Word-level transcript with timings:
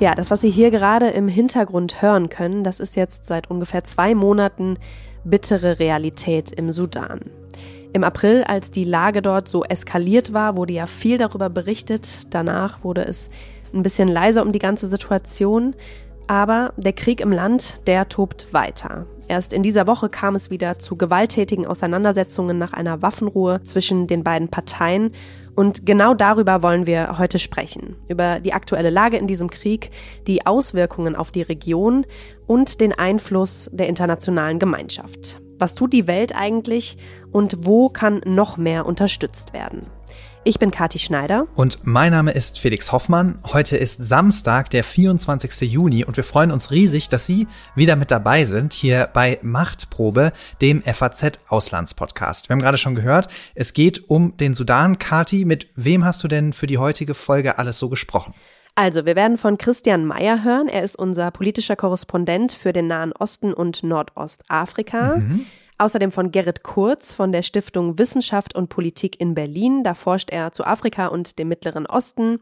Ja, 0.00 0.14
das, 0.14 0.30
was 0.30 0.40
Sie 0.40 0.50
hier 0.50 0.70
gerade 0.70 1.08
im 1.08 1.28
Hintergrund 1.28 2.00
hören 2.00 2.30
können, 2.30 2.64
das 2.64 2.80
ist 2.80 2.96
jetzt 2.96 3.26
seit 3.26 3.50
ungefähr 3.50 3.84
zwei 3.84 4.14
Monaten 4.14 4.78
bittere 5.24 5.78
Realität 5.78 6.52
im 6.52 6.72
Sudan. 6.72 7.20
Im 7.92 8.02
April, 8.02 8.42
als 8.44 8.70
die 8.70 8.84
Lage 8.84 9.20
dort 9.20 9.46
so 9.46 9.62
eskaliert 9.62 10.32
war, 10.32 10.56
wurde 10.56 10.72
ja 10.72 10.86
viel 10.86 11.18
darüber 11.18 11.50
berichtet. 11.50 12.32
Danach 12.32 12.82
wurde 12.82 13.04
es 13.04 13.28
ein 13.74 13.82
bisschen 13.82 14.08
leiser 14.08 14.40
um 14.40 14.52
die 14.52 14.58
ganze 14.58 14.86
Situation. 14.86 15.74
Aber 16.30 16.72
der 16.76 16.92
Krieg 16.92 17.20
im 17.20 17.32
Land, 17.32 17.88
der 17.88 18.08
tobt 18.08 18.52
weiter. 18.52 19.04
Erst 19.26 19.52
in 19.52 19.64
dieser 19.64 19.88
Woche 19.88 20.08
kam 20.08 20.36
es 20.36 20.48
wieder 20.48 20.78
zu 20.78 20.94
gewalttätigen 20.94 21.66
Auseinandersetzungen 21.66 22.56
nach 22.56 22.72
einer 22.72 23.02
Waffenruhe 23.02 23.64
zwischen 23.64 24.06
den 24.06 24.22
beiden 24.22 24.46
Parteien. 24.46 25.10
Und 25.56 25.86
genau 25.86 26.14
darüber 26.14 26.62
wollen 26.62 26.86
wir 26.86 27.18
heute 27.18 27.40
sprechen. 27.40 27.96
Über 28.06 28.38
die 28.38 28.52
aktuelle 28.52 28.90
Lage 28.90 29.16
in 29.16 29.26
diesem 29.26 29.50
Krieg, 29.50 29.90
die 30.28 30.46
Auswirkungen 30.46 31.16
auf 31.16 31.32
die 31.32 31.42
Region 31.42 32.06
und 32.46 32.80
den 32.80 32.96
Einfluss 32.96 33.68
der 33.72 33.88
internationalen 33.88 34.60
Gemeinschaft. 34.60 35.40
Was 35.58 35.74
tut 35.74 35.92
die 35.92 36.06
Welt 36.06 36.32
eigentlich 36.32 36.96
und 37.32 37.66
wo 37.66 37.88
kann 37.88 38.20
noch 38.24 38.56
mehr 38.56 38.86
unterstützt 38.86 39.52
werden? 39.52 39.80
Ich 40.42 40.58
bin 40.58 40.70
Kathi 40.70 40.98
Schneider. 40.98 41.46
Und 41.54 41.86
mein 41.86 42.12
Name 42.12 42.30
ist 42.30 42.58
Felix 42.58 42.92
Hoffmann. 42.92 43.38
Heute 43.52 43.76
ist 43.76 44.02
Samstag, 44.02 44.70
der 44.70 44.84
24. 44.84 45.70
Juni 45.70 46.02
und 46.02 46.16
wir 46.16 46.24
freuen 46.24 46.50
uns 46.50 46.70
riesig, 46.70 47.10
dass 47.10 47.26
Sie 47.26 47.46
wieder 47.74 47.94
mit 47.94 48.10
dabei 48.10 48.46
sind 48.46 48.72
hier 48.72 49.10
bei 49.12 49.38
Machtprobe, 49.42 50.32
dem 50.62 50.80
FAZ 50.80 51.40
Auslandspodcast. 51.48 52.48
Wir 52.48 52.54
haben 52.54 52.62
gerade 52.62 52.78
schon 52.78 52.94
gehört, 52.94 53.28
es 53.54 53.74
geht 53.74 54.08
um 54.08 54.34
den 54.38 54.54
Sudan. 54.54 54.98
Kathi, 54.98 55.44
mit 55.44 55.68
wem 55.76 56.06
hast 56.06 56.24
du 56.24 56.28
denn 56.28 56.54
für 56.54 56.66
die 56.66 56.78
heutige 56.78 57.12
Folge 57.12 57.58
alles 57.58 57.78
so 57.78 57.90
gesprochen? 57.90 58.32
Also, 58.76 59.04
wir 59.04 59.16
werden 59.16 59.36
von 59.36 59.58
Christian 59.58 60.06
Mayer 60.06 60.42
hören. 60.42 60.68
Er 60.68 60.84
ist 60.84 60.96
unser 60.96 61.30
politischer 61.32 61.76
Korrespondent 61.76 62.52
für 62.52 62.72
den 62.72 62.86
Nahen 62.86 63.12
Osten 63.12 63.52
und 63.52 63.82
Nordostafrika. 63.82 65.16
Mhm. 65.16 65.44
Außerdem 65.80 66.12
von 66.12 66.30
Gerrit 66.30 66.62
Kurz 66.62 67.14
von 67.14 67.32
der 67.32 67.42
Stiftung 67.42 67.98
Wissenschaft 67.98 68.54
und 68.54 68.68
Politik 68.68 69.18
in 69.18 69.32
Berlin. 69.32 69.82
Da 69.82 69.94
forscht 69.94 70.28
er 70.28 70.52
zu 70.52 70.64
Afrika 70.64 71.06
und 71.06 71.38
dem 71.38 71.48
Mittleren 71.48 71.86
Osten. 71.86 72.40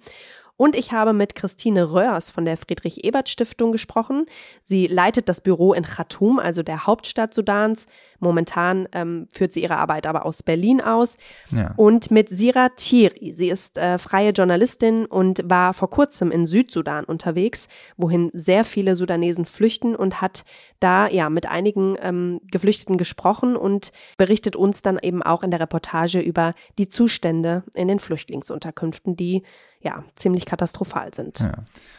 Und 0.56 0.75
ich 0.75 0.91
habe 0.91 1.12
mit 1.12 1.36
Christine 1.36 1.92
Röhrs 1.92 2.30
von 2.30 2.45
der 2.45 2.56
Friedrich-Ebert-Stiftung 2.56 3.70
gesprochen. 3.70 4.27
Sie 4.61 4.89
leitet 4.89 5.28
das 5.28 5.41
Büro 5.41 5.72
in 5.72 5.84
Khartoum, 5.84 6.41
also 6.41 6.64
der 6.64 6.89
Hauptstadt 6.89 7.33
Sudans. 7.33 7.86
Momentan 8.20 8.88
ähm, 8.92 9.28
führt 9.30 9.52
sie 9.52 9.62
ihre 9.62 9.78
Arbeit 9.78 10.06
aber 10.06 10.27
aus 10.27 10.42
Berlin 10.42 10.80
aus. 10.80 11.16
Ja. 11.50 11.74
Und 11.77 12.11
mit 12.11 12.28
Sira 12.28 12.70
Thiri. 12.70 13.33
Sie 13.33 13.48
ist 13.48 13.78
äh, 13.78 13.98
freie 13.98 14.30
Journalistin 14.30 15.06
und 15.06 15.42
war 15.44 15.74
vor 15.74 15.91
kurzem 15.91 16.30
in 16.30 16.46
Südsudan 16.46 17.05
unterwegs, 17.05 17.69
wohin 17.96 18.30
sehr 18.33 18.64
viele 18.64 18.96
Sudanesen 18.96 19.44
flüchten 19.44 19.94
und 19.94 20.20
hat 20.20 20.44
da 20.80 21.08
ja 21.08 21.30
mit 21.30 21.46
einigen 21.46 21.96
ähm, 22.00 22.41
Geflüchteten 22.50 22.98
gesprochen 22.98 23.56
und 23.56 23.92
berichtet 24.16 24.56
uns 24.56 24.83
dann 24.83 24.98
eben 25.00 25.22
auch 25.22 25.42
in 25.42 25.50
der 25.50 25.61
Reportage 25.61 26.20
über 26.20 26.55
die 26.78 26.89
Zustände 26.89 27.64
in 27.74 27.89
den 27.89 27.98
Flüchtlingsunterkünften, 27.98 29.16
die 29.16 29.42
ja, 29.80 30.05
ziemlich 30.16 30.44
katastrophal 30.44 31.14
sind. 31.14 31.39
Ja. 31.39 31.52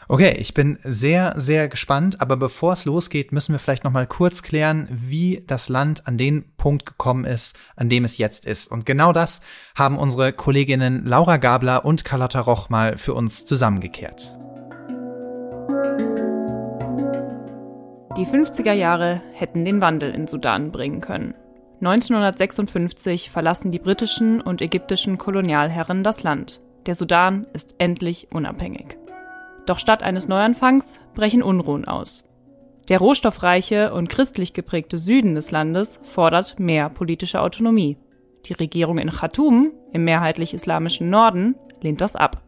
Okay, 0.10 0.36
ich 0.38 0.54
bin 0.54 0.80
sehr, 0.84 1.34
sehr 1.38 1.70
gespannt, 1.70 2.20
aber 2.20 2.36
bevor 2.36 2.74
es 2.74 2.84
losgeht, 2.84 3.32
müssen 3.32 3.54
wir 3.54 3.60
vielleicht 3.60 3.86
noch 3.86 3.92
mal 3.92 4.06
kurz 4.06 4.44
klären, 4.44 4.88
wie 4.92 5.44
das 5.48 5.70
Land 5.70 6.06
an 6.10 6.18
den 6.18 6.52
Punkt 6.58 6.88
gekommen 6.88 7.24
ist, 7.24 7.56
an 7.76 7.88
dem 7.88 8.04
es 8.04 8.18
jetzt 8.18 8.48
ist. 8.48 8.72
Und 8.72 8.88
genau 8.88 9.14
das 9.14 9.42
haben 9.76 10.00
unsere 10.00 10.34
Kolleginnen 10.34 11.06
Laura 11.06 11.38
Gabler 11.38 11.86
und 11.86 12.04
Carlotta 12.04 12.40
Roch 12.40 12.70
mal 12.70 12.98
für 12.98 13.14
uns 13.14 13.46
zusammengekehrt. 13.46 14.36
Die 18.18 18.26
50er 18.26 18.74
Jahre 18.74 19.22
hätten 19.34 19.64
den 19.64 19.82
Wandel 19.82 20.10
in 20.10 20.26
Sudan 20.26 20.72
bringen 20.72 21.00
können. 21.00 21.36
1956 21.82 23.30
verlassen 23.30 23.72
die 23.72 23.80
britischen 23.80 24.42
und 24.42 24.64
ägyptischen 24.64 25.20
Kolonialherren 25.20 26.04
das 26.04 26.24
Land. 26.24 26.60
Der 26.88 26.96
Sudan 26.96 27.46
ist 27.54 27.76
endlich 27.78 28.30
unabhängig. 28.34 28.98
Doch 29.68 29.78
statt 29.78 30.02
eines 30.02 30.28
Neuanfangs 30.28 31.00
brechen 31.14 31.44
Unruhen 31.44 31.86
aus. 31.86 32.29
Der 32.90 32.98
rohstoffreiche 32.98 33.94
und 33.94 34.10
christlich 34.10 34.54
geprägte 34.54 34.98
Süden 34.98 35.36
des 35.36 35.52
Landes 35.52 36.00
fordert 36.04 36.60
mehr 36.60 36.90
politische 36.90 37.40
Autonomie. 37.40 37.98
Die 38.46 38.54
Regierung 38.54 38.98
in 38.98 39.12
Khartoum, 39.12 39.72
im 39.92 40.06
mehrheitlich 40.06 40.56
islamischen 40.56 41.12
Norden, 41.12 41.56
lehnt 41.82 42.02
das 42.02 42.16
ab. 42.16 42.42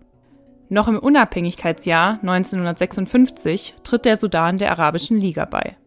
Noch 0.69 0.87
im 0.87 0.97
Unabhängigkeitsjahr 0.97 2.19
1956 2.21 3.75
tritt 3.83 4.05
der 4.05 4.15
Sudan 4.15 4.57
der 4.57 4.71
Arabischen 4.71 5.17
Liga 5.17 5.45
bei. 5.45 5.77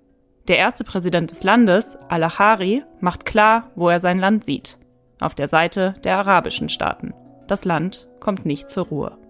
Der 0.47 0.59
erste 0.59 0.85
Präsident 0.85 1.31
des 1.31 1.43
Landes, 1.43 1.97
Al-Ahari, 2.09 2.85
macht 3.01 3.25
klar, 3.25 3.71
wo 3.75 3.89
er 3.89 3.99
sein 3.99 4.19
Land 4.19 4.45
sieht. 4.45 4.79
Auf 5.21 5.35
der 5.35 5.49
Seite 5.49 5.95
der 6.05 6.19
arabischen 6.19 6.69
Staaten. 6.69 7.13
Das 7.49 7.65
Land 7.65 8.09
kommt 8.21 8.47
nicht 8.47 8.69
zur 8.69 8.87
Ruhe. 8.87 9.24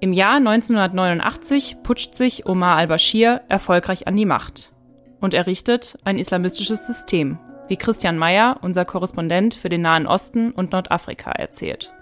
Im 0.00 0.12
Jahr 0.12 0.36
1989 0.36 1.78
putscht 1.82 2.14
sich 2.14 2.46
Omar 2.46 2.76
al-Bashir 2.76 3.40
erfolgreich 3.48 4.06
an 4.06 4.16
die 4.16 4.26
Macht 4.26 4.72
und 5.20 5.34
errichtet 5.34 5.96
ein 6.04 6.18
islamistisches 6.18 6.86
System, 6.86 7.38
wie 7.68 7.76
Christian 7.76 8.18
Mayer, 8.18 8.58
unser 8.60 8.84
Korrespondent 8.84 9.54
für 9.54 9.68
den 9.68 9.82
Nahen 9.82 10.06
Osten 10.06 10.50
und 10.50 10.72
Nordafrika, 10.72 11.30
erzählt. 11.30 11.94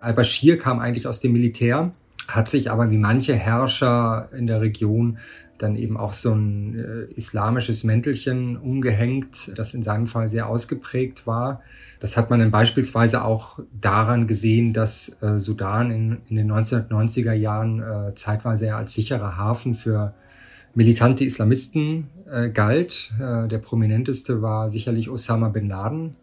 Al-Bashir 0.00 0.58
kam 0.58 0.78
eigentlich 0.78 1.06
aus 1.08 1.20
dem 1.20 1.32
Militär, 1.32 1.92
hat 2.28 2.48
sich 2.48 2.70
aber 2.70 2.90
wie 2.90 2.98
manche 2.98 3.34
Herrscher 3.34 4.28
in 4.36 4.46
der 4.46 4.60
Region 4.60 5.18
dann 5.58 5.76
eben 5.76 5.96
auch 5.96 6.12
so 6.12 6.32
ein 6.32 6.78
äh, 6.78 7.12
islamisches 7.14 7.84
Mäntelchen 7.84 8.56
umgehängt, 8.56 9.52
das 9.56 9.74
in 9.74 9.82
seinem 9.82 10.06
Fall 10.06 10.28
sehr 10.28 10.48
ausgeprägt 10.48 11.26
war. 11.26 11.62
Das 12.00 12.16
hat 12.16 12.30
man 12.30 12.38
dann 12.38 12.50
beispielsweise 12.50 13.24
auch 13.24 13.58
daran 13.80 14.26
gesehen, 14.26 14.72
dass 14.72 15.20
äh, 15.22 15.38
Sudan 15.38 15.90
in, 15.90 16.18
in, 16.28 16.36
den 16.36 16.50
1990er 16.50 17.32
Jahren 17.32 17.82
äh, 17.82 18.14
zeitweise 18.14 18.74
als 18.74 18.94
sicherer 18.94 19.36
Hafen 19.36 19.74
für 19.74 20.14
militante 20.74 21.24
Islamisten 21.24 22.08
äh, 22.30 22.50
galt. 22.50 23.12
Äh, 23.20 23.48
der 23.48 23.58
prominenteste 23.58 24.42
war 24.42 24.68
sicherlich 24.68 25.10
Osama 25.10 25.48
bin 25.48 25.68
Laden, 25.68 26.16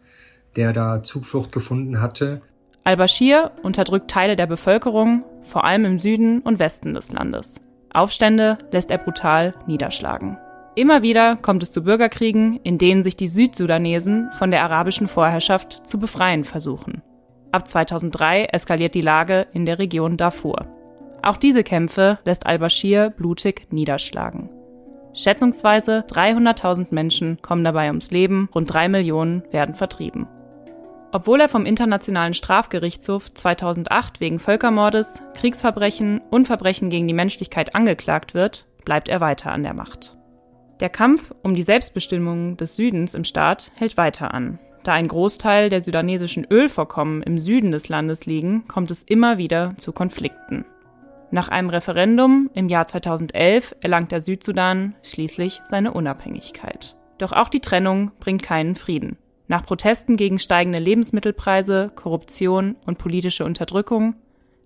der 0.56 0.72
da 0.72 1.00
Zuflucht 1.02 1.52
gefunden 1.52 2.00
hatte. 2.00 2.40
Al-Bashir 2.84 3.50
unterdrückt 3.62 4.10
Teile 4.10 4.36
der 4.36 4.46
Bevölkerung, 4.46 5.24
vor 5.44 5.64
allem 5.64 5.84
im 5.84 5.98
Süden 5.98 6.40
und 6.40 6.58
Westen 6.58 6.94
des 6.94 7.10
Landes. 7.12 7.60
Aufstände 7.92 8.58
lässt 8.72 8.90
er 8.90 8.98
brutal 8.98 9.54
niederschlagen. 9.66 10.38
Immer 10.74 11.02
wieder 11.02 11.36
kommt 11.36 11.62
es 11.62 11.72
zu 11.72 11.82
Bürgerkriegen, 11.82 12.60
in 12.62 12.76
denen 12.76 13.02
sich 13.02 13.16
die 13.16 13.28
Südsudanesen 13.28 14.30
von 14.32 14.50
der 14.50 14.62
arabischen 14.62 15.08
Vorherrschaft 15.08 15.86
zu 15.86 15.98
befreien 15.98 16.44
versuchen. 16.44 17.02
Ab 17.50 17.66
2003 17.66 18.44
eskaliert 18.52 18.94
die 18.94 19.00
Lage 19.00 19.46
in 19.54 19.64
der 19.64 19.78
Region 19.78 20.18
Darfur. 20.18 20.66
Auch 21.22 21.38
diese 21.38 21.64
Kämpfe 21.64 22.18
lässt 22.26 22.44
al-Bashir 22.44 23.10
blutig 23.10 23.68
niederschlagen. 23.70 24.50
Schätzungsweise 25.14 26.04
300.000 26.10 26.88
Menschen 26.94 27.40
kommen 27.40 27.64
dabei 27.64 27.88
ums 27.88 28.10
Leben, 28.10 28.50
rund 28.54 28.72
drei 28.72 28.88
Millionen 28.90 29.42
werden 29.50 29.74
vertrieben. 29.74 30.26
Obwohl 31.12 31.40
er 31.40 31.48
vom 31.48 31.66
Internationalen 31.66 32.34
Strafgerichtshof 32.34 33.32
2008 33.32 34.20
wegen 34.20 34.38
Völkermordes, 34.38 35.22
Kriegsverbrechen 35.34 36.20
und 36.30 36.46
Verbrechen 36.46 36.90
gegen 36.90 37.08
die 37.08 37.14
Menschlichkeit 37.14 37.74
angeklagt 37.74 38.34
wird, 38.34 38.66
bleibt 38.84 39.08
er 39.08 39.20
weiter 39.20 39.52
an 39.52 39.62
der 39.62 39.74
Macht. 39.74 40.16
Der 40.80 40.90
Kampf 40.90 41.32
um 41.42 41.54
die 41.54 41.62
Selbstbestimmung 41.62 42.56
des 42.56 42.76
Südens 42.76 43.14
im 43.14 43.24
Staat 43.24 43.70
hält 43.76 43.96
weiter 43.96 44.34
an. 44.34 44.58
Da 44.84 44.92
ein 44.92 45.08
Großteil 45.08 45.70
der 45.70 45.80
sudanesischen 45.80 46.46
Ölvorkommen 46.48 47.22
im 47.22 47.38
Süden 47.38 47.70
des 47.70 47.88
Landes 47.88 48.26
liegen, 48.26 48.68
kommt 48.68 48.90
es 48.90 49.02
immer 49.02 49.38
wieder 49.38 49.74
zu 49.78 49.92
Konflikten. 49.92 50.64
Nach 51.30 51.48
einem 51.48 51.70
Referendum 51.70 52.50
im 52.54 52.68
Jahr 52.68 52.86
2011 52.86 53.74
erlangt 53.80 54.12
der 54.12 54.20
Südsudan 54.20 54.94
schließlich 55.02 55.60
seine 55.64 55.92
Unabhängigkeit. 55.92 56.96
Doch 57.18 57.32
auch 57.32 57.48
die 57.48 57.60
Trennung 57.60 58.12
bringt 58.20 58.42
keinen 58.42 58.76
Frieden. 58.76 59.18
Nach 59.48 59.64
Protesten 59.64 60.16
gegen 60.16 60.38
steigende 60.38 60.80
Lebensmittelpreise, 60.80 61.92
Korruption 61.94 62.76
und 62.84 62.98
politische 62.98 63.44
Unterdrückung 63.44 64.16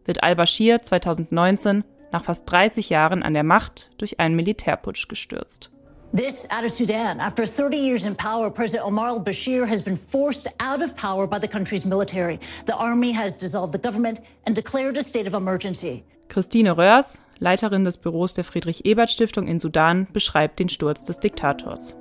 wird 0.06 0.22
al-Bashir 0.22 0.80
2019 0.80 1.84
nach 2.12 2.24
fast 2.24 2.50
30 2.50 2.88
Jahren 2.88 3.22
an 3.22 3.34
der 3.34 3.44
Macht 3.44 3.90
durch 3.98 4.18
einen 4.18 4.36
Militärputsch 4.36 5.08
gestürzt. 5.08 5.70
This 6.16 6.48
out 6.50 6.64
of 6.64 6.70
Sudan. 6.70 7.20
After 7.20 7.44
30 7.44 7.76
years 7.76 8.04
in 8.04 8.16
power, 8.16 8.50
President 8.50 8.84
Omar 8.84 9.10
al-Bashir 9.10 9.68
has 9.68 9.80
been 9.80 9.96
forced 9.96 10.48
out 10.58 10.82
of 10.82 10.96
power 10.96 11.28
by 11.28 11.38
the 11.40 11.46
country's 11.46 11.84
military. 11.84 12.40
The 12.66 12.74
army 12.74 13.12
has 13.12 13.38
dissolved 13.38 13.72
the 13.72 13.78
government 13.78 14.20
and 14.44 14.56
declared 14.56 14.96
a 14.96 15.02
state 15.02 15.28
of 15.28 15.34
emergency. 15.34 16.02
Christine 16.28 16.72
Röhrs, 16.72 17.18
Leiterin 17.38 17.84
des 17.84 17.96
Büros 17.96 18.34
der 18.34 18.42
Friedrich-Ebert-Stiftung 18.42 19.46
in 19.46 19.60
Sudan, 19.60 20.08
beschreibt 20.12 20.58
den 20.58 20.68
Sturz 20.68 21.04
des 21.04 21.20
Diktators. 21.20 21.94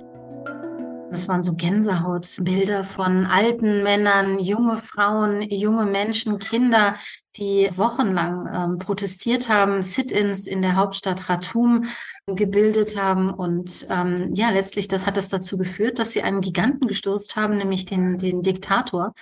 Das 1.10 1.26
waren 1.26 1.42
so 1.42 1.54
Gänsehautbilder 1.54 2.84
von 2.84 3.26
alten 3.26 3.82
Männern, 3.82 4.38
junge 4.38 4.76
Frauen, 4.76 5.42
junge 5.42 5.84
Menschen, 5.84 6.38
Kinder, 6.38 6.94
die 7.36 7.68
wochenlang 7.74 8.48
ähm, 8.52 8.78
protestiert 8.78 9.48
haben, 9.48 9.82
Sit-ins 9.82 10.46
in 10.46 10.62
der 10.62 10.76
Hauptstadt 10.76 11.24
Khartoum 11.24 11.86
gebildet 12.26 12.96
haben. 12.96 13.30
Und 13.30 13.86
ähm, 13.90 14.32
ja, 14.34 14.50
letztlich 14.50 14.86
das 14.86 15.04
hat 15.04 15.16
das 15.16 15.28
dazu 15.28 15.58
geführt, 15.58 15.98
dass 15.98 16.12
sie 16.12 16.22
einen 16.22 16.42
Giganten 16.42 16.86
gestürzt 16.86 17.34
haben, 17.34 17.58
nämlich 17.58 17.86
den, 17.86 18.16
den 18.16 18.42
Diktator. 18.42 19.12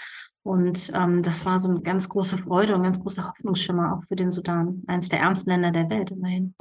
Und 0.43 0.93
ähm, 0.95 1.23
das 1.23 1.47
war 1.47 1.59
so 1.59 1.71
eine 1.71 1.81
ganz 1.81 2.11
große 2.11 2.37
Freude 2.37 2.75
und 2.75 2.83
ganz 2.83 3.01
großer 3.01 3.29
Hoffnungsschimmer 3.29 3.95
auch 3.95 4.05
für 4.05 4.17
den 4.17 4.31
Sudan, 4.31 4.83
eines 4.89 5.09
der 5.09 5.21
ärmsten 5.21 5.51
Länder 5.51 5.71
der 5.71 5.89
Welt 5.89 6.11
immerhin. 6.11 6.55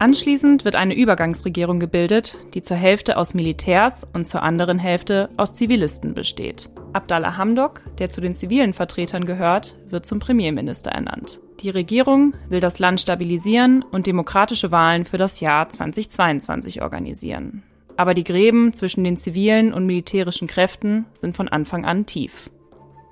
Anschließend 0.00 0.64
wird 0.64 0.76
eine 0.76 0.94
Übergangsregierung 0.94 1.80
gebildet, 1.80 2.36
die 2.54 2.62
zur 2.62 2.76
Hälfte 2.76 3.16
aus 3.16 3.34
Militärs 3.34 4.06
und 4.12 4.28
zur 4.28 4.44
anderen 4.44 4.78
Hälfte 4.78 5.28
aus 5.36 5.54
Zivilisten 5.54 6.14
besteht. 6.14 6.70
Abdallah 6.92 7.36
Hamdok, 7.36 7.82
der 7.98 8.08
zu 8.08 8.20
den 8.20 8.36
zivilen 8.36 8.74
Vertretern 8.74 9.24
gehört, 9.24 9.76
wird 9.90 10.06
zum 10.06 10.20
Premierminister 10.20 10.92
ernannt. 10.92 11.40
Die 11.60 11.70
Regierung 11.70 12.34
will 12.48 12.60
das 12.60 12.78
Land 12.78 13.00
stabilisieren 13.00 13.84
und 13.90 14.06
demokratische 14.06 14.70
Wahlen 14.70 15.04
für 15.04 15.18
das 15.18 15.40
Jahr 15.40 15.68
2022 15.68 16.80
organisieren. 16.80 17.64
Aber 17.96 18.14
die 18.14 18.22
Gräben 18.22 18.72
zwischen 18.72 19.02
den 19.02 19.16
zivilen 19.16 19.72
und 19.72 19.84
militärischen 19.84 20.46
Kräften 20.46 21.06
sind 21.14 21.36
von 21.36 21.48
Anfang 21.48 21.84
an 21.84 22.06
tief. 22.06 22.50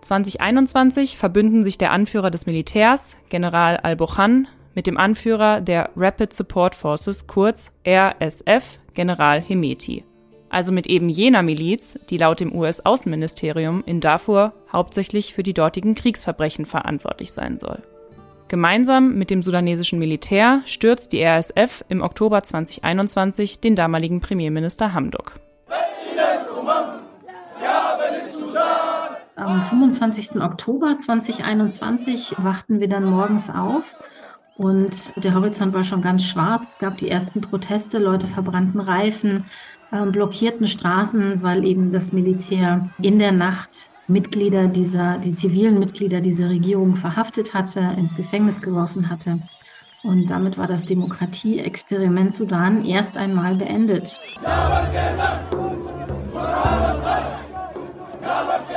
2021 0.03 1.19
verbünden 1.19 1.65
sich 1.65 1.79
der 1.79 1.91
Anführer 1.91 2.31
des 2.31 2.47
Militärs, 2.47 3.17
General 3.29 3.79
al-Burhan, 3.79 4.47
mit 4.77 4.87
dem 4.87 4.99
Anführer 4.99 5.61
der 5.61 5.91
Rapid 5.97 6.33
Support 6.33 6.77
Forces, 6.77 7.27
kurz 7.27 7.73
RSF, 7.85 8.79
General 8.95 9.41
Hemeti. 9.41 10.05
Also 10.51 10.71
mit 10.71 10.87
eben 10.87 11.09
jener 11.09 11.43
Miliz, 11.43 11.99
die 12.11 12.19
laut 12.19 12.39
dem 12.39 12.55
US-Außenministerium 12.55 13.83
in 13.85 14.01
Darfur 14.01 14.53
hauptsächlich 14.71 15.35
für 15.35 15.43
die 15.43 15.55
dortigen 15.55 15.95
Kriegsverbrechen 15.95 16.67
verantwortlich 16.67 17.33
sein 17.33 17.59
soll. 17.59 17.83
Gemeinsam 18.49 19.15
mit 19.15 19.31
dem 19.31 19.43
sudanesischen 19.43 19.99
Militär 19.99 20.61
stürzt 20.67 21.13
die 21.13 21.23
RSF 21.23 21.83
im 21.89 22.01
Oktober 22.01 22.43
2021 22.43 23.59
den 23.61 23.75
damaligen 23.75 24.21
Premierminister 24.21 24.93
Hamdok. 24.93 25.41
Am 29.37 29.63
25. 29.63 30.41
Oktober 30.41 30.97
2021 30.99 32.35
wachten 32.39 32.81
wir 32.81 32.89
dann 32.89 33.05
morgens 33.05 33.51
auf 33.51 33.97
und 34.59 35.13
der 35.23 35.35
Horizont 35.35 35.75
war 35.75 35.85
schon 35.85 36.01
ganz 36.01 36.25
schwarz. 36.25 36.73
Es 36.73 36.79
gab 36.79 36.97
die 36.99 37.11
ersten 37.11 37.41
Proteste, 37.41 37.99
Leute 37.99 38.27
verbrannten 38.27 38.81
Reifen, 38.81 39.45
äh, 39.93 40.07
blockierten 40.07 40.67
Straßen, 40.67 41.43
weil 41.43 41.65
eben 41.65 41.93
das 41.93 42.13
Militär 42.13 42.89
in 43.03 43.19
der 43.19 43.33
Nacht 43.33 43.91
Mitglieder 44.09 44.69
dieser, 44.69 45.19
die 45.19 45.35
zivilen 45.35 45.79
Mitglieder 45.79 46.21
dieser 46.21 46.49
Regierung 46.49 46.95
verhaftet 46.95 47.55
hatte, 47.55 47.81
ins 47.97 48.15
Gefängnis 48.15 48.63
geworfen 48.63 49.11
hatte. 49.11 49.41
Und 50.05 50.31
damit 50.31 50.57
war 50.57 50.69
das 50.69 50.87
Demokratie-Experiment 50.87 52.33
Sudan 52.33 52.85
erst 52.85 53.17
einmal 53.17 53.57
beendet. 53.57 54.21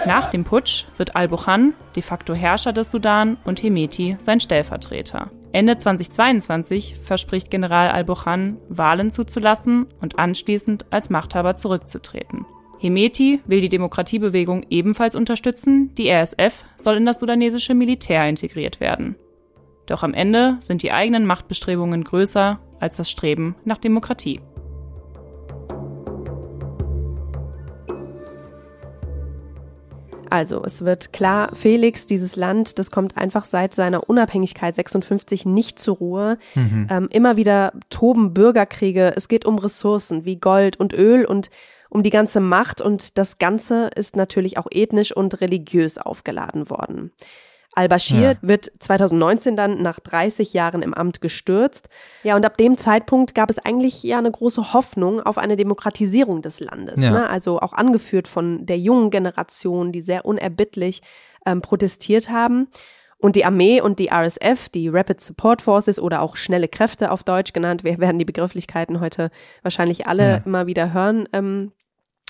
Nach 0.08 0.30
dem 0.32 0.44
Putsch 0.44 0.86
wird 0.98 1.16
al-Buchan 1.16 1.74
de 1.96 2.02
facto 2.02 2.34
Herrscher 2.34 2.74
des 2.74 2.90
Sudan 2.90 3.38
und 3.44 3.62
Hemeti 3.62 4.18
sein 4.20 4.40
Stellvertreter. 4.40 5.30
Ende 5.52 5.78
2022 5.78 6.98
verspricht 7.02 7.50
General 7.50 7.90
al-Burhan, 7.90 8.58
Wahlen 8.70 9.10
zuzulassen 9.10 9.88
und 10.00 10.20
anschließend 10.20 10.86
als 10.92 11.10
Machthaber 11.10 11.56
zurückzutreten. 11.56 12.46
Hemeti 12.80 13.42
will 13.46 13.60
die 13.60 13.70
Demokratiebewegung 13.70 14.66
ebenfalls 14.70 15.16
unterstützen, 15.16 15.94
die 15.96 16.10
RSF 16.10 16.64
soll 16.78 16.96
in 16.96 17.06
das 17.06 17.20
sudanesische 17.20 17.74
Militär 17.74 18.30
integriert 18.30 18.80
werden. 18.80 19.16
Doch 19.86 20.04
am 20.04 20.14
Ende 20.14 20.58
sind 20.60 20.84
die 20.84 20.92
eigenen 20.92 21.26
Machtbestrebungen 21.26 22.04
größer 22.04 22.60
als 22.80 22.98
das 22.98 23.10
Streben 23.10 23.56
nach 23.66 23.80
Demokratie. 23.80 24.40
Also, 30.30 30.64
es 30.64 30.86
wird 30.86 31.14
klar, 31.14 31.56
Felix, 31.56 32.06
dieses 32.06 32.36
Land, 32.36 32.80
das 32.80 32.92
kommt 32.92 33.18
einfach 33.18 33.46
seit 33.46 33.74
seiner 33.74 34.10
Unabhängigkeit 34.10 34.76
56 34.76 35.46
nicht 35.46 35.80
zur 35.80 35.98
Ruhe. 35.98 36.38
Mhm. 36.56 36.88
Ähm, 36.90 37.10
immer 37.12 37.38
wieder 37.38 37.74
toben 37.90 38.34
Bürgerkriege. 38.34 39.14
Es 39.16 39.28
geht 39.28 39.46
um 39.46 39.58
Ressourcen 39.58 40.26
wie 40.26 40.38
Gold 40.38 40.80
und 40.80 40.94
Öl 40.94 41.26
und 41.26 41.50
um 41.90 42.04
die 42.04 42.12
ganze 42.12 42.40
Macht 42.40 42.82
und 42.82 43.18
das 43.18 43.40
Ganze 43.40 43.90
ist 43.96 44.16
natürlich 44.16 44.58
auch 44.58 44.68
ethnisch 44.70 45.16
und 45.16 45.42
religiös 45.42 45.98
aufgeladen 45.98 46.70
worden. 46.70 47.12
Al-Bashir 47.80 48.22
ja. 48.22 48.36
wird 48.42 48.72
2019 48.80 49.56
dann 49.56 49.82
nach 49.82 50.02
30 50.02 50.54
Jahren 50.54 50.82
im 50.82 50.94
Amt 50.94 51.22
gestürzt. 51.22 51.88
Ja, 52.24 52.36
und 52.36 52.46
ab 52.46 52.58
dem 52.58 52.78
Zeitpunkt 52.78 53.34
gab 53.34 53.50
es 53.50 53.58
eigentlich 53.58 54.04
ja 54.04 54.18
eine 54.18 54.32
große 54.32 54.74
Hoffnung 54.74 55.22
auf 55.22 55.38
eine 55.38 55.56
Demokratisierung 55.56 56.42
des 56.42 56.60
Landes. 56.60 57.02
Ja. 57.02 57.12
Ne? 57.12 57.30
Also 57.30 57.60
auch 57.62 57.72
angeführt 57.72 58.28
von 58.28 58.66
der 58.66 58.78
jungen 58.78 59.12
Generation, 59.12 59.94
die 59.94 60.02
sehr 60.02 60.26
unerbittlich 60.26 61.02
ähm, 61.46 61.62
protestiert 61.62 62.30
haben. 62.30 62.68
Und 63.18 63.36
die 63.36 63.46
Armee 63.46 63.82
und 63.82 64.00
die 64.00 64.10
RSF, 64.12 64.70
die 64.70 64.90
Rapid 64.90 65.22
Support 65.22 65.62
Forces 65.62 66.00
oder 66.00 66.22
auch 66.22 66.36
schnelle 66.36 66.68
Kräfte 66.68 67.12
auf 67.12 67.24
Deutsch 67.24 67.54
genannt, 67.54 67.84
wir 67.84 67.98
werden 68.00 68.18
die 68.18 68.26
Begrifflichkeiten 68.26 69.00
heute 69.00 69.30
wahrscheinlich 69.62 70.08
alle 70.08 70.30
ja. 70.30 70.42
immer 70.46 70.68
wieder 70.68 70.94
hören, 70.94 71.28
ähm, 71.34 71.72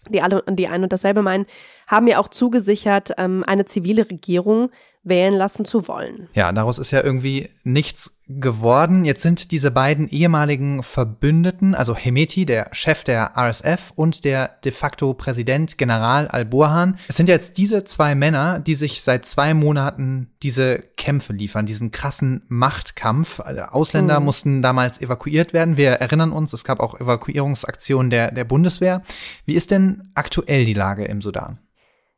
die 0.09 0.21
alle 0.21 0.43
die 0.49 0.67
ein 0.67 0.83
und 0.83 0.93
dasselbe 0.93 1.21
meinen, 1.21 1.45
haben 1.87 2.07
ja 2.07 2.19
auch 2.19 2.27
zugesichert, 2.27 3.11
ähm, 3.17 3.43
eine 3.45 3.65
zivile 3.65 4.09
Regierung 4.09 4.69
wählen 5.03 5.33
lassen 5.33 5.65
zu 5.65 5.87
wollen. 5.87 6.29
Ja, 6.33 6.51
daraus 6.51 6.79
ist 6.79 6.91
ja 6.91 7.03
irgendwie 7.03 7.49
nichts 7.63 8.18
geworden. 8.29 9.05
Jetzt 9.05 9.23
sind 9.23 9.51
diese 9.51 9.71
beiden 9.71 10.07
ehemaligen 10.07 10.83
Verbündeten, 10.83 11.73
also 11.73 11.95
Hemeti, 11.95 12.45
der 12.45 12.69
Chef 12.71 13.03
der 13.03 13.31
RSF 13.35 13.91
und 13.95 14.23
der 14.23 14.51
de 14.63 14.71
facto 14.71 15.15
Präsident 15.15 15.79
General 15.79 16.27
al-Burhan. 16.27 16.97
Es 17.07 17.17
sind 17.17 17.27
jetzt 17.27 17.57
diese 17.57 17.83
zwei 17.85 18.13
Männer, 18.13 18.59
die 18.59 18.75
sich 18.75 19.01
seit 19.01 19.25
zwei 19.25 19.55
Monaten 19.55 20.31
diese 20.43 20.77
Kämpfe 20.95 21.33
liefern, 21.33 21.65
diesen 21.65 21.89
krassen 21.89 22.43
Machtkampf. 22.47 23.39
Ausländer 23.39 24.19
mhm. 24.19 24.25
mussten 24.25 24.61
damals 24.61 25.01
evakuiert 25.01 25.53
werden. 25.53 25.75
Wir 25.75 25.93
erinnern 25.93 26.31
uns, 26.31 26.53
es 26.53 26.63
gab 26.63 26.79
auch 26.81 26.99
Evakuierungsaktionen 26.99 28.11
der, 28.11 28.31
der 28.31 28.43
Bundeswehr. 28.43 29.01
Wie 29.45 29.55
ist 29.55 29.71
denn 29.71 30.03
aktuell 30.13 30.65
die 30.65 30.75
Lage 30.75 31.05
im 31.05 31.21
Sudan? 31.21 31.59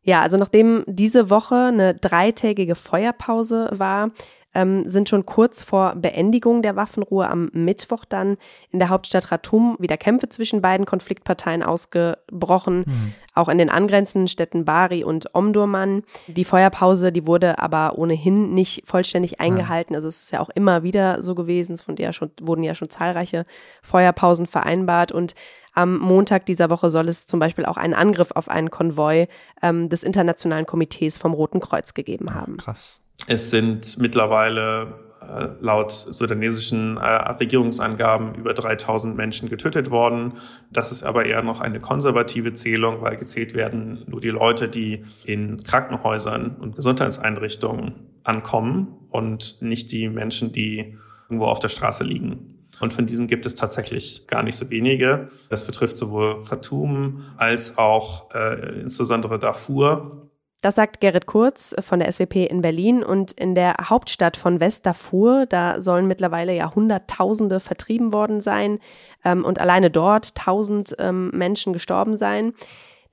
Ja, 0.04 0.22
also 0.22 0.38
nachdem 0.38 0.84
diese 0.88 1.30
Woche 1.30 1.56
eine 1.56 1.94
dreitägige 1.94 2.76
Feuerpause 2.76 3.70
war, 3.72 4.10
ähm, 4.54 4.88
sind 4.88 5.10
schon 5.10 5.26
kurz 5.26 5.64
vor 5.64 5.96
Beendigung 5.96 6.62
der 6.62 6.76
Waffenruhe 6.76 7.30
am 7.30 7.50
Mittwoch 7.54 8.06
dann 8.06 8.38
in 8.70 8.80
der 8.80 8.90
Hauptstadt 8.90 9.28
Khartoum 9.28 9.78
wieder 9.80 9.98
Kämpfe 9.98 10.30
zwischen 10.30 10.62
beiden 10.62 10.86
Konfliktparteien 10.86 11.64
ausgebrochen, 11.64 12.80
mhm. 12.80 13.14
auch 13.34 13.50
in 13.50 13.58
den 13.58 13.70
angrenzenden 13.70 14.28
Städten 14.28 14.66
Bari 14.66 15.04
und 15.04 15.34
Omdurman. 15.34 16.04
Die 16.28 16.46
Feuerpause, 16.46 17.12
die 17.12 17.28
wurde 17.28 17.60
aber 17.60 17.98
ohnehin 17.98 18.54
nicht 18.54 18.84
vollständig 18.86 19.40
eingehalten. 19.40 19.94
Ja. 19.94 19.98
Also 19.98 20.08
es 20.08 20.24
ist 20.24 20.32
ja 20.32 20.40
auch 20.40 20.50
immer 20.50 20.84
wieder 20.84 21.24
so 21.24 21.36
gewesen. 21.36 21.74
Es 21.74 21.86
ja 21.98 22.14
schon, 22.14 22.32
wurden 22.42 22.64
ja 22.64 22.76
schon 22.76 22.90
zahlreiche 22.90 23.46
Feuerpausen 23.82 24.48
vereinbart 24.48 25.12
und 25.12 25.36
am 25.74 25.98
Montag 26.00 26.46
dieser 26.46 26.70
Woche 26.70 26.90
soll 26.90 27.08
es 27.08 27.28
zum 27.28 27.40
Beispiel 27.40 27.66
auch 27.66 27.78
einen 27.78 27.94
Angriff 27.94 28.32
auf 28.32 28.50
einen 28.50 28.70
Konvoi 28.70 29.28
ähm, 29.62 29.88
des 29.88 30.04
Internationalen 30.04 30.66
Komitees 30.66 31.18
vom 31.18 31.34
Roten 31.34 31.62
Kreuz 31.62 31.94
gegeben 31.94 32.34
haben. 32.34 32.58
Krass. 32.58 33.01
Es 33.28 33.50
sind 33.50 33.98
mittlerweile 34.00 34.94
äh, 35.22 35.50
laut 35.60 35.92
sudanesischen 35.92 36.98
äh, 36.98 37.06
Regierungsangaben 37.06 38.36
über 38.36 38.54
3000 38.54 39.16
Menschen 39.16 39.50
getötet 39.50 39.92
worden. 39.92 40.34
Das 40.72 40.92
ist 40.92 41.04
aber 41.04 41.26
eher 41.26 41.44
noch 41.44 41.62
eine 41.62 41.80
konservative 41.80 42.54
Zählung, 42.54 43.02
weil 43.02 43.18
gezählt 43.18 43.54
werden 43.54 44.04
nur 44.08 44.20
die 44.20 44.30
Leute, 44.30 44.68
die 44.68 45.04
in 45.24 45.62
Krankenhäusern 45.64 46.58
und 46.60 46.76
Gesundheitseinrichtungen 46.76 48.08
ankommen 48.24 48.88
und 49.10 49.62
nicht 49.62 49.92
die 49.92 50.10
Menschen, 50.10 50.52
die 50.52 50.98
irgendwo 51.30 51.46
auf 51.46 51.60
der 51.60 51.70
Straße 51.70 52.04
liegen. 52.04 52.58
Und 52.80 52.94
von 52.94 53.06
diesen 53.06 53.28
gibt 53.28 53.46
es 53.46 53.56
tatsächlich 53.56 54.26
gar 54.28 54.42
nicht 54.42 54.56
so 54.56 54.70
wenige. 54.72 55.30
Das 55.50 55.66
betrifft 55.66 55.98
sowohl 55.98 56.44
Khartoum 56.46 57.24
als 57.38 57.78
auch 57.78 58.34
äh, 58.34 58.82
insbesondere 58.82 59.38
Darfur. 59.38 60.31
Das 60.62 60.76
sagt 60.76 61.02
Gerrit 61.02 61.26
Kurz 61.26 61.76
von 61.80 62.00
der 62.00 62.12
SWP 62.12 62.46
in 62.46 62.62
Berlin 62.62 63.04
und 63.04 63.32
in 63.32 63.56
der 63.56 63.74
Hauptstadt 63.82 64.38
von 64.38 64.60
West-Darfur, 64.60 65.48
da 65.48 65.82
sollen 65.82 66.06
mittlerweile 66.08 66.56
ja 66.56 66.76
Hunderttausende 66.76 67.60
vertrieben 67.60 68.14
worden 68.14 68.42
sein 68.42 68.78
ähm, 69.26 69.44
und 69.44 69.60
alleine 69.60 69.90
dort 69.90 70.36
tausend 70.36 70.96
ähm, 71.00 71.32
Menschen 71.34 71.74
gestorben 71.74 72.16
sein. 72.16 72.54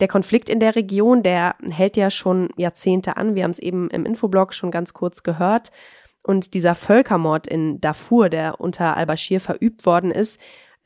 Der 0.01 0.09
Konflikt 0.09 0.51
in 0.51 0.61
der 0.61 0.77
Region, 0.77 1.23
der 1.23 1.57
hält 1.71 1.97
ja 1.97 2.11
schon 2.11 2.51
Jahrzehnte 2.59 3.17
an. 3.17 3.35
Wir 3.35 3.45
haben 3.45 3.51
es 3.51 3.59
eben 3.59 3.89
im 3.89 4.05
Infoblog 4.05 4.53
schon 4.53 4.71
ganz 4.71 4.93
kurz 4.93 5.23
gehört. 5.23 5.71
Und 6.23 6.53
dieser 6.53 6.75
Völkermord 6.75 7.47
in 7.47 7.81
Darfur, 7.81 8.29
der 8.29 8.61
unter 8.61 8.97
al-Bashir 8.99 9.41
verübt 9.41 9.87
worden 9.87 10.11
ist, 10.11 10.39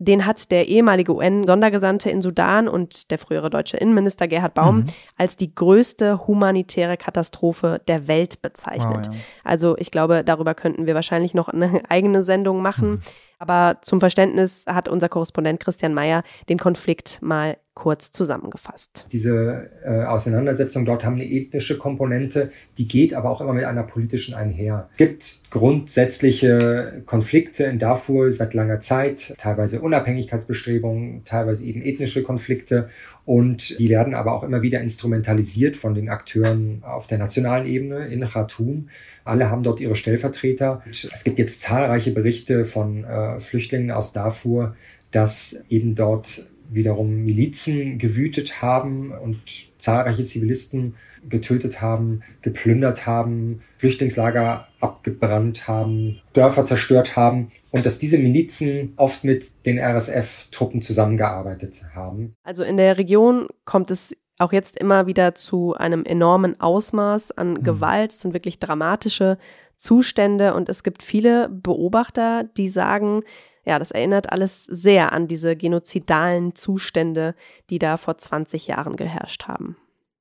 Den 0.05 0.27
hat 0.27 0.51
der 0.51 0.69
ehemalige 0.69 1.15
UN-Sondergesandte 1.15 2.11
in 2.11 2.23
Sudan 2.23 2.67
und 2.67 3.11
der 3.11 3.19
frühere 3.19 3.51
deutsche 3.51 3.77
Innenminister 3.77 4.27
Gerhard 4.27 4.55
Baum 4.55 4.77
mhm. 4.77 4.87
als 5.17 5.37
die 5.37 5.55
größte 5.55 6.27
humanitäre 6.27 6.97
Katastrophe 6.97 7.81
der 7.87 8.09
Welt 8.09 8.43
bezeichnet. 8.43 9.07
Wow, 9.09 9.15
ja. 9.15 9.21
Also 9.45 9.77
ich 9.79 9.91
glaube, 9.91 10.25
darüber 10.25 10.55
könnten 10.55 10.87
wir 10.87 10.95
wahrscheinlich 10.95 11.35
noch 11.35 11.49
eine 11.49 11.83
eigene 11.89 12.23
Sendung 12.23 12.63
machen. 12.63 12.91
Mhm. 12.91 13.03
Aber 13.39 13.79
zum 13.83 14.01
Verständnis 14.01 14.65
hat 14.69 14.89
unser 14.89 15.09
Korrespondent 15.09 15.61
Christian 15.61 15.95
Mayer 15.95 16.23
den 16.49 16.59
Konflikt 16.59 17.21
mal 17.23 17.57
kurz 17.75 18.11
zusammengefasst. 18.11 19.07
Diese 19.13 19.71
äh, 19.85 20.05
Auseinandersetzungen 20.05 20.85
dort 20.85 21.05
haben 21.05 21.15
eine 21.15 21.25
ethnische 21.25 21.79
Komponente, 21.79 22.51
die 22.77 22.87
geht 22.87 23.15
aber 23.15 23.31
auch 23.31 23.41
immer 23.41 23.55
mit 23.55 23.65
einer 23.65 23.83
politischen 23.83 24.35
einher. 24.35 24.89
Es 24.93 24.99
gibt 24.99 25.43
grundsätzliche 25.51 27.03
Konflikte 27.07 27.65
in 27.65 27.79
Darfur 27.79 28.31
seit 28.31 28.53
langer 28.53 28.81
Zeit, 28.81 29.35
teilweise 29.39 29.81
Unabhängigkeitsbestrebungen, 29.81 31.25
teilweise 31.25 31.65
eben 31.65 31.83
ethnische 31.83 32.23
Konflikte 32.23 32.89
und 33.25 33.79
die 33.79 33.89
werden 33.89 34.15
aber 34.15 34.33
auch 34.33 34.43
immer 34.43 34.63
wieder 34.63 34.81
instrumentalisiert 34.81 35.77
von 35.77 35.95
den 35.95 36.09
Akteuren 36.09 36.83
auf 36.85 37.07
der 37.07 37.19
nationalen 37.19 37.67
Ebene 37.67 38.07
in 38.09 38.23
Khartoum. 38.25 38.89
Alle 39.25 39.51
haben 39.51 39.63
dort 39.63 39.81
ihre 39.81 39.95
Stellvertreter. 39.95 40.83
Es 40.89 41.25
gibt 41.25 41.39
jetzt 41.39 41.63
zahlreiche 41.63 42.11
Berichte 42.11 42.65
von 42.65 43.05
äh, 43.05 43.39
Flüchtlingen 43.41 43.93
aus 43.93 44.13
Darfur, 44.13 44.75
dass 45.13 45.65
eben 45.69 45.95
dort 45.95 46.51
wiederum 46.75 47.25
Milizen 47.25 47.99
gewütet 47.99 48.63
haben 48.63 49.13
und 49.13 49.41
zahlreiche 49.79 50.25
Zivilisten 50.25 50.95
getötet 51.29 51.81
haben, 51.81 52.23
geplündert 52.41 53.07
haben, 53.07 53.61
Flüchtlingslager 53.79 54.67
abgebrannt 54.81 55.69
haben, 55.69 56.21
Dörfer 56.33 56.65
zerstört 56.65 57.17
haben 57.17 57.49
und 57.71 57.87
dass 57.87 57.99
diese 57.99 58.19
Milizen 58.19 58.93
oft 58.97 59.25
mit 59.25 59.67
den 59.67 59.79
RSF-Truppen 59.79 60.83
zusammengearbeitet 60.83 61.85
haben. 61.95 62.35
Also 62.43 62.65
in 62.65 62.77
der 62.77 62.99
Region 62.99 63.47
kommt 63.65 63.91
es 63.91 64.17
auch 64.39 64.53
jetzt 64.53 64.77
immer 64.77 65.07
wieder 65.07 65.35
zu 65.35 65.75
einem 65.75 66.05
enormen 66.05 66.61
Ausmaß 66.61 67.33
an 67.33 67.55
mhm. 67.55 67.63
Gewalt. 67.63 68.13
Es 68.13 68.21
sind 68.21 68.35
wirklich 68.35 68.59
dramatische 68.59 69.39
Zustände 69.77 70.55
und 70.55 70.69
es 70.69 70.83
gibt 70.83 71.03
viele 71.03 71.49
Beobachter, 71.49 72.45
die 72.57 72.69
sagen, 72.69 73.23
ja, 73.65 73.79
das 73.79 73.91
erinnert 73.91 74.33
alles 74.33 74.65
sehr 74.65 75.13
an 75.13 75.29
diese 75.29 75.57
genozidalen 75.57 76.55
Zustände, 76.55 77.35
die 77.71 77.79
da 77.79 77.97
vor 77.97 78.19
20 78.19 78.67
Jahren 78.67 78.97
geherrscht 78.97 79.47
haben. 79.47 79.77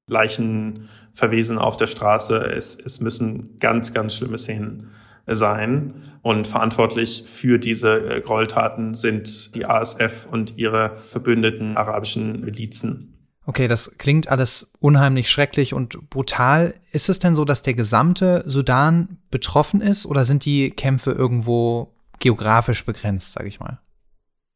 Leichen 0.07 0.89
verwesen 1.13 1.57
auf 1.57 1.77
der 1.77 1.87
Straße. 1.87 2.37
Es, 2.37 2.77
es 2.77 2.99
müssen 2.99 3.57
ganz, 3.59 3.93
ganz 3.93 4.15
schlimme 4.15 4.37
Szenen 4.37 4.91
sein. 5.25 5.93
Und 6.21 6.47
verantwortlich 6.47 7.23
für 7.25 7.57
diese 7.57 8.17
äh, 8.17 8.21
Gräueltaten 8.21 8.93
sind 8.93 9.55
die 9.55 9.65
ASF 9.65 10.27
und 10.29 10.57
ihre 10.57 10.97
verbündeten 10.97 11.77
arabischen 11.77 12.41
Milizen. 12.41 13.17
Okay, 13.45 13.67
das 13.67 13.97
klingt 13.97 14.27
alles 14.27 14.71
unheimlich 14.79 15.29
schrecklich 15.29 15.73
und 15.73 16.09
brutal. 16.09 16.75
Ist 16.91 17.09
es 17.09 17.17
denn 17.17 17.33
so, 17.33 17.43
dass 17.43 17.63
der 17.63 17.73
gesamte 17.73 18.43
Sudan 18.45 19.17
betroffen 19.31 19.81
ist 19.81 20.05
oder 20.05 20.25
sind 20.25 20.45
die 20.45 20.69
Kämpfe 20.69 21.11
irgendwo 21.11 21.91
geografisch 22.21 22.85
begrenzt, 22.85 23.33
sage 23.33 23.47
ich 23.47 23.59
mal. 23.59 23.79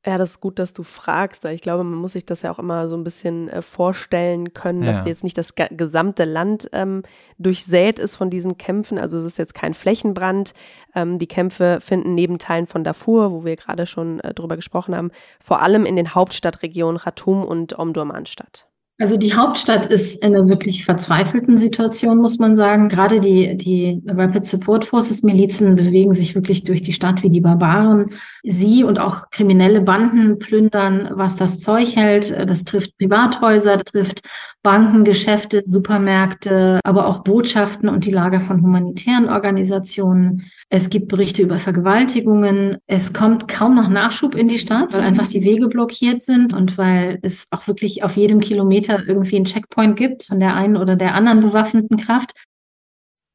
Ja, 0.06 0.20
das 0.20 0.32
ist 0.32 0.40
gut, 0.40 0.60
dass 0.60 0.74
du 0.74 0.84
fragst. 0.84 1.46
Ich 1.46 1.62
glaube, 1.62 1.84
man 1.84 1.98
muss 1.98 2.14
sich 2.14 2.28
das 2.28 2.44
ja 2.44 2.52
auch 2.52 2.60
immer 2.60 2.88
so 2.90 2.96
ein 2.96 3.04
bisschen 3.04 3.50
äh, 3.50 3.64
vorstellen 3.64 4.54
können, 4.54 4.84
dass 4.84 5.00
ja. 5.00 5.06
jetzt 5.08 5.24
nicht 5.24 5.36
das 5.36 5.56
gesamte 5.56 6.26
Land 6.26 6.70
ähm, 6.74 7.02
durchsät 7.40 7.98
ist 7.98 8.16
von 8.16 8.30
diesen 8.30 8.60
Kämpfen. 8.60 9.00
Also 9.00 9.18
es 9.18 9.26
ist 9.26 9.40
jetzt 9.40 9.56
kein 9.56 9.74
Flächenbrand. 9.74 10.54
Ähm, 10.94 11.18
die 11.18 11.28
Kämpfe 11.28 11.80
finden 11.82 12.14
neben 12.14 12.38
Teilen 12.38 12.68
von 12.68 12.84
Darfur, 12.84 13.32
wo 13.32 13.46
wir 13.46 13.56
gerade 13.56 13.88
schon 13.88 14.20
äh, 14.20 14.36
drüber 14.36 14.56
gesprochen 14.56 14.96
haben, 14.96 15.10
vor 15.44 15.64
allem 15.64 15.88
in 15.88 15.96
den 15.96 16.14
Hauptstadtregionen 16.14 17.02
Khartoum 17.02 17.44
und 17.44 17.78
Omdurman 17.80 18.28
statt. 18.28 18.70
Also 18.98 19.18
die 19.18 19.34
Hauptstadt 19.34 19.88
ist 19.88 20.24
in 20.24 20.34
einer 20.34 20.48
wirklich 20.48 20.86
verzweifelten 20.86 21.58
Situation, 21.58 22.20
muss 22.20 22.40
man 22.40 22.56
sagen. 22.56 22.88
Gerade 22.88 23.20
die, 23.20 23.58
die 23.58 24.02
Rapid 24.08 24.46
Support 24.46 24.86
Forces 24.86 25.22
Milizen 25.22 25.76
bewegen 25.76 26.14
sich 26.14 26.34
wirklich 26.34 26.64
durch 26.64 26.82
die 26.82 26.94
Stadt 26.94 27.22
wie 27.22 27.30
die 27.30 27.42
Barbaren. 27.42 28.12
Sie 28.44 28.86
und 28.86 28.98
auch 28.98 29.30
kriminelle 29.32 29.82
Banden 29.82 30.40
plündern, 30.40 31.10
was 31.12 31.36
das 31.36 31.60
Zeug 31.60 31.98
hält. 31.98 32.34
Das 32.50 32.64
trifft 32.64 32.98
Privathäuser, 32.98 33.74
das 33.74 33.84
trifft 33.84 34.22
Banken, 34.66 35.04
Geschäfte, 35.04 35.62
Supermärkte, 35.62 36.80
aber 36.84 37.06
auch 37.06 37.20
Botschaften 37.20 37.88
und 37.88 38.04
die 38.04 38.12
Lager 38.12 38.42
von 38.42 38.64
humanitären 38.64 39.30
Organisationen. 39.30 40.50
Es 40.70 40.90
gibt 40.90 41.08
Berichte 41.08 41.44
über 41.44 41.60
Vergewaltigungen. 41.60 42.78
Es 42.88 43.14
kommt 43.14 43.48
kaum 43.48 43.76
noch 43.76 43.90
Nachschub 43.90 44.34
in 44.34 44.48
die 44.48 44.58
Stadt, 44.58 44.96
weil 44.96 45.04
einfach 45.04 45.28
die 45.28 45.44
Wege 45.44 45.68
blockiert 45.68 46.24
sind 46.24 46.56
und 46.56 46.80
weil 46.80 47.20
es 47.22 47.46
auch 47.52 47.68
wirklich 47.68 48.04
auf 48.04 48.18
jedem 48.18 48.40
Kilometer 48.40 49.08
irgendwie 49.08 49.36
einen 49.36 49.46
Checkpoint 49.46 49.98
gibt 49.98 50.24
von 50.24 50.40
der 50.40 50.56
einen 50.56 50.78
oder 50.78 50.96
der 50.96 51.14
anderen 51.14 51.42
bewaffneten 51.42 51.98
Kraft. 51.98 52.32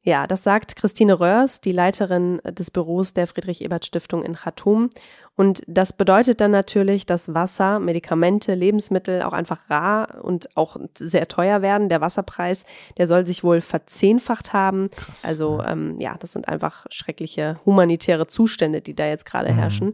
Ja, 0.03 0.25
das 0.25 0.43
sagt 0.43 0.75
Christine 0.75 1.19
Röhrs, 1.19 1.61
die 1.61 1.71
Leiterin 1.71 2.41
des 2.43 2.71
Büros 2.71 3.13
der 3.13 3.27
Friedrich-Ebert-Stiftung 3.27 4.23
in 4.23 4.33
Khartoum. 4.33 4.89
Und 5.35 5.61
das 5.67 5.93
bedeutet 5.93 6.41
dann 6.41 6.51
natürlich, 6.51 7.05
dass 7.05 7.33
Wasser, 7.33 7.79
Medikamente, 7.79 8.55
Lebensmittel 8.55 9.21
auch 9.21 9.33
einfach 9.33 9.69
rar 9.69 10.23
und 10.23 10.55
auch 10.57 10.77
sehr 10.97 11.27
teuer 11.27 11.61
werden. 11.61 11.87
Der 11.87 12.01
Wasserpreis, 12.01 12.65
der 12.97 13.07
soll 13.07 13.27
sich 13.27 13.43
wohl 13.43 13.61
verzehnfacht 13.61 14.53
haben. 14.53 14.89
Krass, 14.91 15.23
also 15.23 15.59
ja. 15.59 15.71
Ähm, 15.71 15.97
ja, 15.99 16.17
das 16.17 16.31
sind 16.33 16.47
einfach 16.47 16.85
schreckliche 16.89 17.59
humanitäre 17.65 18.27
Zustände, 18.27 18.81
die 18.81 18.95
da 18.95 19.05
jetzt 19.07 19.25
gerade 19.25 19.51
mhm. 19.51 19.55
herrschen. 19.55 19.93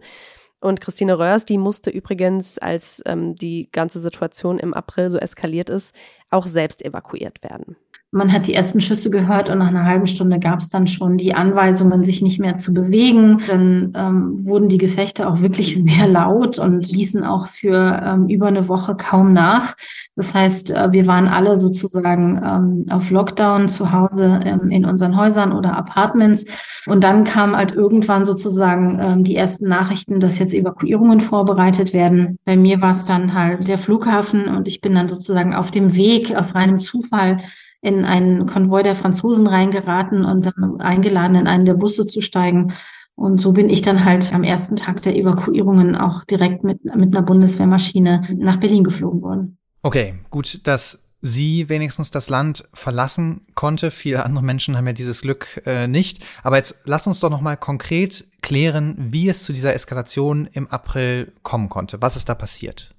Und 0.60 0.82
Christine 0.82 1.20
Röhrs, 1.20 1.46
die 1.46 1.58
musste 1.58 1.92
übrigens, 1.92 2.58
als 2.58 3.04
ähm, 3.06 3.36
die 3.36 3.70
ganze 3.72 4.00
Situation 4.00 4.58
im 4.58 4.74
April 4.74 5.10
so 5.12 5.18
eskaliert 5.18 5.70
ist, 5.70 5.94
auch 6.32 6.48
selbst 6.48 6.84
evakuiert 6.84 7.44
werden. 7.44 7.76
Man 8.12 8.32
hat 8.32 8.48
die 8.48 8.54
ersten 8.54 8.80
Schüsse 8.80 9.10
gehört 9.10 9.50
und 9.50 9.58
nach 9.58 9.68
einer 9.68 9.84
halben 9.84 10.08
Stunde 10.08 10.40
gab 10.40 10.60
es 10.60 10.70
dann 10.70 10.88
schon 10.88 11.18
die 11.18 11.34
Anweisungen, 11.34 12.04
sich 12.04 12.22
nicht 12.22 12.40
mehr 12.40 12.56
zu 12.56 12.74
bewegen. 12.74 13.42
Dann 13.48 13.92
ähm, 13.98 14.46
wurden 14.46 14.70
die 14.70 14.78
Gefechte 14.78 15.28
auch 15.28 15.42
wirklich 15.42 15.76
sehr 15.84 16.08
laut 16.08 16.58
und 16.58 16.90
ließen 16.90 17.26
auch 17.26 17.48
für 17.48 18.02
ähm, 18.02 18.30
über 18.30 18.48
eine 18.48 18.70
Woche 18.70 18.96
kaum 18.96 19.34
nach. 19.34 19.76
Das 20.16 20.34
heißt, 20.34 20.72
äh, 20.72 20.94
wir 20.94 21.06
waren 21.06 21.28
alle 21.28 21.58
sozusagen 21.58 22.42
ähm, 22.42 22.86
auf 22.90 23.12
Lockdown 23.12 23.68
zu 23.68 23.92
Hause 23.92 24.40
ähm, 24.46 24.72
in 24.72 24.86
unseren 24.86 25.18
Häusern 25.18 25.52
oder 25.52 25.76
Apartments. 25.76 26.46
Und 26.86 27.04
dann 27.04 27.26
kam 27.26 27.58
halt 27.58 27.74
irgendwann 27.74 28.24
sozusagen 28.24 29.00
ähm, 29.02 29.24
die 29.26 29.36
ersten 29.36 29.68
Nachrichten, 29.68 30.22
dass 30.22 30.40
jetzt 30.40 30.54
Evakuierungen 30.54 31.20
vorbereitet 31.20 31.92
werden. 31.92 32.40
Bei 32.46 32.56
mir 32.56 32.80
war 32.80 32.94
es 32.94 33.06
dann 33.06 33.34
halt 33.34 33.68
der 33.68 33.78
Flughafen 33.78 34.48
und 34.48 34.70
ich 34.70 34.80
bin 34.80 34.96
dann 34.96 35.10
sozusagen 35.10 35.54
auf 35.54 35.72
dem 35.72 35.94
Weg 35.94 36.34
aus 36.34 36.56
reinem 36.56 36.80
Zufall 36.80 37.38
in 37.82 38.06
einen 38.06 38.46
Konvoi 38.46 38.84
der 38.84 38.96
Franzosen 38.96 39.48
reingeraten 39.48 40.26
und 40.26 40.46
dann 40.46 40.80
eingeladen, 40.80 41.36
in 41.36 41.48
einen 41.48 41.66
der 41.66 41.76
Busse 41.76 42.08
zu 42.08 42.22
steigen. 42.22 42.74
Und 43.16 43.42
so 43.42 43.52
bin 43.52 43.70
ich 43.70 43.82
dann 43.82 44.06
halt 44.06 44.32
am 44.34 44.44
ersten 44.44 44.76
Tag 44.76 45.02
der 45.02 45.16
Evakuierungen 45.16 45.96
auch 45.96 46.24
direkt 46.24 46.64
mit, 46.64 46.84
mit 46.86 47.16
einer 47.16 47.26
Bundeswehrmaschine 47.26 48.36
nach 48.38 48.58
Berlin 48.58 48.84
geflogen 48.84 49.22
worden. 49.22 49.58
Okay, 49.82 50.16
gut, 50.30 50.62
dass 50.68 51.08
sie 51.22 51.68
wenigstens 51.70 52.12
das 52.12 52.30
Land 52.30 52.64
verlassen 52.74 53.48
konnte. 53.56 53.90
Viele 53.90 54.24
andere 54.24 54.46
Menschen 54.46 54.78
haben 54.78 54.86
ja 54.86 54.94
dieses 54.94 55.22
Glück 55.22 55.62
äh, 55.66 55.88
nicht. 55.88 56.24
Aber 56.44 56.58
jetzt 56.58 56.82
lass 56.86 57.08
uns 57.08 57.20
doch 57.20 57.30
noch 57.30 57.42
mal 57.42 57.58
konkret 57.58 58.26
klären, 58.42 58.96
wie 58.98 59.30
es 59.30 59.44
zu 59.44 59.54
dieser 59.54 59.74
Eskalation 59.74 60.48
im 60.52 60.68
April 60.68 61.34
kommen 61.44 61.70
konnte. 61.70 62.02
Was 62.02 62.16
ist 62.16 62.30
da 62.30 62.36
passiert? 62.36 62.94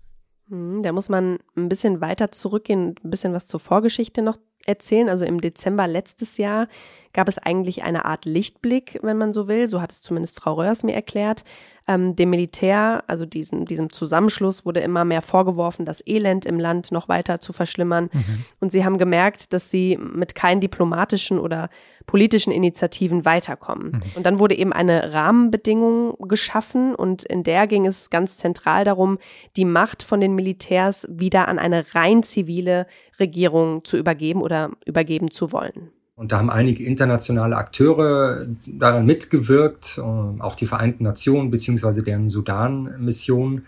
Hm, 0.48 0.82
da 0.82 0.92
muss 0.92 1.08
man 1.08 1.38
ein 1.56 1.68
bisschen 1.68 2.00
weiter 2.00 2.32
zurückgehen, 2.32 2.96
ein 3.04 3.10
bisschen 3.10 3.32
was 3.32 3.46
zur 3.46 3.60
Vorgeschichte 3.60 4.22
noch 4.22 4.38
erzählen. 4.68 5.08
Also 5.08 5.24
im 5.24 5.40
Dezember 5.40 5.86
letztes 5.86 6.36
Jahr 6.36 6.68
gab 7.12 7.28
es 7.28 7.38
eigentlich 7.38 7.82
eine 7.82 8.04
Art 8.04 8.24
Lichtblick, 8.24 8.98
wenn 9.02 9.16
man 9.16 9.32
so 9.32 9.48
will. 9.48 9.68
So 9.68 9.80
hat 9.80 9.92
es 9.92 10.02
zumindest 10.02 10.38
Frau 10.38 10.54
Röhrs 10.54 10.84
mir 10.84 10.94
erklärt. 10.94 11.44
Ähm, 11.88 12.14
dem 12.14 12.30
Militär, 12.30 13.02
also 13.06 13.24
diesem, 13.24 13.64
diesem 13.64 13.90
Zusammenschluss, 13.90 14.66
wurde 14.66 14.80
immer 14.80 15.04
mehr 15.04 15.22
vorgeworfen, 15.22 15.86
das 15.86 16.02
Elend 16.06 16.44
im 16.46 16.60
Land 16.60 16.92
noch 16.92 17.08
weiter 17.08 17.40
zu 17.40 17.52
verschlimmern. 17.52 18.10
Mhm. 18.12 18.44
Und 18.60 18.72
sie 18.72 18.84
haben 18.84 18.98
gemerkt, 18.98 19.52
dass 19.52 19.70
sie 19.70 19.96
mit 19.96 20.34
keinen 20.34 20.60
diplomatischen 20.60 21.38
oder 21.38 21.70
politischen 22.08 22.52
Initiativen 22.52 23.24
weiterkommen. 23.24 23.92
Mhm. 23.92 24.02
Und 24.16 24.26
dann 24.26 24.38
wurde 24.38 24.56
eben 24.56 24.72
eine 24.72 25.12
Rahmenbedingung 25.12 26.16
geschaffen 26.28 26.94
und 26.94 27.22
in 27.24 27.42
der 27.42 27.66
ging 27.66 27.86
es 27.86 28.10
ganz 28.10 28.38
zentral 28.38 28.84
darum, 28.84 29.18
die 29.56 29.64
Macht 29.64 30.02
von 30.02 30.20
den 30.20 30.34
Militärs 30.34 31.06
wieder 31.10 31.48
an 31.48 31.58
eine 31.58 31.94
rein 31.94 32.22
zivile 32.22 32.86
Regierung 33.20 33.84
zu 33.84 33.96
übergeben 33.96 34.42
oder 34.42 34.70
übergeben 34.84 35.30
zu 35.30 35.52
wollen. 35.52 35.90
Und 36.18 36.32
da 36.32 36.38
haben 36.38 36.50
einige 36.50 36.82
internationale 36.82 37.56
Akteure 37.56 38.44
daran 38.66 39.06
mitgewirkt, 39.06 39.98
äh, 39.98 40.00
auch 40.02 40.56
die 40.56 40.66
Vereinten 40.66 41.04
Nationen 41.04 41.52
beziehungsweise 41.52 42.02
deren 42.02 42.28
Sudan-Mission. 42.28 43.62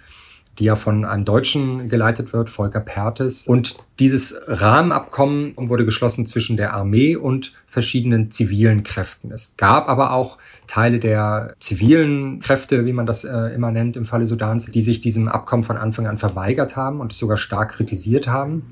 die 0.58 0.64
ja 0.64 0.74
von 0.74 1.06
einem 1.06 1.24
Deutschen 1.24 1.88
geleitet 1.88 2.34
wird, 2.34 2.50
Volker 2.50 2.80
Pertes. 2.80 3.46
Und 3.46 3.76
dieses 3.98 4.38
Rahmenabkommen 4.46 5.54
wurde 5.56 5.86
geschlossen 5.86 6.26
zwischen 6.26 6.58
der 6.58 6.74
Armee 6.74 7.16
und 7.16 7.52
verschiedenen 7.66 8.30
zivilen 8.30 8.82
Kräften. 8.82 9.30
Es 9.30 9.56
gab 9.56 9.88
aber 9.88 10.12
auch 10.12 10.36
Teile 10.66 10.98
der 10.98 11.54
zivilen 11.60 12.40
Kräfte, 12.40 12.84
wie 12.84 12.92
man 12.92 13.06
das 13.06 13.24
äh, 13.24 13.54
immer 13.54 13.70
nennt 13.70 13.96
im 13.96 14.04
Falle 14.04 14.26
Sudans, 14.26 14.66
die 14.66 14.80
sich 14.82 15.00
diesem 15.00 15.28
Abkommen 15.28 15.62
von 15.62 15.78
Anfang 15.78 16.06
an 16.06 16.18
verweigert 16.18 16.76
haben 16.76 17.00
und 17.00 17.14
sogar 17.14 17.38
stark 17.38 17.70
kritisiert 17.70 18.26
haben. 18.26 18.66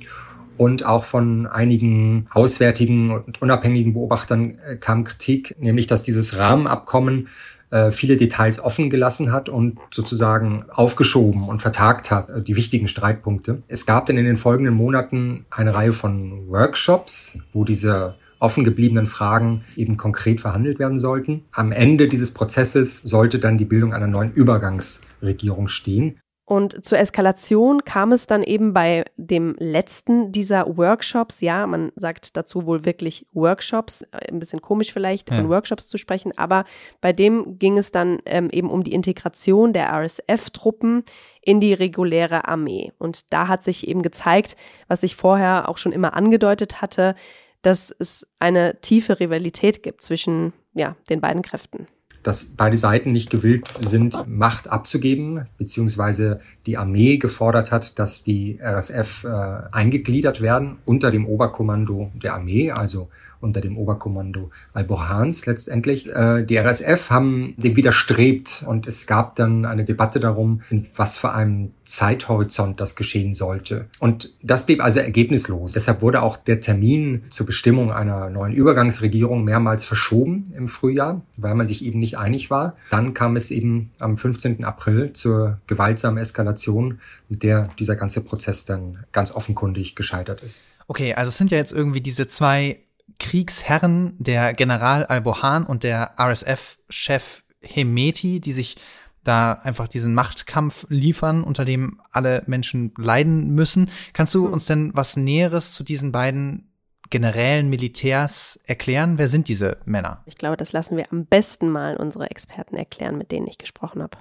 Und 0.58 0.84
auch 0.84 1.04
von 1.04 1.46
einigen 1.46 2.26
auswärtigen 2.30 3.10
und 3.10 3.40
unabhängigen 3.40 3.94
Beobachtern 3.94 4.58
äh, 4.58 4.76
kam 4.76 5.04
Kritik, 5.04 5.56
nämlich 5.58 5.86
dass 5.86 6.02
dieses 6.02 6.36
Rahmenabkommen 6.36 7.28
äh, 7.70 7.90
viele 7.90 8.16
Details 8.16 8.60
offen 8.60 8.90
gelassen 8.90 9.30
hat 9.30 9.48
und 9.48 9.78
sozusagen 9.90 10.64
aufgeschoben 10.70 11.48
und 11.48 11.60
vertagt 11.62 12.10
hat, 12.10 12.28
äh, 12.30 12.42
die 12.42 12.56
wichtigen 12.56 12.88
Streitpunkte. 12.88 13.62
Es 13.68 13.86
gab 13.86 14.06
dann 14.06 14.16
in 14.16 14.24
den 14.24 14.36
folgenden 14.36 14.74
Monaten 14.74 15.46
eine 15.50 15.74
Reihe 15.74 15.92
von 15.92 16.48
Workshops, 16.48 17.38
wo 17.52 17.64
diese 17.64 18.14
offen 18.40 18.64
gebliebenen 18.64 19.06
Fragen 19.06 19.64
eben 19.76 19.96
konkret 19.96 20.40
verhandelt 20.40 20.78
werden 20.78 20.98
sollten. 20.98 21.44
Am 21.52 21.72
Ende 21.72 22.08
dieses 22.08 22.32
Prozesses 22.32 22.98
sollte 22.98 23.38
dann 23.38 23.58
die 23.58 23.64
Bildung 23.64 23.92
einer 23.92 24.06
neuen 24.06 24.32
Übergangsregierung 24.32 25.68
stehen. 25.68 26.18
Und 26.48 26.82
zur 26.82 26.98
Eskalation 26.98 27.84
kam 27.84 28.10
es 28.10 28.26
dann 28.26 28.42
eben 28.42 28.72
bei 28.72 29.04
dem 29.18 29.54
letzten 29.58 30.32
dieser 30.32 30.78
Workshops. 30.78 31.42
Ja, 31.42 31.66
man 31.66 31.92
sagt 31.94 32.38
dazu 32.38 32.64
wohl 32.64 32.86
wirklich 32.86 33.26
Workshops. 33.34 34.00
Äh, 34.12 34.32
ein 34.32 34.38
bisschen 34.38 34.62
komisch 34.62 34.90
vielleicht, 34.90 35.28
von 35.28 35.50
Workshops 35.50 35.88
zu 35.88 35.98
sprechen. 35.98 36.32
Aber 36.38 36.64
bei 37.02 37.12
dem 37.12 37.58
ging 37.58 37.76
es 37.76 37.90
dann 37.90 38.20
ähm, 38.24 38.48
eben 38.48 38.70
um 38.70 38.82
die 38.82 38.94
Integration 38.94 39.74
der 39.74 39.92
RSF-Truppen 39.92 41.04
in 41.42 41.60
die 41.60 41.74
reguläre 41.74 42.48
Armee. 42.48 42.94
Und 42.96 43.30
da 43.34 43.46
hat 43.48 43.62
sich 43.62 43.86
eben 43.86 44.00
gezeigt, 44.00 44.56
was 44.86 45.02
ich 45.02 45.16
vorher 45.16 45.68
auch 45.68 45.76
schon 45.76 45.92
immer 45.92 46.14
angedeutet 46.14 46.80
hatte, 46.80 47.14
dass 47.60 47.94
es 47.98 48.26
eine 48.38 48.80
tiefe 48.80 49.20
Rivalität 49.20 49.82
gibt 49.82 50.00
zwischen 50.02 50.54
ja, 50.72 50.96
den 51.10 51.20
beiden 51.20 51.42
Kräften 51.42 51.88
dass 52.22 52.44
beide 52.44 52.76
Seiten 52.76 53.12
nicht 53.12 53.30
gewillt 53.30 53.68
sind, 53.80 54.16
Macht 54.26 54.68
abzugeben, 54.68 55.46
beziehungsweise 55.56 56.40
die 56.66 56.76
Armee 56.76 57.18
gefordert 57.18 57.70
hat, 57.70 57.98
dass 57.98 58.22
die 58.22 58.58
RSF 58.60 59.24
äh, 59.24 59.28
eingegliedert 59.72 60.40
werden 60.40 60.76
unter 60.84 61.10
dem 61.10 61.26
Oberkommando 61.26 62.10
der 62.14 62.34
Armee, 62.34 62.70
also 62.70 63.08
unter 63.40 63.60
dem 63.60 63.76
Oberkommando 63.76 64.50
Al-Burhans 64.72 65.46
letztendlich. 65.46 66.12
Äh, 66.14 66.44
die 66.44 66.56
RSF 66.56 67.10
haben 67.10 67.54
dem 67.56 67.76
widerstrebt 67.76 68.64
und 68.66 68.86
es 68.86 69.06
gab 69.06 69.36
dann 69.36 69.64
eine 69.64 69.84
Debatte 69.84 70.20
darum, 70.20 70.62
in 70.70 70.86
was 70.96 71.18
für 71.18 71.32
einem 71.32 71.72
Zeithorizont 71.84 72.80
das 72.80 72.96
geschehen 72.96 73.34
sollte. 73.34 73.86
Und 73.98 74.34
das 74.42 74.66
blieb 74.66 74.82
also 74.82 75.00
ergebnislos. 75.00 75.72
Deshalb 75.72 76.02
wurde 76.02 76.22
auch 76.22 76.36
der 76.36 76.60
Termin 76.60 77.22
zur 77.30 77.46
Bestimmung 77.46 77.92
einer 77.92 78.28
neuen 78.30 78.52
Übergangsregierung 78.52 79.44
mehrmals 79.44 79.84
verschoben 79.84 80.44
im 80.54 80.68
Frühjahr, 80.68 81.22
weil 81.36 81.54
man 81.54 81.66
sich 81.66 81.84
eben 81.84 81.98
nicht 81.98 82.18
einig 82.18 82.50
war. 82.50 82.76
Dann 82.90 83.14
kam 83.14 83.36
es 83.36 83.50
eben 83.50 83.90
am 84.00 84.18
15. 84.18 84.64
April 84.64 85.12
zur 85.12 85.58
gewaltsamen 85.66 86.18
Eskalation, 86.18 87.00
mit 87.28 87.42
der 87.42 87.70
dieser 87.78 87.96
ganze 87.96 88.20
Prozess 88.22 88.64
dann 88.64 89.04
ganz 89.12 89.32
offenkundig 89.32 89.94
gescheitert 89.96 90.42
ist. 90.42 90.74
Okay, 90.86 91.14
also 91.14 91.28
es 91.28 91.36
sind 91.36 91.50
ja 91.50 91.58
jetzt 91.58 91.72
irgendwie 91.72 92.00
diese 92.00 92.26
zwei 92.26 92.80
Kriegsherren, 93.18 94.14
der 94.18 94.54
General 94.54 95.04
Al-Bohan 95.06 95.64
und 95.64 95.82
der 95.82 96.14
RSF-Chef 96.18 97.42
Hemeti, 97.60 98.40
die 98.40 98.52
sich 98.52 98.76
da 99.24 99.52
einfach 99.52 99.88
diesen 99.88 100.14
Machtkampf 100.14 100.86
liefern, 100.88 101.42
unter 101.44 101.64
dem 101.64 102.00
alle 102.12 102.42
Menschen 102.46 102.92
leiden 102.96 103.50
müssen. 103.54 103.90
Kannst 104.12 104.34
du 104.34 104.48
uns 104.48 104.66
denn 104.66 104.92
was 104.94 105.16
Näheres 105.16 105.74
zu 105.74 105.84
diesen 105.84 106.12
beiden 106.12 106.72
Generälen, 107.10 107.68
Militärs 107.68 108.58
erklären? 108.64 109.18
Wer 109.18 109.28
sind 109.28 109.48
diese 109.48 109.78
Männer? 109.84 110.22
Ich 110.26 110.36
glaube, 110.36 110.56
das 110.56 110.72
lassen 110.72 110.96
wir 110.96 111.10
am 111.10 111.26
besten 111.26 111.70
mal 111.70 111.96
unsere 111.96 112.30
Experten 112.30 112.76
erklären, 112.76 113.18
mit 113.18 113.32
denen 113.32 113.46
ich 113.46 113.58
gesprochen 113.58 114.02
habe. 114.02 114.18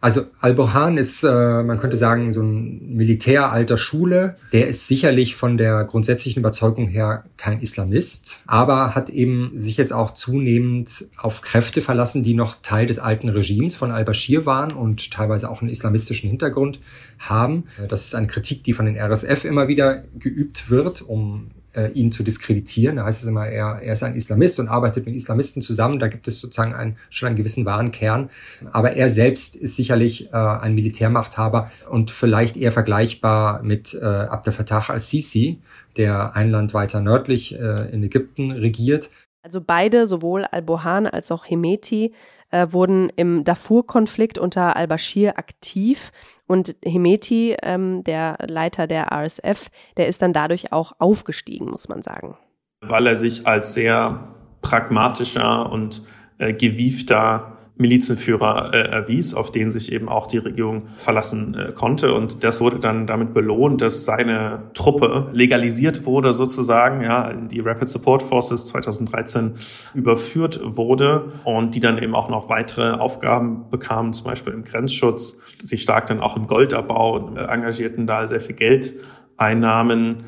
Also 0.00 0.26
Al-Burhan 0.40 0.98
ist, 0.98 1.24
äh, 1.24 1.62
man 1.62 1.78
könnte 1.78 1.96
sagen, 1.96 2.32
so 2.32 2.42
ein 2.42 2.94
Militär 2.94 3.50
alter 3.50 3.76
Schule. 3.76 4.36
Der 4.52 4.68
ist 4.68 4.86
sicherlich 4.86 5.36
von 5.36 5.56
der 5.56 5.84
grundsätzlichen 5.84 6.40
Überzeugung 6.40 6.86
her 6.86 7.24
kein 7.36 7.60
Islamist, 7.60 8.42
aber 8.46 8.94
hat 8.94 9.10
eben 9.10 9.52
sich 9.54 9.76
jetzt 9.76 9.92
auch 9.92 10.12
zunehmend 10.12 11.06
auf 11.16 11.40
Kräfte 11.40 11.80
verlassen, 11.80 12.22
die 12.22 12.34
noch 12.34 12.56
Teil 12.62 12.86
des 12.86 12.98
alten 12.98 13.28
Regimes 13.28 13.76
von 13.76 13.90
al-Bashir 13.90 14.46
waren 14.46 14.72
und 14.72 15.10
teilweise 15.10 15.50
auch 15.50 15.60
einen 15.60 15.70
islamistischen 15.70 16.28
Hintergrund 16.28 16.78
haben. 17.18 17.64
Das 17.88 18.04
ist 18.04 18.14
eine 18.14 18.26
Kritik, 18.26 18.64
die 18.64 18.72
von 18.72 18.86
den 18.86 18.96
RSF 18.96 19.44
immer 19.44 19.68
wieder 19.68 20.04
geübt 20.18 20.70
wird, 20.70 21.02
um 21.02 21.50
äh, 21.76 21.88
ihn 21.90 22.10
zu 22.10 22.22
diskreditieren. 22.22 22.96
Da 22.96 23.04
heißt 23.04 23.22
es 23.22 23.28
immer, 23.28 23.46
er, 23.46 23.80
er 23.82 23.92
ist 23.92 24.02
ein 24.02 24.14
Islamist 24.14 24.58
und 24.58 24.68
arbeitet 24.68 25.06
mit 25.06 25.14
Islamisten 25.14 25.62
zusammen. 25.62 25.98
Da 25.98 26.08
gibt 26.08 26.26
es 26.26 26.40
sozusagen 26.40 26.74
einen, 26.74 26.96
schon 27.10 27.28
einen 27.28 27.36
gewissen 27.36 27.64
wahren 27.64 27.90
Kern. 27.90 28.30
Aber 28.72 28.92
er 28.92 29.08
selbst 29.08 29.56
ist 29.56 29.76
sicherlich 29.76 30.32
äh, 30.32 30.36
ein 30.36 30.74
Militärmachthaber 30.74 31.70
und 31.90 32.10
vielleicht 32.10 32.56
eher 32.56 32.72
vergleichbar 32.72 33.62
mit 33.62 33.94
äh, 33.94 34.04
Abdel 34.04 34.52
Fattah 34.52 34.84
al-Sisi, 34.88 35.60
der 35.96 36.34
ein 36.34 36.50
Land 36.50 36.74
weiter 36.74 37.00
nördlich 37.00 37.54
äh, 37.54 37.90
in 37.92 38.02
Ägypten 38.02 38.50
regiert. 38.50 39.10
Also 39.42 39.60
beide, 39.64 40.08
sowohl 40.08 40.44
al-Bohan 40.44 41.06
als 41.06 41.30
auch 41.30 41.44
Hemeti, 41.44 42.12
äh, 42.50 42.68
wurden 42.70 43.10
im 43.16 43.44
Darfur-Konflikt 43.44 44.38
unter 44.38 44.76
al-Bashir 44.76 45.38
aktiv. 45.38 46.12
Und 46.46 46.76
Hemeti, 46.84 47.56
ähm, 47.62 48.04
der 48.04 48.38
Leiter 48.48 48.86
der 48.86 49.12
RSF, 49.12 49.68
der 49.96 50.06
ist 50.06 50.22
dann 50.22 50.32
dadurch 50.32 50.72
auch 50.72 50.92
aufgestiegen, 50.98 51.68
muss 51.70 51.88
man 51.88 52.02
sagen. 52.02 52.36
Weil 52.80 53.06
er 53.06 53.16
sich 53.16 53.46
als 53.46 53.74
sehr 53.74 54.34
pragmatischer 54.62 55.70
und 55.70 56.02
äh, 56.38 56.52
gewiefter 56.52 57.55
Milizenführer 57.78 58.72
äh, 58.72 58.88
erwies, 58.88 59.34
auf 59.34 59.52
den 59.52 59.70
sich 59.70 59.92
eben 59.92 60.08
auch 60.08 60.26
die 60.26 60.38
Regierung 60.38 60.88
verlassen 60.96 61.54
äh, 61.54 61.72
konnte. 61.72 62.14
Und 62.14 62.42
das 62.42 62.60
wurde 62.60 62.78
dann 62.78 63.06
damit 63.06 63.34
belohnt, 63.34 63.82
dass 63.82 64.04
seine 64.06 64.70
Truppe 64.72 65.28
legalisiert 65.32 66.06
wurde 66.06 66.32
sozusagen, 66.32 67.02
ja, 67.02 67.32
die 67.34 67.60
Rapid 67.60 67.88
Support 67.88 68.22
Forces 68.22 68.66
2013 68.66 69.54
überführt 69.94 70.60
wurde 70.62 71.32
und 71.44 71.74
die 71.74 71.80
dann 71.80 71.98
eben 71.98 72.14
auch 72.14 72.30
noch 72.30 72.48
weitere 72.48 72.92
Aufgaben 72.92 73.68
bekamen, 73.70 74.14
zum 74.14 74.24
Beispiel 74.26 74.54
im 74.54 74.64
Grenzschutz. 74.64 75.38
Sie 75.62 75.76
stark 75.76 76.06
dann 76.06 76.20
auch 76.20 76.36
im 76.36 76.46
Goldabbau 76.46 77.36
äh, 77.36 77.44
engagierten 77.44 78.06
da 78.06 78.26
sehr 78.26 78.40
viel 78.40 78.54
Geldeinnahmen. 78.54 80.24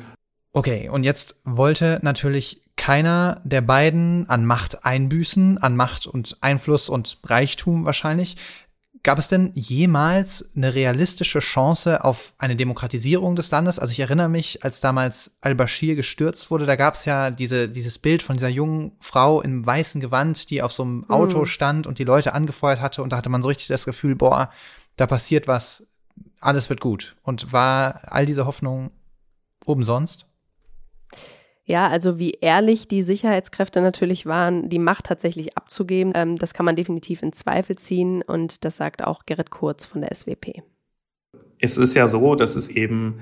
Okay, 0.51 0.89
und 0.89 1.03
jetzt 1.03 1.39
wollte 1.45 1.99
natürlich 2.03 2.61
keiner 2.79 3.41
der 3.43 3.61
beiden 3.61 4.27
an 4.29 4.45
Macht 4.45 4.85
einbüßen, 4.85 5.57
an 5.57 5.75
Macht 5.75 6.07
und 6.07 6.37
Einfluss 6.39 6.87
und 6.87 7.19
Reichtum 7.25 7.83
wahrscheinlich. 7.83 8.37
Gab 9.03 9.19
es 9.19 9.27
denn 9.27 9.51
jemals 9.53 10.49
eine 10.55 10.73
realistische 10.73 11.39
Chance 11.39 12.03
auf 12.03 12.33
eine 12.37 12.55
Demokratisierung 12.55 13.35
des 13.35 13.51
Landes? 13.51 13.79
Also 13.79 13.91
ich 13.91 13.99
erinnere 13.99 14.29
mich, 14.29 14.63
als 14.63 14.79
damals 14.79 15.37
al-Bashir 15.41 15.95
gestürzt 15.95 16.51
wurde, 16.51 16.65
da 16.65 16.77
gab 16.77 16.93
es 16.93 17.03
ja 17.03 17.31
diese, 17.31 17.69
dieses 17.69 17.99
Bild 17.99 18.23
von 18.23 18.37
dieser 18.37 18.49
jungen 18.49 18.93
Frau 19.01 19.41
im 19.41 19.65
weißen 19.65 19.99
Gewand, 19.99 20.49
die 20.49 20.61
auf 20.61 20.71
so 20.71 20.83
einem 20.83 21.09
Auto 21.09 21.39
mhm. 21.39 21.45
stand 21.45 21.85
und 21.85 21.99
die 21.99 22.05
Leute 22.05 22.33
angefeuert 22.33 22.79
hatte. 22.79 23.03
Und 23.03 23.11
da 23.11 23.17
hatte 23.17 23.29
man 23.29 23.41
so 23.41 23.49
richtig 23.49 23.67
das 23.67 23.85
Gefühl, 23.85 24.15
boah, 24.15 24.51
da 24.95 25.05
passiert 25.05 25.47
was, 25.47 25.85
alles 26.39 26.69
wird 26.69 26.79
gut. 26.79 27.17
Und 27.23 27.51
war 27.51 28.01
all 28.05 28.25
diese 28.25 28.45
Hoffnung 28.45 28.91
umsonst? 29.65 30.28
Ja, 31.69 31.87
also 31.87 32.17
wie 32.17 32.31
ehrlich 32.41 32.87
die 32.87 33.03
Sicherheitskräfte 33.03 33.79
natürlich 33.79 34.25
waren, 34.25 34.69
die 34.69 34.79
Macht 34.79 35.05
tatsächlich 35.05 35.55
abzugeben, 35.55 36.13
ähm, 36.15 36.35
das 36.35 36.55
kann 36.55 36.65
man 36.65 36.75
definitiv 36.75 37.21
in 37.21 37.31
Zweifel 37.31 37.75
ziehen 37.77 38.23
und 38.23 38.65
das 38.65 38.77
sagt 38.77 39.03
auch 39.03 39.27
Gerrit 39.27 39.51
Kurz 39.51 39.85
von 39.85 40.01
der 40.01 40.09
SWP. 40.15 40.63
Es 41.59 41.77
ist 41.77 41.93
ja 41.93 42.07
so, 42.07 42.33
dass 42.33 42.55
es 42.55 42.69
eben 42.69 43.19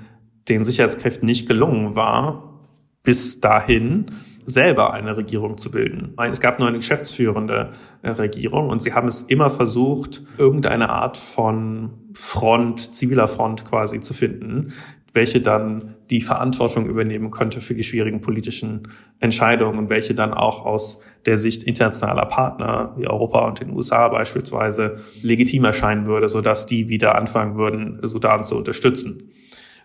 den 0.48 0.64
Sicherheitskräften 0.64 1.26
nicht 1.26 1.46
gelungen 1.46 1.94
war, 1.94 2.62
bis 3.02 3.40
dahin 3.40 4.12
selber 4.46 4.94
eine 4.94 5.18
Regierung 5.18 5.58
zu 5.58 5.70
bilden. 5.70 6.14
Es 6.30 6.40
gab 6.40 6.58
nur 6.58 6.68
eine 6.68 6.78
geschäftsführende 6.78 7.72
äh, 8.00 8.10
Regierung 8.12 8.70
und 8.70 8.80
sie 8.80 8.94
haben 8.94 9.08
es 9.08 9.20
immer 9.20 9.50
versucht, 9.50 10.22
irgendeine 10.38 10.88
Art 10.88 11.18
von 11.18 11.90
Front, 12.14 12.94
ziviler 12.94 13.28
Front 13.28 13.66
quasi 13.66 14.00
zu 14.00 14.14
finden, 14.14 14.72
welche 15.18 15.40
dann 15.40 15.96
die 16.10 16.20
Verantwortung 16.20 16.86
übernehmen 16.86 17.32
könnte 17.32 17.60
für 17.60 17.74
die 17.74 17.82
schwierigen 17.82 18.20
politischen 18.20 18.86
Entscheidungen 19.18 19.76
und 19.76 19.90
welche 19.90 20.14
dann 20.14 20.32
auch 20.32 20.64
aus 20.64 21.02
der 21.26 21.36
Sicht 21.36 21.64
internationaler 21.64 22.26
Partner 22.26 22.94
wie 22.96 23.08
Europa 23.08 23.44
und 23.48 23.58
den 23.58 23.70
USA 23.70 24.06
beispielsweise 24.06 24.98
legitim 25.20 25.64
erscheinen 25.64 26.06
würde, 26.06 26.28
sodass 26.28 26.66
die 26.66 26.88
wieder 26.88 27.16
anfangen 27.16 27.56
würden, 27.56 27.98
Sudan 28.02 28.44
zu 28.44 28.56
unterstützen. 28.56 29.32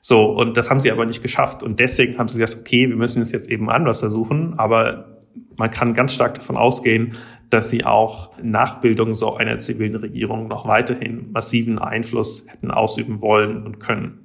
So, 0.01 0.23
und 0.25 0.55
das 0.55 0.69
haben 0.69 0.79
sie 0.79 0.91
aber 0.91 1.07
nicht 1.07 1.23
geschafft. 1.23 1.63
Und 1.63 1.79
deswegen 1.79 2.19
haben 2.19 2.27
sie 2.27 2.37
gesagt, 2.37 2.59
okay, 2.59 2.87
wir 2.87 2.95
müssen 2.95 3.23
es 3.23 3.31
jetzt 3.31 3.49
eben 3.49 3.71
anders 3.71 4.01
versuchen, 4.01 4.53
aber 4.59 5.23
man 5.57 5.71
kann 5.71 5.95
ganz 5.95 6.13
stark 6.13 6.35
davon 6.35 6.57
ausgehen, 6.57 7.13
dass 7.49 7.71
sie 7.71 7.85
auch 7.85 8.37
nach 8.39 8.81
Bildung 8.81 9.15
so 9.15 9.35
einer 9.35 9.57
zivilen 9.57 9.95
Regierung 9.95 10.47
noch 10.47 10.67
weiterhin 10.67 11.31
massiven 11.31 11.79
Einfluss 11.79 12.45
hätten 12.47 12.69
ausüben 12.69 13.19
wollen 13.19 13.63
und 13.63 13.79
können. 13.79 14.22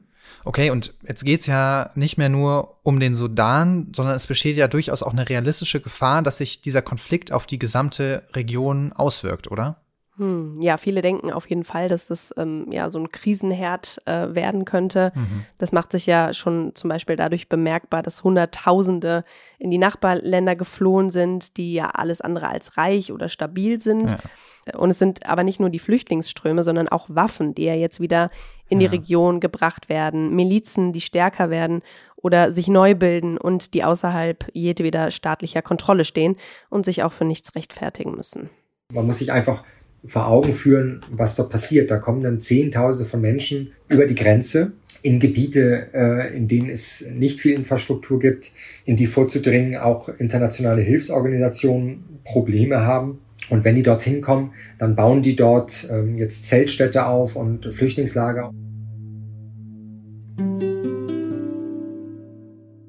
Okay, 0.49 0.71
und 0.71 0.95
jetzt 1.07 1.27
geht's 1.27 1.45
ja 1.45 1.91
nicht 1.95 2.17
mehr 2.17 2.31
nur 2.31 2.79
um 2.83 3.01
den 3.01 3.15
Sudan, 3.15 3.89
sondern 3.95 4.17
es 4.17 4.27
besteht 4.27 4.57
ja 4.57 4.67
durchaus 4.67 5.03
auch 5.03 5.13
eine 5.13 5.29
realistische 5.29 5.79
Gefahr, 5.79 6.23
dass 6.23 6.39
sich 6.39 6.63
dieser 6.63 6.81
Konflikt 6.81 7.33
auf 7.33 7.45
die 7.45 7.59
gesamte 7.59 8.23
Region 8.33 8.95
auswirkt, 8.95 9.51
oder? 9.51 9.77
Hm, 10.17 10.59
ja, 10.63 10.79
viele 10.79 11.03
denken 11.03 11.33
auf 11.33 11.51
jeden 11.51 11.65
Fall, 11.65 11.91
dass 11.91 12.07
das 12.07 12.33
ähm, 12.39 12.73
ja 12.73 12.91
so 12.91 12.99
ein 12.99 13.13
Krisenherd 13.13 14.01
äh, 14.07 14.35
werden 14.35 14.65
könnte. 14.65 15.13
Mhm. 15.15 15.45
Das 15.59 15.73
macht 15.73 15.93
sich 15.93 16.07
ja 16.07 16.33
schon 16.33 16.73
zum 16.75 16.89
Beispiel 16.89 17.17
dadurch 17.17 17.51
bemerkbar, 17.51 18.03
dass 18.03 18.25
Hunderttausende 18.25 19.25
in 19.59 19.71
die 19.71 19.77
Nachbarländer 19.77 20.57
geflohen 20.57 21.11
sind, 21.11 21.59
die 21.59 21.75
ja 21.75 21.91
alles 21.91 22.23
andere 22.23 22.49
als 22.49 22.79
reich 22.79 23.13
oder 23.13 23.29
stabil 23.29 23.81
sind. 23.81 24.13
Ja. 24.13 24.79
Und 24.79 24.91
es 24.91 24.99
sind 24.99 25.27
aber 25.27 25.45
nicht 25.45 25.61
nur 25.61 25.71
die 25.71 25.79
Flüchtlingsströme, 25.79 26.65
sondern 26.65 26.89
auch 26.89 27.07
Waffen, 27.09 27.55
die 27.55 27.65
ja 27.65 27.75
jetzt 27.75 28.01
wieder 28.01 28.31
in 28.69 28.81
ja. 28.81 28.89
die 28.89 28.97
Region 28.97 29.41
gebracht 29.41 29.89
werden, 29.89 30.35
Milizen, 30.35 30.93
die 30.93 31.01
stärker 31.01 31.51
werden 31.51 31.83
oder 32.17 32.53
sich 32.53 32.69
neu 32.69 32.95
bilden 32.95 33.39
und 33.39 33.75
die 33.75 33.85
außerhalb 33.85 34.47
jedweder 34.53 35.11
staatlicher 35.11 35.63
Kontrolle 35.63 36.05
stehen 36.05 36.37
und 36.69 36.85
sich 36.85 37.03
auch 37.03 37.13
für 37.13 37.25
nichts 37.25 37.55
rechtfertigen 37.55 38.13
müssen. 38.13 38.51
Man 38.93 39.07
muss 39.07 39.19
sich 39.19 39.33
einfach 39.33 39.65
vor 40.05 40.27
Augen 40.29 40.53
führen, 40.53 41.05
was 41.11 41.37
dort 41.37 41.51
passiert. 41.51 41.91
Da 41.91 41.99
kommen 41.99 42.23
dann 42.23 42.41
Zehntausende 42.41 43.09
von 43.09 43.21
Menschen 43.21 43.73
über 43.89 44.07
die 44.07 44.15
Grenze 44.15 44.73
in 45.03 45.21
Gebiete, 45.21 45.89
äh, 45.93 46.37
in 46.37 46.49
denen 46.49 46.71
es 46.71 47.07
nicht 47.13 47.41
viel 47.41 47.55
Infrastruktur 47.55 48.19
gibt, 48.19 48.51
in 48.85 48.97
die 48.97 49.07
vorzudringen 49.07 49.77
auch 49.77 50.09
internationale 50.09 50.83
Hilfsorganisationen 50.83 52.21
Probleme 52.25 52.81
haben. 52.81 53.21
Und 53.51 53.65
wenn 53.65 53.75
die 53.75 53.83
dorthin 53.83 54.21
kommen, 54.21 54.53
dann 54.79 54.95
bauen 54.95 55.23
die 55.23 55.37
dort 55.37 55.89
ähm, 55.91 56.19
jetzt 56.19 56.47
Zeltstädte 56.47 57.07
auf 57.07 57.37
und 57.37 57.73
Flüchtlingslager. 57.73 58.53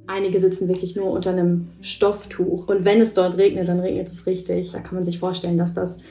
Einige 0.07 0.39
sitzen 0.39 0.67
wirklich 0.67 0.95
nur 0.95 1.11
unter 1.11 1.29
einem 1.29 1.69
Stofftuch. 1.81 2.67
Und 2.67 2.83
wenn 2.83 2.99
es 2.99 3.13
dort 3.13 3.37
regnet, 3.37 3.69
dann 3.69 3.79
regnet 3.79 4.07
es 4.07 4.25
richtig. 4.25 4.71
Da 4.71 4.79
kann 4.79 4.95
man 4.95 5.03
sich 5.03 5.19
vorstellen, 5.19 5.57
dass 5.57 5.73
das 5.73 6.01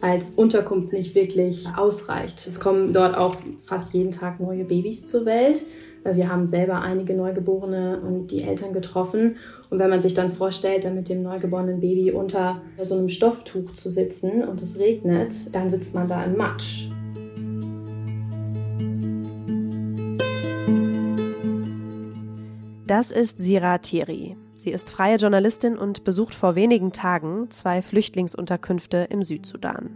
als 0.00 0.30
Unterkunft 0.30 0.92
nicht 0.92 1.14
wirklich 1.14 1.66
ausreicht. 1.74 2.46
Es 2.46 2.60
kommen 2.60 2.92
dort 2.92 3.16
auch 3.16 3.36
fast 3.64 3.94
jeden 3.94 4.10
Tag 4.10 4.38
neue 4.38 4.64
Babys 4.64 5.06
zur 5.06 5.24
Welt. 5.24 5.64
Wir 6.04 6.28
haben 6.28 6.46
selber 6.46 6.82
einige 6.82 7.14
Neugeborene 7.14 8.00
und 8.00 8.26
die 8.26 8.42
Eltern 8.42 8.74
getroffen. 8.74 9.36
Und 9.74 9.80
wenn 9.80 9.90
man 9.90 10.00
sich 10.00 10.14
dann 10.14 10.32
vorstellt, 10.32 10.84
dann 10.84 10.94
mit 10.94 11.08
dem 11.08 11.24
neugeborenen 11.24 11.80
Baby 11.80 12.12
unter 12.12 12.62
so 12.80 12.94
einem 12.94 13.08
Stofftuch 13.08 13.74
zu 13.74 13.90
sitzen 13.90 14.44
und 14.44 14.62
es 14.62 14.78
regnet, 14.78 15.52
dann 15.52 15.68
sitzt 15.68 15.96
man 15.96 16.06
da 16.06 16.22
im 16.22 16.36
Matsch. 16.36 16.90
Das 22.86 23.10
ist 23.10 23.40
Sira 23.40 23.78
Thierry. 23.78 24.36
Sie 24.54 24.70
ist 24.70 24.90
freie 24.90 25.16
Journalistin 25.16 25.76
und 25.76 26.04
besucht 26.04 26.36
vor 26.36 26.54
wenigen 26.54 26.92
Tagen 26.92 27.50
zwei 27.50 27.82
Flüchtlingsunterkünfte 27.82 29.08
im 29.10 29.24
Südsudan. 29.24 29.90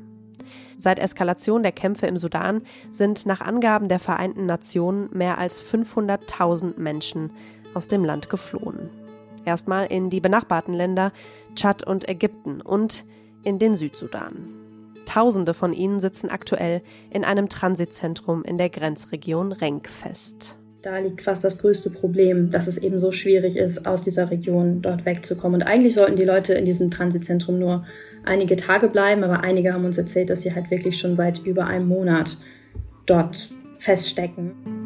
Seit 0.76 0.98
Eskalation 0.98 1.62
der 1.62 1.70
Kämpfe 1.70 2.08
im 2.08 2.16
Sudan 2.16 2.62
sind 2.90 3.26
nach 3.26 3.42
Angaben 3.42 3.86
der 3.86 4.00
Vereinten 4.00 4.44
Nationen 4.44 5.08
mehr 5.12 5.38
als 5.38 5.62
500.000 5.62 6.80
Menschen 6.80 7.30
aus 7.74 7.86
dem 7.86 8.04
Land 8.04 8.28
geflohen. 8.28 8.90
Erstmal 9.48 9.86
in 9.86 10.10
die 10.10 10.20
benachbarten 10.20 10.74
Länder 10.74 11.10
Tschad 11.54 11.82
und 11.82 12.06
Ägypten 12.06 12.60
und 12.60 13.06
in 13.42 13.58
den 13.58 13.76
Südsudan. 13.76 14.50
Tausende 15.06 15.54
von 15.54 15.72
ihnen 15.72 16.00
sitzen 16.00 16.28
aktuell 16.28 16.82
in 17.08 17.24
einem 17.24 17.48
Transitzentrum 17.48 18.44
in 18.44 18.58
der 18.58 18.68
Grenzregion 18.68 19.52
Renk 19.52 19.88
fest. 19.88 20.58
Da 20.82 20.98
liegt 20.98 21.22
fast 21.22 21.44
das 21.44 21.60
größte 21.60 21.88
Problem, 21.88 22.50
dass 22.50 22.66
es 22.66 22.76
eben 22.76 23.00
so 23.00 23.10
schwierig 23.10 23.56
ist, 23.56 23.86
aus 23.86 24.02
dieser 24.02 24.30
Region 24.30 24.82
dort 24.82 25.06
wegzukommen. 25.06 25.62
Und 25.62 25.66
eigentlich 25.66 25.94
sollten 25.94 26.16
die 26.16 26.26
Leute 26.26 26.52
in 26.52 26.66
diesem 26.66 26.90
Transitzentrum 26.90 27.58
nur 27.58 27.86
einige 28.26 28.56
Tage 28.56 28.88
bleiben, 28.88 29.24
aber 29.24 29.40
einige 29.40 29.72
haben 29.72 29.86
uns 29.86 29.96
erzählt, 29.96 30.28
dass 30.28 30.42
sie 30.42 30.54
halt 30.54 30.70
wirklich 30.70 30.98
schon 30.98 31.14
seit 31.14 31.38
über 31.38 31.66
einem 31.66 31.88
Monat 31.88 32.36
dort 33.06 33.48
feststecken. 33.78 34.77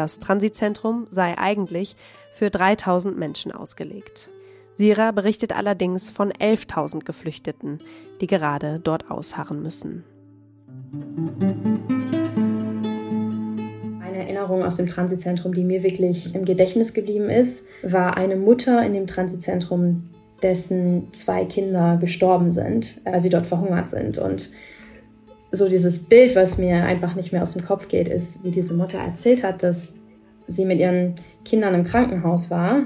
Das 0.00 0.18
Transitzentrum 0.18 1.06
sei 1.10 1.36
eigentlich 1.36 1.94
für 2.32 2.48
3000 2.48 3.18
Menschen 3.18 3.52
ausgelegt. 3.52 4.30
Sira 4.72 5.10
berichtet 5.10 5.54
allerdings 5.54 6.08
von 6.08 6.32
11.000 6.32 7.04
Geflüchteten, 7.04 7.76
die 8.22 8.26
gerade 8.26 8.80
dort 8.82 9.10
ausharren 9.10 9.62
müssen. 9.62 10.02
Erinnerung 14.14 14.64
aus 14.64 14.76
dem 14.76 14.86
Transitzentrum, 14.86 15.52
die 15.52 15.64
mir 15.64 15.82
wirklich 15.82 16.34
im 16.34 16.46
Gedächtnis 16.46 16.94
geblieben 16.94 17.28
ist, 17.28 17.66
war 17.82 18.16
eine 18.16 18.36
Mutter 18.36 18.82
in 18.82 18.94
dem 18.94 19.06
Transitzentrum, 19.06 20.08
dessen 20.42 21.12
zwei 21.12 21.44
Kinder 21.44 21.98
gestorben 22.00 22.54
sind, 22.54 23.02
als 23.04 23.22
sie 23.22 23.28
dort 23.28 23.46
verhungert 23.46 23.90
sind. 23.90 24.16
Und 24.16 24.50
so 25.52 25.68
dieses 25.68 26.04
Bild, 26.08 26.36
was 26.36 26.58
mir 26.58 26.84
einfach 26.84 27.14
nicht 27.14 27.32
mehr 27.32 27.42
aus 27.42 27.54
dem 27.54 27.64
Kopf 27.64 27.88
geht, 27.88 28.08
ist, 28.08 28.44
wie 28.44 28.50
diese 28.50 28.74
Mutter 28.74 28.98
erzählt 28.98 29.42
hat, 29.42 29.62
dass 29.62 29.94
sie 30.46 30.64
mit 30.64 30.78
ihren 30.78 31.16
Kindern 31.44 31.74
im 31.74 31.84
Krankenhaus 31.84 32.50
war 32.50 32.84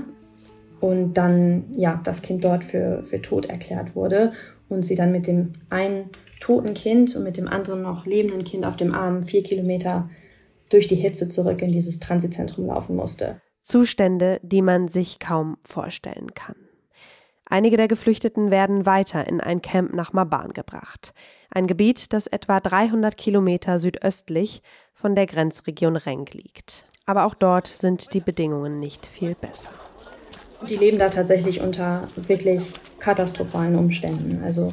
und 0.80 1.14
dann 1.14 1.64
ja 1.76 2.00
das 2.04 2.22
Kind 2.22 2.44
dort 2.44 2.64
für, 2.64 3.02
für 3.04 3.20
tot 3.20 3.46
erklärt 3.46 3.94
wurde 3.94 4.32
und 4.68 4.84
sie 4.84 4.94
dann 4.94 5.12
mit 5.12 5.26
dem 5.26 5.54
einen 5.70 6.10
toten 6.40 6.74
Kind 6.74 7.14
und 7.16 7.24
mit 7.24 7.36
dem 7.36 7.48
anderen 7.48 7.82
noch 7.82 8.06
lebenden 8.06 8.44
Kind 8.44 8.66
auf 8.66 8.76
dem 8.76 8.94
Arm 8.94 9.22
vier 9.22 9.42
Kilometer 9.42 10.10
durch 10.68 10.88
die 10.88 10.96
Hitze 10.96 11.28
zurück 11.28 11.62
in 11.62 11.72
dieses 11.72 12.00
Transitzentrum 12.00 12.66
laufen 12.66 12.96
musste. 12.96 13.40
Zustände, 13.60 14.40
die 14.42 14.60
man 14.60 14.88
sich 14.88 15.18
kaum 15.18 15.56
vorstellen 15.62 16.34
kann. 16.34 16.56
Einige 17.46 17.76
der 17.76 17.88
Geflüchteten 17.88 18.50
werden 18.50 18.86
weiter 18.86 19.28
in 19.28 19.40
ein 19.40 19.62
Camp 19.62 19.94
nach 19.94 20.12
Maban 20.12 20.52
gebracht, 20.52 21.14
ein 21.54 21.66
Gebiet, 21.66 22.12
das 22.12 22.26
etwa 22.26 22.60
300 22.60 23.16
Kilometer 23.16 23.78
südöstlich 23.78 24.62
von 24.92 25.14
der 25.14 25.26
Grenzregion 25.26 25.96
Renk 25.96 26.34
liegt. 26.34 26.84
Aber 27.06 27.26
auch 27.26 27.34
dort 27.34 27.66
sind 27.66 28.12
die 28.14 28.20
Bedingungen 28.20 28.80
nicht 28.80 29.06
viel 29.06 29.34
besser. 29.34 29.70
Die 30.68 30.76
leben 30.76 30.98
da 30.98 31.10
tatsächlich 31.10 31.60
unter 31.60 32.08
wirklich 32.16 32.62
katastrophalen 32.98 33.76
Umständen. 33.76 34.42
Also 34.42 34.72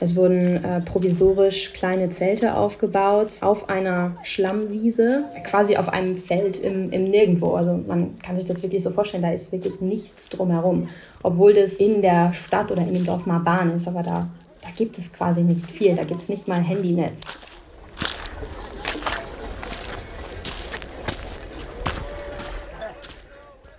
es 0.00 0.14
wurden 0.14 0.64
äh, 0.64 0.80
provisorisch 0.80 1.72
kleine 1.72 2.10
Zelte 2.10 2.56
aufgebaut 2.56 3.30
auf 3.40 3.68
einer 3.68 4.16
Schlammwiese, 4.22 5.24
quasi 5.44 5.76
auf 5.76 5.88
einem 5.88 6.22
Feld 6.22 6.60
im, 6.60 6.90
im 6.92 7.10
Nirgendwo. 7.10 7.54
Also 7.54 7.80
man 7.86 8.18
kann 8.20 8.36
sich 8.36 8.46
das 8.46 8.62
wirklich 8.62 8.82
so 8.82 8.90
vorstellen, 8.90 9.24
da 9.24 9.32
ist 9.32 9.50
wirklich 9.50 9.80
nichts 9.80 10.28
drumherum. 10.28 10.88
Obwohl 11.22 11.52
das 11.52 11.74
in 11.74 12.00
der 12.00 12.32
Stadt 12.32 12.70
oder 12.70 12.82
in 12.82 12.94
dem 12.94 13.06
Dorf 13.06 13.26
Marban 13.26 13.76
ist, 13.76 13.88
aber 13.88 14.04
da, 14.04 14.28
da 14.68 14.74
gibt 14.74 14.98
es 14.98 15.12
quasi 15.12 15.42
nicht 15.42 15.66
viel. 15.70 15.96
Da 15.96 16.04
gibt 16.04 16.20
es 16.20 16.28
nicht 16.28 16.46
mal 16.46 16.60
Handynetz. 16.60 17.22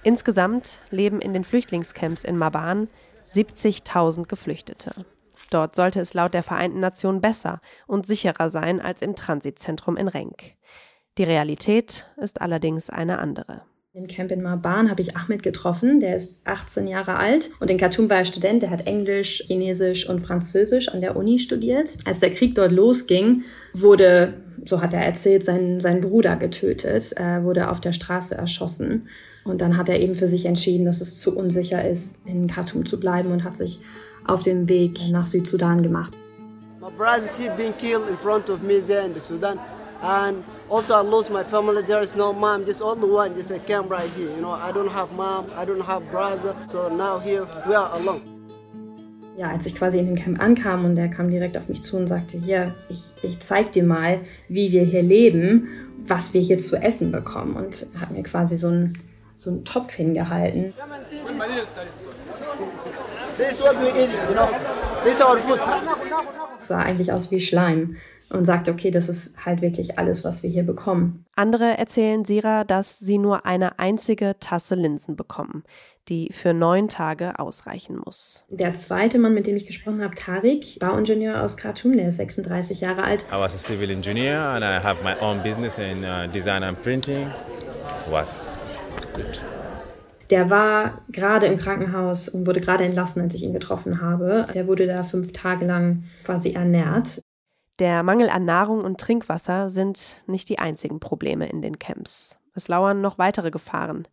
Insgesamt 0.03 0.79
leben 0.89 1.21
in 1.21 1.33
den 1.33 1.43
Flüchtlingscamps 1.43 2.23
in 2.23 2.37
Maban 2.37 2.87
70.000 3.27 4.27
Geflüchtete. 4.27 5.05
Dort 5.51 5.75
sollte 5.75 5.99
es 5.99 6.13
laut 6.13 6.33
der 6.33 6.41
Vereinten 6.43 6.79
Nationen 6.79 7.21
besser 7.21 7.61
und 7.85 8.07
sicherer 8.07 8.49
sein 8.49 8.81
als 8.81 9.01
im 9.01 9.15
Transitzentrum 9.15 9.97
in 9.97 10.07
Renk. 10.07 10.55
Die 11.17 11.23
Realität 11.23 12.09
ist 12.17 12.41
allerdings 12.41 12.89
eine 12.89 13.19
andere. 13.19 13.61
Im 13.99 14.07
Camp 14.07 14.31
in 14.31 14.41
Marban 14.41 14.89
habe 14.89 15.01
ich 15.01 15.17
Ahmed 15.17 15.43
getroffen, 15.43 15.99
der 15.99 16.15
ist 16.15 16.39
18 16.45 16.87
Jahre 16.87 17.17
alt 17.17 17.49
und 17.59 17.69
in 17.69 17.77
Khartoum 17.77 18.09
war 18.09 18.19
er 18.19 18.25
Student, 18.25 18.61
der 18.61 18.69
hat 18.69 18.87
Englisch, 18.87 19.43
Chinesisch 19.45 20.07
und 20.07 20.21
Französisch 20.21 20.87
an 20.87 21.01
der 21.01 21.17
Uni 21.17 21.37
studiert. 21.37 21.97
Als 22.05 22.21
der 22.21 22.31
Krieg 22.31 22.55
dort 22.55 22.71
losging, 22.71 23.43
wurde, 23.73 24.35
so 24.65 24.81
hat 24.81 24.93
er 24.93 25.01
erzählt, 25.01 25.43
sein, 25.43 25.81
sein 25.81 25.99
Bruder 25.99 26.37
getötet, 26.37 27.11
äh, 27.17 27.43
wurde 27.43 27.69
auf 27.69 27.81
der 27.81 27.91
Straße 27.91 28.35
erschossen. 28.35 29.09
Und 29.43 29.59
dann 29.59 29.75
hat 29.75 29.89
er 29.89 29.99
eben 29.99 30.15
für 30.15 30.29
sich 30.29 30.45
entschieden, 30.45 30.85
dass 30.85 31.01
es 31.01 31.19
zu 31.19 31.35
unsicher 31.35 31.85
ist, 31.85 32.25
in 32.25 32.47
Khartoum 32.47 32.85
zu 32.85 33.01
bleiben 33.01 33.33
und 33.33 33.43
hat 33.43 33.57
sich 33.57 33.81
auf 34.25 34.43
dem 34.43 34.69
Weg 34.69 34.97
nach 35.11 35.25
Südsudan 35.25 35.83
gemacht. 35.83 36.13
My 36.79 36.87
brothers 36.97 37.37
have 37.37 37.57
been 37.57 37.73
killed 37.77 38.09
in 38.09 38.15
front 38.15 38.49
of 38.49 38.63
me 38.63 38.79
there 38.79 39.05
in 39.05 39.13
the 39.13 39.19
Sudan 39.19 39.59
and 40.01 40.37
also 40.69 40.93
I 40.93 41.01
lost 41.01 41.31
my 41.31 41.43
family 41.43 41.81
there 41.83 42.01
is 42.01 42.15
no 42.15 42.33
mom 42.33 42.65
just 42.65 42.81
only 42.81 43.09
one 43.09 43.35
just 43.35 43.51
a 43.51 43.59
camp 43.59 43.89
right 43.89 44.09
here 44.15 44.29
you 44.29 44.41
know 44.41 44.51
I 44.51 44.71
don't 44.71 44.91
have 44.91 45.11
mom 45.13 45.45
I 45.55 45.65
don't 45.65 45.81
have 45.81 46.09
brother 46.11 46.55
so 46.67 46.89
now 46.89 47.19
here 47.19 47.47
we 47.67 47.75
are 47.75 47.91
alone. 47.93 48.21
Ja, 49.37 49.51
als 49.51 49.65
ich 49.65 49.75
quasi 49.75 49.99
in 49.99 50.05
dem 50.05 50.15
Camp 50.15 50.41
ankam 50.41 50.83
und 50.83 50.97
er 50.97 51.07
kam 51.07 51.29
direkt 51.29 51.55
auf 51.57 51.69
mich 51.69 51.81
zu 51.81 51.95
und 51.95 52.07
sagte, 52.07 52.37
hier, 52.37 52.75
ich, 52.89 53.13
ich 53.21 53.39
zeig 53.39 53.71
dir 53.71 53.85
mal, 53.85 54.19
wie 54.49 54.73
wir 54.73 54.83
hier 54.83 55.01
leben, 55.01 55.69
was 56.05 56.33
wir 56.33 56.41
hier 56.41 56.59
zu 56.59 56.75
essen 56.75 57.13
bekommen 57.13 57.55
und 57.55 57.85
hat 57.97 58.11
mir 58.11 58.23
quasi 58.23 58.57
so 58.57 58.67
einen, 58.67 58.99
so 59.37 59.51
einen 59.51 59.63
Topf 59.63 59.93
hingehalten. 59.93 60.73
This 63.37 63.51
is 63.51 63.61
what 63.61 63.79
we 63.79 63.87
eat, 63.87 64.09
you 64.27 64.35
know. 64.35 64.49
This 65.05 65.15
is 65.15 65.21
our 65.21 65.37
food. 65.37 65.59
sah 66.59 66.79
eigentlich 66.79 67.11
aus 67.11 67.31
wie 67.31 67.39
Schleim 67.39 67.97
und 68.29 68.45
sagte, 68.45 68.71
okay, 68.71 68.91
das 68.91 69.09
ist 69.09 69.45
halt 69.45 69.61
wirklich 69.61 69.97
alles, 69.97 70.23
was 70.23 70.43
wir 70.43 70.49
hier 70.49 70.63
bekommen. 70.63 71.25
Andere 71.35 71.77
erzählen 71.77 72.25
Sira, 72.25 72.63
dass 72.63 72.99
sie 72.99 73.17
nur 73.17 73.45
eine 73.45 73.79
einzige 73.79 74.35
Tasse 74.39 74.75
Linsen 74.75 75.15
bekommen, 75.15 75.63
die 76.09 76.29
für 76.31 76.53
neun 76.53 76.87
Tage 76.87 77.39
ausreichen 77.39 78.01
muss. 78.03 78.45
Der 78.49 78.73
zweite 78.73 79.19
Mann, 79.19 79.33
mit 79.33 79.47
dem 79.47 79.55
ich 79.55 79.65
gesprochen 79.65 80.03
habe, 80.03 80.15
Tarik, 80.15 80.77
Bauingenieur 80.79 81.41
aus 81.43 81.57
Khartoum, 81.57 81.97
der 81.97 82.09
ist 82.09 82.17
36 82.17 82.81
Jahre 82.81 83.03
alt. 83.03 83.25
I 83.31 83.39
was 83.39 83.55
a 83.55 83.57
civil 83.57 83.89
engineer 83.89 84.39
and 84.41 84.63
I 84.63 84.83
have 84.83 85.03
my 85.03 85.15
own 85.21 85.41
business 85.41 85.77
in 85.77 86.03
uh, 86.03 86.27
design 86.31 86.63
and 86.63 86.81
printing. 86.81 87.27
Was 88.09 88.57
good. 89.13 89.41
Der 90.29 90.51
war 90.51 91.01
gerade 91.09 91.47
im 91.47 91.57
Krankenhaus 91.57 92.29
und 92.29 92.45
wurde 92.45 92.61
gerade 92.61 92.83
entlassen, 92.83 93.23
als 93.23 93.33
ich 93.33 93.41
ihn 93.41 93.53
getroffen 93.53 93.99
habe. 93.99 94.45
Der 94.53 94.67
wurde 94.67 94.85
da 94.85 95.03
fünf 95.03 95.33
Tage 95.33 95.65
lang 95.65 96.03
quasi 96.23 96.51
ernährt. 96.51 97.21
Der 97.79 98.03
Mangel 98.03 98.29
an 98.29 98.43
Nahrung 98.43 98.83
und 98.83 98.99
Trinkwasser 98.99 99.69
sind 99.69 100.23
nicht 100.27 100.49
die 100.49 100.59
einzigen 100.59 100.99
Probleme 100.99 101.47
in 101.47 101.61
den 101.61 101.79
Camps. 101.79 102.37
Es 102.53 102.67
lauern 102.67 102.99
noch 102.99 103.17
weitere 103.17 103.51
Gefahren. 103.51 104.05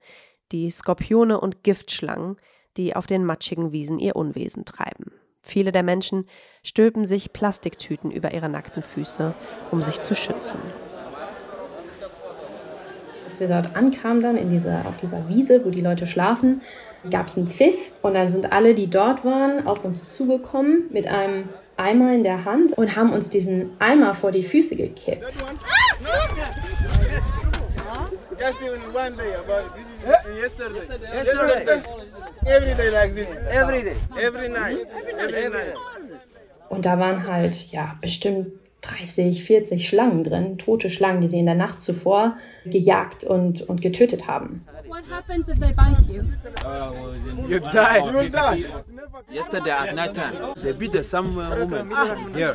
Die 0.52 0.70
Skorpione 0.70 1.40
und 1.40 1.64
Giftschlangen, 1.64 2.36
die 2.76 2.94
auf 2.94 3.08
den 3.08 3.24
matschigen 3.24 3.72
Wiesen 3.72 3.98
ihr 3.98 4.14
Unwesen 4.14 4.64
treiben. 4.64 5.10
Viele 5.42 5.72
der 5.72 5.82
Menschen 5.82 6.26
stülpen 6.62 7.06
sich 7.06 7.32
Plastiktüten 7.32 8.12
über 8.12 8.32
ihre 8.32 8.48
nackten 8.48 8.84
Füße, 8.84 9.34
um 9.72 9.82
sich 9.82 10.00
zu 10.00 10.14
schützen. 10.14 10.60
Als 13.26 13.40
wir 13.40 13.48
dort 13.48 13.74
ankamen, 13.74 14.22
dann 14.22 14.36
in 14.36 14.50
dieser, 14.50 14.86
auf 14.86 14.96
dieser 14.98 15.28
Wiese, 15.28 15.64
wo 15.64 15.70
die 15.70 15.80
Leute 15.80 16.06
schlafen, 16.06 16.62
gab 17.10 17.26
es 17.26 17.36
einen 17.36 17.48
Pfiff 17.48 17.92
und 18.02 18.14
dann 18.14 18.30
sind 18.30 18.52
alle, 18.52 18.76
die 18.76 18.86
dort 18.86 19.24
waren, 19.24 19.66
auf 19.66 19.84
uns 19.84 20.14
zugekommen 20.14 20.84
mit 20.92 21.08
einem 21.08 21.48
Eimer 21.76 22.14
in 22.14 22.22
der 22.22 22.44
Hand 22.44 22.72
und 22.72 22.96
haben 22.96 23.12
uns 23.12 23.30
diesen 23.30 23.70
Eimer 23.78 24.14
vor 24.14 24.32
die 24.32 24.42
Füße 24.42 24.76
gekippt. 24.76 25.32
Und 36.68 36.84
da 36.86 36.98
waren 36.98 37.26
halt, 37.26 37.56
ja, 37.70 37.96
bestimmt 38.00 38.52
30, 38.86 39.44
40 39.44 39.88
Schlangen 39.88 40.24
drin, 40.24 40.58
tote 40.58 40.90
Schlangen, 40.90 41.20
die 41.20 41.28
sie 41.28 41.38
in 41.38 41.46
der 41.46 41.54
Nacht 41.54 41.80
zuvor 41.80 42.36
gejagt 42.64 43.24
und, 43.24 43.62
und 43.62 43.80
getötet 43.82 44.26
haben. 44.26 44.64
What 44.88 45.02
happens 45.10 45.48
if 45.48 45.58
they 45.58 45.72
bite 45.72 46.00
you? 46.08 46.22
You 47.48 47.58
die. 47.58 47.98
You 47.98 48.28
die. 48.30 48.64
Yesterday 49.30 49.70
at 49.70 49.94
night 49.94 50.14
time, 50.14 50.54
they 50.62 50.72
beat 50.72 51.04
some 51.04 51.36
uh, 51.38 51.56
woman 51.56 51.90
here. 52.34 52.54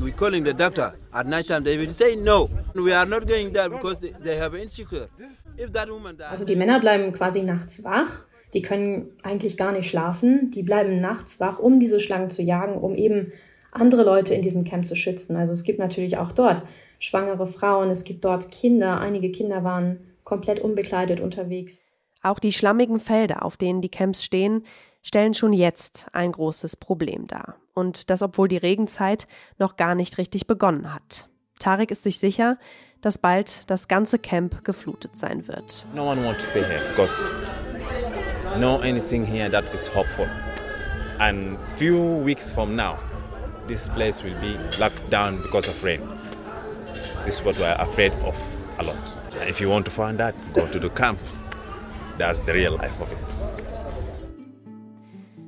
We 0.00 0.12
calling 0.12 0.44
the 0.44 0.54
doctor 0.54 0.94
at 1.12 1.26
night 1.26 1.46
time. 1.46 1.62
They 1.62 1.76
will 1.76 1.90
say 1.90 2.16
no. 2.16 2.48
We 2.74 2.92
are 2.92 3.06
not 3.06 3.26
going 3.28 3.52
there 3.52 3.68
because 3.68 4.00
they, 4.00 4.14
they 4.22 4.36
have 4.36 4.54
insecure. 4.54 5.08
If 5.56 5.72
that 5.72 5.88
woman 5.90 6.16
dies. 6.16 6.30
Also 6.30 6.44
die 6.46 6.56
Männer 6.56 6.80
bleiben 6.80 7.12
quasi 7.12 7.42
nachts 7.42 7.84
wach. 7.84 8.26
Die 8.54 8.62
können 8.62 9.10
eigentlich 9.22 9.56
gar 9.56 9.72
nicht 9.72 9.90
schlafen. 9.90 10.50
Die 10.50 10.62
bleiben 10.62 11.00
nachts 11.00 11.38
wach, 11.38 11.58
um 11.58 11.80
diese 11.80 12.00
Schlangen 12.00 12.30
zu 12.30 12.42
jagen, 12.42 12.74
um 12.74 12.94
eben 12.96 13.32
andere 13.72 14.04
Leute 14.04 14.34
in 14.34 14.42
diesem 14.42 14.64
Camp 14.64 14.86
zu 14.86 14.94
schützen. 14.94 15.36
Also 15.36 15.52
es 15.52 15.64
gibt 15.64 15.78
natürlich 15.78 16.18
auch 16.18 16.32
dort 16.32 16.62
schwangere 16.98 17.46
Frauen, 17.46 17.90
es 17.90 18.04
gibt 18.04 18.24
dort 18.24 18.50
Kinder. 18.50 19.00
Einige 19.00 19.32
Kinder 19.32 19.64
waren 19.64 19.98
komplett 20.24 20.60
unbekleidet 20.60 21.20
unterwegs. 21.20 21.82
Auch 22.22 22.38
die 22.38 22.52
schlammigen 22.52 23.00
Felder, 23.00 23.44
auf 23.44 23.56
denen 23.56 23.80
die 23.80 23.88
Camps 23.88 24.22
stehen, 24.22 24.62
stellen 25.02 25.34
schon 25.34 25.52
jetzt 25.52 26.06
ein 26.12 26.30
großes 26.30 26.76
Problem 26.76 27.26
dar. 27.26 27.56
Und 27.74 28.10
das, 28.10 28.22
obwohl 28.22 28.46
die 28.46 28.56
Regenzeit 28.56 29.26
noch 29.58 29.76
gar 29.76 29.96
nicht 29.96 30.18
richtig 30.18 30.46
begonnen 30.46 30.94
hat. 30.94 31.28
Tarek 31.58 31.90
ist 31.90 32.04
sich 32.04 32.18
sicher, 32.18 32.58
dass 33.00 33.18
bald 33.18 33.68
das 33.68 33.88
ganze 33.88 34.18
Camp 34.18 34.64
geflutet 34.64 35.18
sein 35.18 35.48
wird. 35.48 35.86
No 35.94 36.08
one 36.08 36.24
wants 36.24 36.44
to 36.44 36.50
stay 36.50 36.62
here 36.62 36.80
because 36.90 37.24
no 38.60 38.76
anything 38.78 39.24
here 39.24 39.50
that 39.50 39.72
is 39.74 39.92
hopeful. 39.92 40.26
And 41.18 41.58
few 41.76 42.24
weeks 42.24 42.52
from 42.52 42.76
now, 42.76 42.96
this 43.72 43.88
place 43.88 44.22
will 44.22 44.38
be 44.40 44.58
locked 44.78 45.08
down 45.10 45.40
because 45.42 45.66
of 45.66 45.82
rain. 45.82 46.02
This 47.24 47.36
is 47.36 47.44
what 47.44 47.56
we 47.56 47.64
are 47.64 47.80
afraid 47.80 48.12
of 48.22 48.36
a 48.78 48.82
lot. 48.82 49.16
If 49.48 49.60
you 49.62 49.70
want 49.70 49.86
to 49.86 49.90
find 49.90 50.18
that, 50.18 50.34
go 50.52 50.66
to 50.66 50.78
the 50.78 50.90
camp. 50.90 51.18
That's 52.18 52.40
the 52.42 52.52
real 52.52 52.72
life 52.72 53.00
of 53.00 53.10
it. 53.10 53.38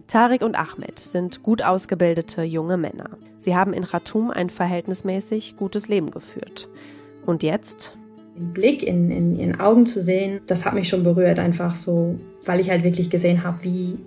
Tarek 0.06 0.42
und 0.42 0.56
Ahmed 0.56 0.98
sind 0.98 1.42
gut 1.42 1.60
ausgebildete 1.60 2.44
junge 2.44 2.78
Männer. 2.78 3.10
Sie 3.38 3.54
haben 3.54 3.74
in 3.74 3.84
Khartoum 3.84 4.30
ein 4.30 4.48
verhältnismäßig 4.48 5.56
gutes 5.58 5.88
Leben 5.88 6.10
geführt. 6.10 6.68
Und 7.26 7.42
jetzt? 7.42 7.98
Den 8.38 8.54
Blick 8.54 8.82
in, 8.82 9.10
in 9.10 9.38
ihren 9.38 9.60
Augen 9.60 9.86
zu 9.86 10.02
sehen, 10.02 10.40
das 10.46 10.64
hat 10.64 10.72
mich 10.72 10.88
schon 10.88 11.04
berührt, 11.04 11.38
einfach 11.38 11.74
so, 11.74 12.18
weil 12.46 12.60
ich 12.60 12.70
halt 12.70 12.84
wirklich 12.84 13.10
gesehen 13.10 13.44
habe, 13.44 13.62
wie 13.64 13.98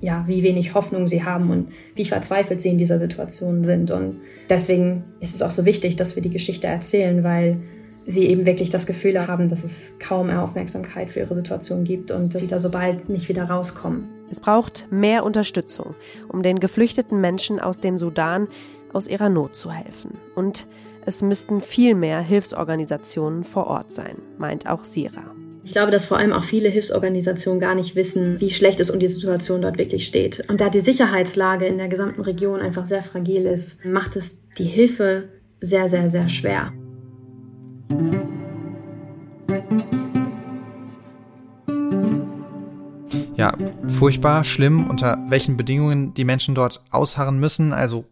ja, 0.00 0.24
wie 0.26 0.42
wenig 0.42 0.74
Hoffnung 0.74 1.08
sie 1.08 1.24
haben 1.24 1.50
und 1.50 1.68
wie 1.94 2.04
verzweifelt 2.04 2.62
sie 2.62 2.70
in 2.70 2.78
dieser 2.78 2.98
Situation 2.98 3.64
sind. 3.64 3.90
Und 3.90 4.16
deswegen 4.48 5.04
ist 5.20 5.34
es 5.34 5.42
auch 5.42 5.50
so 5.50 5.64
wichtig, 5.64 5.96
dass 5.96 6.16
wir 6.16 6.22
die 6.22 6.30
Geschichte 6.30 6.66
erzählen, 6.66 7.22
weil 7.22 7.58
sie 8.06 8.26
eben 8.26 8.46
wirklich 8.46 8.70
das 8.70 8.86
Gefühl 8.86 9.26
haben, 9.26 9.48
dass 9.50 9.64
es 9.64 9.98
kaum 9.98 10.30
Aufmerksamkeit 10.30 11.10
für 11.10 11.20
ihre 11.20 11.34
Situation 11.34 11.84
gibt 11.84 12.10
und 12.10 12.34
dass 12.34 12.40
sie 12.40 12.48
da 12.48 12.58
so 12.58 12.70
bald 12.70 13.08
nicht 13.08 13.28
wieder 13.28 13.44
rauskommen. 13.44 14.08
Es 14.30 14.40
braucht 14.40 14.86
mehr 14.90 15.24
Unterstützung, 15.24 15.94
um 16.28 16.42
den 16.42 16.60
geflüchteten 16.60 17.20
Menschen 17.20 17.60
aus 17.60 17.80
dem 17.80 17.98
Sudan 17.98 18.48
aus 18.92 19.06
ihrer 19.06 19.28
Not 19.28 19.54
zu 19.54 19.70
helfen. 19.70 20.12
Und 20.34 20.66
es 21.04 21.22
müssten 21.22 21.60
viel 21.60 21.94
mehr 21.94 22.20
Hilfsorganisationen 22.20 23.44
vor 23.44 23.66
Ort 23.66 23.92
sein, 23.92 24.16
meint 24.38 24.68
auch 24.68 24.84
Sira. 24.84 25.34
Ich 25.62 25.72
glaube, 25.72 25.90
dass 25.90 26.06
vor 26.06 26.16
allem 26.16 26.32
auch 26.32 26.44
viele 26.44 26.70
Hilfsorganisationen 26.70 27.60
gar 27.60 27.74
nicht 27.74 27.94
wissen, 27.94 28.40
wie 28.40 28.50
schlecht 28.50 28.80
es 28.80 28.90
um 28.90 28.98
die 28.98 29.08
Situation 29.08 29.60
dort 29.60 29.76
wirklich 29.76 30.06
steht. 30.06 30.42
Und 30.48 30.60
da 30.60 30.70
die 30.70 30.80
Sicherheitslage 30.80 31.66
in 31.66 31.76
der 31.76 31.88
gesamten 31.88 32.22
Region 32.22 32.60
einfach 32.60 32.86
sehr 32.86 33.02
fragil 33.02 33.44
ist, 33.44 33.84
macht 33.84 34.16
es 34.16 34.42
die 34.56 34.64
Hilfe 34.64 35.28
sehr, 35.60 35.88
sehr, 35.88 36.08
sehr 36.08 36.28
schwer. 36.28 36.72
Ja, 43.36 43.56
furchtbar, 43.86 44.44
schlimm, 44.44 44.88
unter 44.88 45.18
welchen 45.28 45.56
Bedingungen 45.56 46.14
die 46.14 46.24
Menschen 46.24 46.54
dort 46.54 46.82
ausharren 46.90 47.38
müssen. 47.38 47.72
Also, 47.72 48.06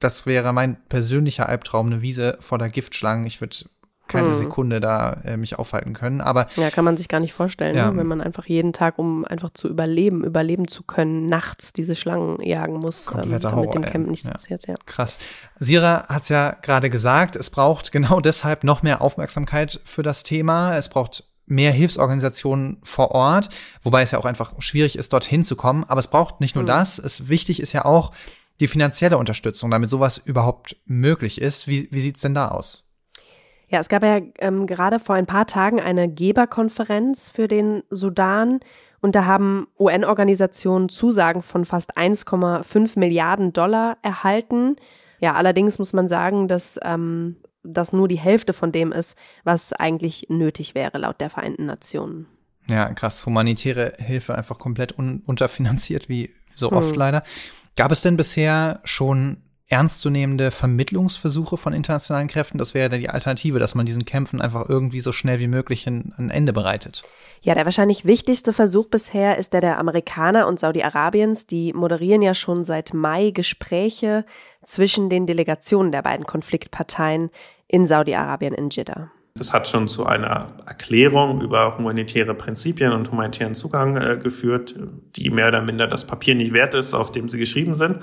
das 0.00 0.26
wäre 0.26 0.52
mein 0.52 0.76
persönlicher 0.88 1.48
Albtraum, 1.48 1.86
eine 1.86 2.02
Wiese 2.02 2.36
vor 2.40 2.58
der 2.58 2.68
Giftschlangen. 2.68 3.26
Ich 3.26 3.40
würde 3.40 3.56
keine 4.08 4.30
hm. 4.30 4.36
Sekunde 4.36 4.80
da 4.80 5.20
äh, 5.24 5.36
mich 5.36 5.58
aufhalten 5.58 5.92
können. 5.92 6.20
Aber 6.20 6.48
ja, 6.56 6.70
kann 6.70 6.84
man 6.84 6.96
sich 6.96 7.08
gar 7.08 7.20
nicht 7.20 7.32
vorstellen, 7.32 7.76
ja. 7.76 7.90
ne? 7.90 7.98
wenn 7.98 8.06
man 8.06 8.20
einfach 8.20 8.46
jeden 8.46 8.72
Tag, 8.72 8.98
um 8.98 9.24
einfach 9.24 9.50
zu 9.50 9.68
überleben, 9.68 10.24
überleben 10.24 10.66
zu 10.66 10.82
können, 10.82 11.26
nachts 11.26 11.72
diese 11.72 11.94
Schlangen 11.94 12.40
jagen 12.42 12.74
muss, 12.74 13.08
ähm, 13.08 13.20
damit 13.22 13.44
Horror, 13.44 13.70
dem 13.70 13.82
Camp 13.82 14.08
nichts 14.08 14.26
ja. 14.26 14.32
passiert. 14.32 14.66
Ja. 14.66 14.74
Krass. 14.86 15.18
Sira 15.60 16.06
hat 16.08 16.22
es 16.22 16.28
ja 16.28 16.56
gerade 16.62 16.90
gesagt, 16.90 17.36
es 17.36 17.50
braucht 17.50 17.92
genau 17.92 18.20
deshalb 18.28 18.64
noch 18.64 18.82
mehr 18.82 19.02
Aufmerksamkeit 19.02 19.80
für 19.84 20.02
das 20.02 20.22
Thema. 20.22 20.76
Es 20.76 20.88
braucht 20.88 21.24
mehr 21.46 21.72
Hilfsorganisationen 21.72 22.78
vor 22.82 23.12
Ort, 23.12 23.48
wobei 23.82 24.02
es 24.02 24.10
ja 24.10 24.18
auch 24.18 24.26
einfach 24.26 24.54
schwierig 24.58 24.98
ist, 24.98 25.12
dorthin 25.12 25.44
zu 25.44 25.56
kommen. 25.56 25.84
Aber 25.84 26.00
es 26.00 26.08
braucht 26.08 26.40
nicht 26.40 26.54
nur 26.54 26.62
hm. 26.62 26.68
das. 26.68 26.98
Es 26.98 27.28
wichtig 27.28 27.60
ist 27.60 27.72
ja 27.72 27.84
auch 27.84 28.12
die 28.60 28.68
finanzielle 28.68 29.18
Unterstützung, 29.18 29.70
damit 29.70 29.90
sowas 29.90 30.18
überhaupt 30.18 30.76
möglich 30.84 31.40
ist. 31.40 31.68
Wie, 31.68 31.88
wie 31.90 32.00
sieht's 32.00 32.22
denn 32.22 32.34
da 32.34 32.48
aus? 32.48 32.87
Ja, 33.68 33.80
es 33.80 33.88
gab 33.88 34.02
ja 34.02 34.20
ähm, 34.38 34.66
gerade 34.66 34.98
vor 34.98 35.14
ein 35.14 35.26
paar 35.26 35.46
Tagen 35.46 35.80
eine 35.80 36.08
Geberkonferenz 36.08 37.30
für 37.30 37.48
den 37.48 37.82
Sudan 37.90 38.60
und 39.00 39.14
da 39.14 39.26
haben 39.26 39.68
UN-Organisationen 39.78 40.88
Zusagen 40.88 41.42
von 41.42 41.64
fast 41.64 41.96
1,5 41.96 42.98
Milliarden 42.98 43.52
Dollar 43.52 43.98
erhalten. 44.02 44.76
Ja, 45.20 45.34
allerdings 45.34 45.78
muss 45.78 45.92
man 45.92 46.08
sagen, 46.08 46.48
dass 46.48 46.80
ähm, 46.82 47.36
das 47.62 47.92
nur 47.92 48.08
die 48.08 48.18
Hälfte 48.18 48.52
von 48.52 48.72
dem 48.72 48.92
ist, 48.92 49.16
was 49.44 49.72
eigentlich 49.72 50.26
nötig 50.28 50.74
wäre 50.74 50.98
laut 50.98 51.20
der 51.20 51.30
Vereinten 51.30 51.66
Nationen. 51.66 52.26
Ja, 52.66 52.92
krass. 52.92 53.24
Humanitäre 53.24 53.94
Hilfe 53.98 54.34
einfach 54.34 54.58
komplett 54.58 54.98
un 54.98 55.22
unterfinanziert, 55.24 56.08
wie 56.08 56.30
so 56.54 56.72
oft 56.72 56.92
mhm. 56.92 56.98
leider. 56.98 57.22
Gab 57.76 57.92
es 57.92 58.02
denn 58.02 58.16
bisher 58.16 58.80
schon 58.84 59.38
ernstzunehmende 59.68 60.50
Vermittlungsversuche 60.50 61.58
von 61.58 61.74
internationalen 61.74 62.28
Kräften. 62.28 62.56
Das 62.56 62.72
wäre 62.72 62.90
ja 62.90 62.98
die 62.98 63.10
Alternative, 63.10 63.58
dass 63.58 63.74
man 63.74 63.84
diesen 63.84 64.06
Kämpfen 64.06 64.40
einfach 64.40 64.68
irgendwie 64.68 65.00
so 65.00 65.12
schnell 65.12 65.40
wie 65.40 65.46
möglich 65.46 65.86
ein, 65.86 66.14
ein 66.16 66.30
Ende 66.30 66.52
bereitet. 66.52 67.02
Ja, 67.42 67.54
der 67.54 67.66
wahrscheinlich 67.66 68.06
wichtigste 68.06 68.52
Versuch 68.52 68.86
bisher 68.86 69.36
ist 69.36 69.52
der 69.52 69.60
der 69.60 69.78
Amerikaner 69.78 70.46
und 70.46 70.58
Saudi-Arabiens. 70.58 71.46
Die 71.46 71.72
moderieren 71.74 72.22
ja 72.22 72.34
schon 72.34 72.64
seit 72.64 72.94
Mai 72.94 73.30
Gespräche 73.30 74.24
zwischen 74.64 75.10
den 75.10 75.26
Delegationen 75.26 75.92
der 75.92 76.02
beiden 76.02 76.26
Konfliktparteien 76.26 77.30
in 77.66 77.86
Saudi-Arabien 77.86 78.54
in 78.54 78.70
Jeddah. 78.70 79.10
Das 79.38 79.52
hat 79.52 79.68
schon 79.68 79.86
zu 79.86 80.04
einer 80.04 80.48
Erklärung 80.66 81.40
über 81.40 81.78
humanitäre 81.78 82.34
Prinzipien 82.34 82.92
und 82.92 83.10
humanitären 83.10 83.54
Zugang 83.54 83.96
äh, 83.96 84.18
geführt, 84.20 84.74
die 85.16 85.30
mehr 85.30 85.48
oder 85.48 85.62
minder 85.62 85.86
das 85.86 86.06
Papier 86.06 86.34
nicht 86.34 86.52
wert 86.52 86.74
ist, 86.74 86.92
auf 86.92 87.12
dem 87.12 87.28
sie 87.28 87.38
geschrieben 87.38 87.74
sind. 87.76 87.98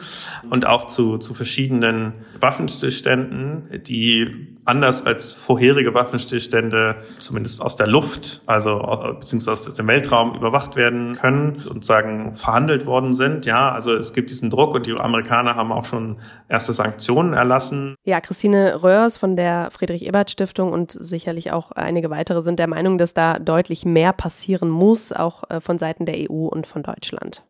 Und 0.49 0.65
auch 0.65 0.85
zu, 0.85 1.17
zu 1.17 1.33
verschiedenen 1.33 2.13
Waffenstillständen, 2.39 3.83
die 3.83 4.55
anders 4.65 5.05
als 5.05 5.31
vorherige 5.31 5.93
Waffenstillstände 5.93 6.95
zumindest 7.19 7.61
aus 7.61 7.75
der 7.75 7.87
Luft, 7.87 8.41
also 8.47 8.79
äh, 8.79 9.13
beziehungsweise 9.19 9.69
aus 9.69 9.75
dem 9.75 9.87
Weltraum 9.87 10.35
überwacht 10.35 10.75
werden 10.75 11.13
können 11.13 11.61
und 11.69 11.85
sagen 11.85 12.35
verhandelt 12.35 12.85
worden 12.85 13.13
sind. 13.13 13.45
Ja, 13.45 13.71
also 13.71 13.95
es 13.95 14.13
gibt 14.13 14.31
diesen 14.31 14.49
Druck 14.49 14.73
und 14.73 14.87
die 14.87 14.93
Amerikaner 14.93 15.55
haben 15.55 15.71
auch 15.71 15.85
schon 15.85 16.17
erste 16.49 16.73
Sanktionen 16.73 17.33
erlassen. 17.33 17.95
Ja, 18.05 18.19
Christine 18.21 18.81
Röhrs 18.81 19.17
von 19.17 19.35
der 19.35 19.69
Friedrich-Ebert-Stiftung 19.71 20.71
und 20.71 20.91
sicherlich 21.25 21.51
auch 21.51 21.71
einige 21.71 22.11
weitere 22.11 22.43
sind 22.43 22.59
der 22.59 22.67
Meinung, 22.67 22.99
dass 22.99 23.15
da 23.15 23.39
deutlich 23.39 23.83
mehr 23.83 24.13
passieren 24.13 24.69
muss, 24.69 25.11
auch 25.11 25.49
äh, 25.49 25.59
von 25.59 25.79
Seiten 25.79 26.05
der 26.05 26.29
EU 26.29 26.45
und 26.45 26.67
von 26.67 26.83
Deutschland. 26.83 27.43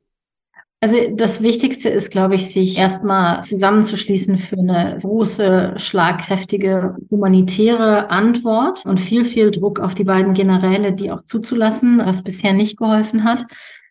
Also 0.80 0.98
das 1.12 1.42
Wichtigste 1.42 1.90
ist, 1.90 2.10
glaube 2.10 2.36
ich, 2.36 2.54
sich 2.54 2.78
erstmal 2.78 3.44
zusammenzuschließen 3.44 4.38
für 4.38 4.58
eine 4.58 4.98
große, 5.02 5.74
schlagkräftige 5.78 6.96
humanitäre 7.10 8.10
Antwort 8.10 8.86
und 8.86 9.00
viel, 9.00 9.26
viel 9.26 9.52
Druck 9.52 9.80
auf 9.80 9.94
die 9.94 10.04
beiden 10.04 10.34
Generäle, 10.34 10.94
die 10.94 11.12
auch 11.12 11.24
zuzulassen, 11.24 11.98
was 11.98 12.24
bisher 12.24 12.54
nicht 12.54 12.78
geholfen 12.78 13.24
hat. 13.24 13.46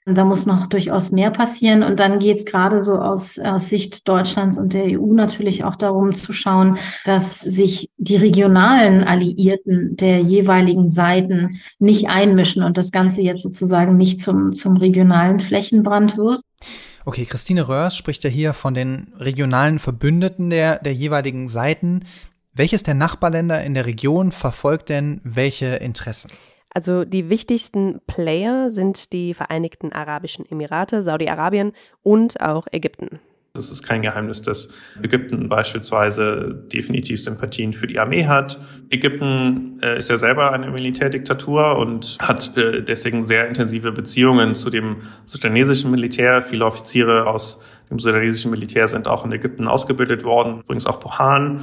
Da 0.06 0.24
muss 0.24 0.44
noch 0.44 0.66
durchaus 0.66 1.12
mehr 1.12 1.30
passieren. 1.30 1.82
Und 1.82 1.98
dann 1.98 2.18
geht 2.18 2.38
es 2.38 2.44
gerade 2.44 2.80
so 2.80 2.96
aus, 2.96 3.38
aus 3.38 3.70
Sicht 3.70 4.06
Deutschlands 4.06 4.58
und 4.58 4.74
der 4.74 4.84
EU 5.00 5.14
natürlich 5.14 5.64
auch 5.64 5.76
darum 5.76 6.12
zu 6.12 6.34
schauen, 6.34 6.76
dass 7.06 7.40
sich 7.40 7.88
die 7.96 8.16
regionalen 8.16 9.02
Alliierten 9.04 9.96
der 9.96 10.20
jeweiligen 10.20 10.90
Seiten 10.90 11.60
nicht 11.78 12.08
einmischen 12.08 12.62
und 12.62 12.76
das 12.76 12.92
Ganze 12.92 13.22
jetzt 13.22 13.42
sozusagen 13.42 13.96
nicht 13.96 14.20
zum, 14.20 14.52
zum 14.52 14.76
regionalen 14.76 15.40
Flächenbrand 15.40 16.18
wird. 16.18 16.42
Okay, 17.06 17.24
Christine 17.24 17.66
Röhrs 17.66 17.96
spricht 17.96 18.24
ja 18.24 18.30
hier 18.30 18.52
von 18.52 18.74
den 18.74 19.12
regionalen 19.18 19.78
Verbündeten 19.78 20.50
der, 20.50 20.80
der 20.80 20.92
jeweiligen 20.92 21.48
Seiten. 21.48 22.04
Welches 22.52 22.82
der 22.82 22.94
Nachbarländer 22.94 23.64
in 23.64 23.72
der 23.72 23.86
Region 23.86 24.32
verfolgt 24.32 24.90
denn 24.90 25.20
welche 25.24 25.76
Interessen? 25.76 26.30
Also 26.74 27.04
die 27.04 27.30
wichtigsten 27.30 28.00
Player 28.08 28.68
sind 28.68 29.12
die 29.12 29.32
Vereinigten 29.32 29.92
Arabischen 29.92 30.44
Emirate, 30.50 31.04
Saudi-Arabien 31.04 31.72
und 32.02 32.40
auch 32.40 32.66
Ägypten. 32.72 33.20
Es 33.56 33.70
ist 33.70 33.84
kein 33.84 34.02
Geheimnis, 34.02 34.42
dass 34.42 34.68
Ägypten 35.00 35.48
beispielsweise 35.48 36.66
definitiv 36.72 37.22
Sympathien 37.22 37.72
für 37.72 37.87
die 37.87 38.00
Armee 38.00 38.26
hat. 38.26 38.58
Ägypten 38.90 39.78
äh, 39.80 39.96
ist 39.96 40.10
ja 40.10 40.16
selber 40.16 40.50
eine 40.50 40.72
Militärdiktatur 40.72 41.78
und 41.78 42.18
hat 42.20 42.56
äh, 42.56 42.82
deswegen 42.82 43.22
sehr 43.22 43.46
intensive 43.46 43.92
Beziehungen 43.92 44.56
zu 44.56 44.70
dem 44.70 45.02
sudanesischen 45.24 45.92
Militär. 45.92 46.42
Viele 46.42 46.64
Offiziere 46.64 47.28
aus 47.28 47.62
dem 47.90 48.00
sudanesischen 48.00 48.50
Militär 48.50 48.88
sind 48.88 49.06
auch 49.06 49.24
in 49.24 49.30
Ägypten 49.30 49.68
ausgebildet 49.68 50.24
worden, 50.24 50.62
übrigens 50.62 50.87
auch 50.87 50.98
Bohan. 50.98 51.60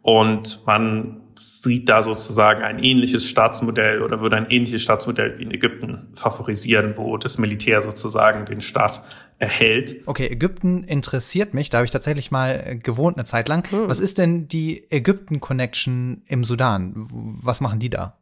Und 0.00 0.60
man 0.64 1.23
sieht 1.64 1.88
da 1.88 2.02
sozusagen 2.02 2.62
ein 2.62 2.78
ähnliches 2.78 3.28
Staatsmodell 3.28 4.02
oder 4.02 4.20
würde 4.20 4.36
ein 4.36 4.46
ähnliches 4.48 4.82
Staatsmodell 4.82 5.38
wie 5.38 5.42
in 5.42 5.50
Ägypten 5.50 6.12
favorisieren, 6.14 6.94
wo 6.96 7.16
das 7.16 7.38
Militär 7.38 7.80
sozusagen 7.82 8.46
den 8.46 8.60
Staat 8.60 9.02
erhält. 9.38 9.96
Okay, 10.06 10.28
Ägypten 10.28 10.84
interessiert 10.84 11.54
mich, 11.54 11.70
da 11.70 11.78
habe 11.78 11.86
ich 11.86 11.90
tatsächlich 11.90 12.30
mal 12.30 12.62
äh, 12.64 12.76
gewohnt 12.76 13.16
eine 13.16 13.24
Zeit 13.24 13.48
lang. 13.48 13.68
Hm. 13.70 13.88
Was 13.88 13.98
ist 13.98 14.18
denn 14.18 14.46
die 14.46 14.90
Ägypten-Connection 14.90 16.22
im 16.26 16.44
Sudan? 16.44 16.92
Was 16.94 17.60
machen 17.60 17.80
die 17.80 17.90
da? 17.90 18.18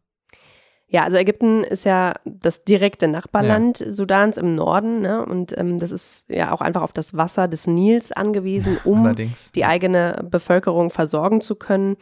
Ja, 0.92 1.05
also 1.05 1.16
Ägypten 1.16 1.64
ist 1.64 1.85
ja 1.85 2.12
das 2.26 2.64
direkte 2.64 3.09
Nachbarland 3.09 3.81
ja. 3.81 3.90
Sudans 3.90 4.37
im 4.37 4.55
Norden 4.55 5.00
ne? 5.00 5.24
und 5.24 5.57
ähm, 5.57 5.78
das 5.78 5.90
ist 5.90 6.28
ja 6.28 6.52
auch 6.52 6.61
einfach 6.61 6.83
auf 6.83 6.92
das 6.92 7.16
Wasser 7.16 7.48
des 7.48 7.66
Nils 7.66 8.12
angewiesen, 8.12 8.76
um 8.85 9.07
Allerdings. 9.07 9.50
die 9.52 9.64
eigene 9.64 10.22
Bevölkerung 10.31 10.90
versorgen 10.90 11.40
zu 11.40 11.55
können. 11.55 11.96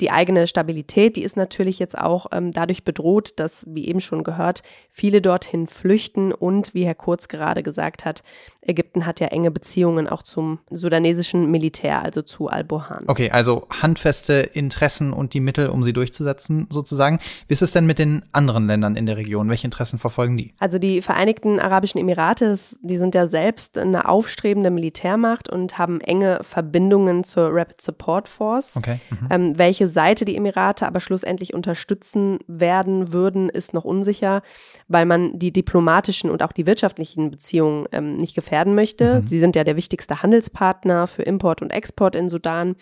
Die 0.00 0.10
eigene 0.10 0.46
Stabilität, 0.46 1.16
die 1.16 1.22
ist 1.22 1.36
natürlich 1.36 1.78
jetzt 1.78 1.96
auch 1.96 2.26
ähm, 2.32 2.50
dadurch 2.50 2.84
bedroht, 2.84 3.32
dass, 3.36 3.64
wie 3.68 3.88
eben 3.88 4.00
schon 4.00 4.24
gehört, 4.24 4.62
viele 4.90 5.22
dorthin 5.22 5.66
flüchten. 5.66 6.32
Und, 6.32 6.74
wie 6.74 6.84
Herr 6.84 6.94
Kurz 6.94 7.28
gerade 7.28 7.62
gesagt 7.62 8.04
hat, 8.04 8.22
Ägypten 8.68 9.06
hat 9.06 9.20
ja 9.20 9.28
enge 9.28 9.50
Beziehungen 9.50 10.08
auch 10.08 10.22
zum 10.22 10.58
sudanesischen 10.70 11.50
Militär, 11.50 12.02
also 12.02 12.22
zu 12.22 12.48
Al-Burhan. 12.48 13.04
Okay, 13.06 13.30
also 13.30 13.66
handfeste 13.82 14.34
Interessen 14.34 15.12
und 15.12 15.34
die 15.34 15.40
Mittel, 15.40 15.68
um 15.68 15.82
sie 15.82 15.92
durchzusetzen, 15.92 16.66
sozusagen. 16.70 17.20
Wie 17.48 17.54
ist 17.54 17.62
es 17.62 17.72
denn 17.72 17.86
mit 17.86 17.98
den 17.98 18.24
anderen 18.32 18.66
Ländern 18.66 18.96
in 18.96 19.06
der 19.06 19.16
Region? 19.16 19.48
Welche 19.48 19.66
Interessen 19.66 19.98
verfolgen 19.98 20.36
die? 20.36 20.54
Also 20.58 20.78
die 20.78 21.02
Vereinigten 21.02 21.60
Arabischen 21.60 22.00
Emirate, 22.00 22.56
die 22.82 22.96
sind 22.98 23.14
ja 23.14 23.26
selbst 23.26 23.78
eine 23.78 24.08
aufstrebende 24.08 24.70
Militärmacht 24.70 25.48
und 25.48 25.78
haben 25.78 26.00
enge 26.00 26.40
Verbindungen 26.42 27.24
zur 27.24 27.50
Rapid 27.52 27.80
Support 27.80 28.28
Force. 28.28 28.76
Okay. 28.76 29.00
Mhm. 29.10 29.28
Ähm, 29.30 29.58
welche 29.58 29.86
Seite 29.86 30.24
die 30.24 30.36
Emirate 30.36 30.86
aber 30.86 31.00
schlussendlich 31.00 31.54
unterstützen 31.54 32.38
werden 32.46 33.12
würden, 33.12 33.48
ist 33.48 33.74
noch 33.74 33.84
unsicher, 33.84 34.42
weil 34.88 35.06
man 35.06 35.38
die 35.38 35.52
diplomatischen 35.52 36.30
und 36.30 36.42
auch 36.42 36.52
die 36.52 36.66
wirtschaftlichen 36.66 37.30
Beziehungen 37.30 37.86
ähm, 37.92 38.16
nicht 38.16 38.34
gefährdet 38.34 38.55
werden 38.56 38.74
möchte. 38.74 39.16
Mhm. 39.16 39.20
Sie 39.20 39.38
sind 39.38 39.54
ja 39.54 39.64
der 39.64 39.76
wichtigste 39.76 40.22
Handelspartner 40.22 41.06
für 41.06 41.22
Import 41.22 41.60
und 41.60 41.70
Export 41.70 42.16
in 42.16 42.30
Sudan. 42.30 42.76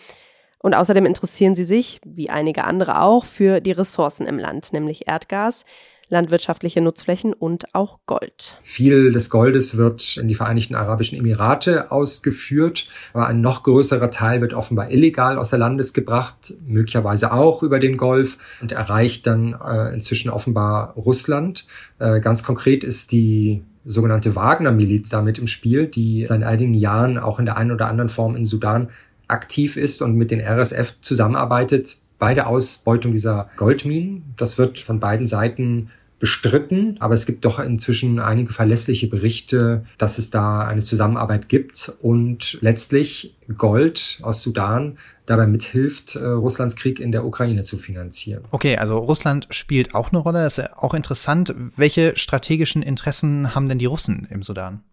Und 0.59 0.73
außerdem 0.73 1.05
interessieren 1.05 1.53
sie 1.53 1.65
sich, 1.65 1.99
wie 2.05 2.29
einige 2.29 2.63
andere 2.63 3.01
auch, 3.01 3.25
für 3.25 3.59
die 3.59 3.73
Ressourcen 3.73 4.25
im 4.25 4.39
Land, 4.39 4.71
nämlich 4.71 5.07
Erdgas, 5.07 5.65
landwirtschaftliche 6.07 6.79
Nutzflächen 6.81 7.33
und 7.33 7.75
auch 7.75 7.99
Gold. 8.05 8.57
Viel 8.63 9.11
des 9.11 9.29
Goldes 9.29 9.75
wird 9.75 10.17
in 10.17 10.27
die 10.29 10.35
Vereinigten 10.35 10.75
Arabischen 10.75 11.19
Emirate 11.19 11.91
ausgeführt, 11.91 12.87
aber 13.13 13.27
ein 13.27 13.41
noch 13.41 13.63
größerer 13.63 14.11
Teil 14.11 14.39
wird 14.39 14.53
offenbar 14.53 14.91
illegal 14.91 15.37
aus 15.37 15.49
der 15.49 15.59
Landes 15.59 15.93
gebracht, 15.93 16.53
möglicherweise 16.65 17.33
auch 17.33 17.61
über 17.61 17.79
den 17.79 17.97
Golf 17.97 18.37
und 18.61 18.71
erreicht 18.71 19.27
dann 19.27 19.53
äh, 19.53 19.93
inzwischen 19.93 20.29
offenbar 20.29 20.93
Russland. 20.93 21.67
Äh, 21.99 22.21
ganz 22.21 22.43
konkret 22.43 22.83
ist 22.83 23.11
die 23.11 23.63
sogenannte 23.85 24.35
Wagner-Miliz 24.35 25.09
damit 25.09 25.37
im 25.37 25.47
Spiel, 25.47 25.87
die 25.87 26.25
seit 26.25 26.43
einigen 26.43 26.73
Jahren 26.73 27.17
auch 27.17 27.39
in 27.39 27.45
der 27.45 27.57
einen 27.57 27.71
oder 27.71 27.87
anderen 27.87 28.09
Form 28.09 28.35
in 28.35 28.45
Sudan 28.45 28.89
aktiv 29.27 29.77
ist 29.77 30.01
und 30.01 30.15
mit 30.15 30.31
den 30.31 30.41
RSF 30.41 30.99
zusammenarbeitet 31.01 31.97
bei 32.17 32.33
der 32.33 32.47
Ausbeutung 32.47 33.11
dieser 33.11 33.49
Goldminen. 33.57 34.33
Das 34.37 34.57
wird 34.57 34.79
von 34.79 34.99
beiden 34.99 35.27
Seiten 35.27 35.89
bestritten, 36.19 36.97
aber 36.99 37.13
es 37.13 37.25
gibt 37.25 37.43
doch 37.45 37.59
inzwischen 37.59 38.19
einige 38.19 38.53
verlässliche 38.53 39.07
Berichte, 39.07 39.85
dass 39.97 40.17
es 40.17 40.29
da 40.29 40.65
eine 40.65 40.81
Zusammenarbeit 40.81 41.49
gibt 41.49 41.91
und 42.01 42.57
letztlich 42.61 43.35
Gold 43.57 44.19
aus 44.21 44.41
Sudan 44.41 44.97
dabei 45.25 45.45
mithilft, 45.47 46.15
äh, 46.15 46.25
Russlands 46.25 46.75
Krieg 46.75 46.99
in 46.99 47.11
der 47.11 47.25
Ukraine 47.25 47.63
zu 47.63 47.77
finanzieren. 47.77 48.43
Okay, 48.51 48.77
also 48.77 48.97
Russland 48.97 49.47
spielt 49.51 49.93
auch 49.93 50.11
eine 50.11 50.19
Rolle. 50.19 50.43
Das 50.43 50.57
ist 50.57 50.77
auch 50.77 50.93
interessant. 50.93 51.53
Welche 51.75 52.15
strategischen 52.15 52.81
Interessen 52.81 53.53
haben 53.53 53.67
denn 53.67 53.79
die 53.79 53.85
Russen 53.85 54.27
im 54.29 54.43
Sudan? 54.43 54.83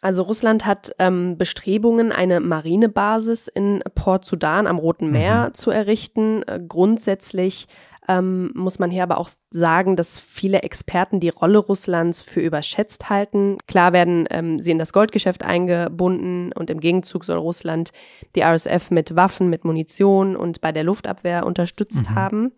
Also 0.00 0.22
Russland 0.22 0.64
hat 0.64 0.92
ähm, 0.98 1.36
Bestrebungen, 1.38 2.12
eine 2.12 2.40
Marinebasis 2.40 3.48
in 3.48 3.82
Port 3.94 4.24
Sudan 4.24 4.66
am 4.66 4.78
Roten 4.78 5.10
Meer 5.10 5.48
mhm. 5.48 5.54
zu 5.54 5.70
errichten. 5.70 6.42
Äh, 6.44 6.60
grundsätzlich 6.66 7.66
ähm, 8.08 8.50
muss 8.54 8.78
man 8.78 8.90
hier 8.90 9.02
aber 9.02 9.18
auch 9.18 9.28
sagen, 9.50 9.94
dass 9.94 10.18
viele 10.18 10.62
Experten 10.62 11.20
die 11.20 11.28
Rolle 11.28 11.58
Russlands 11.58 12.22
für 12.22 12.40
überschätzt 12.40 13.10
halten. 13.10 13.58
Klar 13.66 13.92
werden 13.92 14.26
ähm, 14.30 14.60
sie 14.60 14.70
in 14.70 14.78
das 14.78 14.92
Goldgeschäft 14.92 15.44
eingebunden 15.44 16.52
und 16.52 16.70
im 16.70 16.80
Gegenzug 16.80 17.24
soll 17.24 17.38
Russland 17.38 17.90
die 18.34 18.42
RSF 18.42 18.90
mit 18.90 19.14
Waffen, 19.14 19.50
mit 19.50 19.64
Munition 19.64 20.36
und 20.36 20.60
bei 20.60 20.72
der 20.72 20.84
Luftabwehr 20.84 21.44
unterstützt 21.44 22.10
mhm. 22.10 22.14
haben 22.14 22.52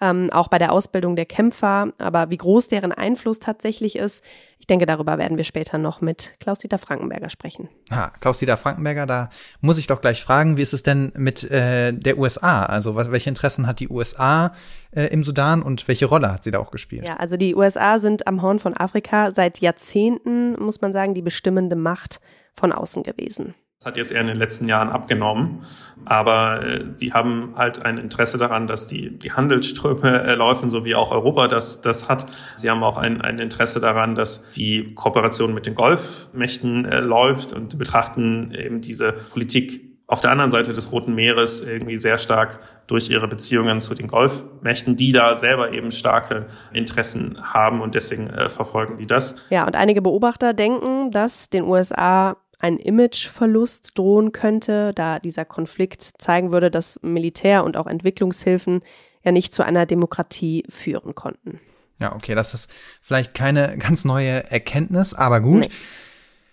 ähm, 0.00 0.30
auch 0.32 0.48
bei 0.48 0.58
der 0.58 0.72
Ausbildung 0.72 1.16
der 1.16 1.26
Kämpfer. 1.26 1.92
Aber 1.98 2.30
wie 2.30 2.36
groß 2.36 2.68
deren 2.68 2.92
Einfluss 2.92 3.38
tatsächlich 3.38 3.96
ist, 3.96 4.24
ich 4.58 4.66
denke, 4.66 4.86
darüber 4.86 5.18
werden 5.18 5.36
wir 5.36 5.44
später 5.44 5.78
noch 5.78 6.00
mit 6.00 6.34
Klaus-Dieter 6.40 6.78
Frankenberger 6.78 7.28
sprechen. 7.28 7.68
Ah, 7.90 8.10
Klaus-Dieter 8.20 8.56
Frankenberger, 8.56 9.06
da 9.06 9.30
muss 9.60 9.78
ich 9.78 9.86
doch 9.86 10.00
gleich 10.00 10.22
fragen, 10.22 10.56
wie 10.56 10.62
ist 10.62 10.72
es 10.72 10.82
denn 10.82 11.12
mit 11.16 11.44
äh, 11.50 11.92
der 11.92 12.18
USA? 12.18 12.64
Also 12.64 12.96
was, 12.96 13.10
welche 13.10 13.28
Interessen 13.28 13.66
hat 13.66 13.80
die 13.80 13.88
USA 13.88 14.54
äh, 14.92 15.06
im 15.06 15.22
Sudan 15.22 15.62
und 15.62 15.86
welche 15.86 16.06
Rolle 16.06 16.32
hat 16.32 16.44
sie 16.44 16.50
da 16.50 16.58
auch 16.58 16.70
gespielt? 16.70 17.04
Ja, 17.04 17.16
also 17.16 17.36
die 17.36 17.54
USA 17.54 17.98
sind 17.98 18.26
am 18.26 18.42
Horn 18.42 18.58
von 18.58 18.76
Afrika 18.76 19.32
seit 19.32 19.60
Jahrzehnten, 19.60 20.54
muss 20.62 20.80
man 20.80 20.92
sagen, 20.92 21.14
die 21.14 21.22
bestimmende 21.22 21.76
Macht 21.76 22.20
von 22.54 22.72
außen 22.72 23.02
gewesen 23.02 23.54
hat 23.84 23.96
jetzt 23.96 24.12
eher 24.12 24.20
in 24.20 24.26
den 24.26 24.36
letzten 24.36 24.68
Jahren 24.68 24.88
abgenommen. 24.88 25.62
Aber 26.04 26.64
äh, 26.64 26.84
die 27.00 27.12
haben 27.12 27.54
halt 27.56 27.84
ein 27.84 27.98
Interesse 27.98 28.38
daran, 28.38 28.66
dass 28.66 28.86
die, 28.86 29.18
die 29.18 29.32
Handelsströme 29.32 30.24
äh, 30.24 30.68
so 30.68 30.84
wie 30.84 30.94
auch 30.94 31.10
Europa 31.10 31.48
das, 31.48 31.80
das 31.82 32.08
hat. 32.08 32.26
Sie 32.56 32.70
haben 32.70 32.82
auch 32.82 32.96
ein, 32.96 33.20
ein 33.20 33.38
Interesse 33.38 33.80
daran, 33.80 34.14
dass 34.14 34.50
die 34.52 34.94
Kooperation 34.94 35.54
mit 35.54 35.66
den 35.66 35.74
Golfmächten 35.74 36.84
äh, 36.84 37.00
läuft 37.00 37.52
und 37.52 37.78
betrachten 37.78 38.52
eben 38.54 38.80
diese 38.80 39.12
Politik 39.12 39.94
auf 40.06 40.20
der 40.20 40.30
anderen 40.30 40.50
Seite 40.50 40.74
des 40.74 40.92
Roten 40.92 41.14
Meeres 41.14 41.62
irgendwie 41.62 41.96
sehr 41.96 42.18
stark 42.18 42.58
durch 42.86 43.08
ihre 43.08 43.26
Beziehungen 43.26 43.80
zu 43.80 43.94
den 43.94 44.06
Golfmächten, 44.06 44.96
die 44.96 45.12
da 45.12 45.34
selber 45.34 45.72
eben 45.72 45.90
starke 45.90 46.46
Interessen 46.72 47.38
haben 47.42 47.80
und 47.80 47.94
deswegen 47.94 48.28
äh, 48.28 48.50
verfolgen 48.50 48.98
die 48.98 49.06
das. 49.06 49.36
Ja, 49.48 49.66
und 49.66 49.76
einige 49.76 50.02
Beobachter 50.02 50.52
denken, 50.52 51.10
dass 51.10 51.48
den 51.48 51.64
USA 51.64 52.36
ein 52.64 52.78
Imageverlust 52.78 53.98
drohen 53.98 54.32
könnte, 54.32 54.94
da 54.94 55.18
dieser 55.18 55.44
Konflikt 55.44 56.02
zeigen 56.02 56.50
würde, 56.50 56.70
dass 56.70 56.98
Militär 57.02 57.62
und 57.62 57.76
auch 57.76 57.86
Entwicklungshilfen 57.86 58.80
ja 59.22 59.32
nicht 59.32 59.52
zu 59.52 59.62
einer 59.62 59.84
Demokratie 59.84 60.64
führen 60.70 61.14
konnten. 61.14 61.60
Ja, 61.98 62.14
okay, 62.14 62.34
das 62.34 62.54
ist 62.54 62.70
vielleicht 63.02 63.34
keine 63.34 63.76
ganz 63.78 64.06
neue 64.06 64.50
Erkenntnis, 64.50 65.12
aber 65.12 65.42
gut. 65.42 65.64
Nee. 65.64 65.70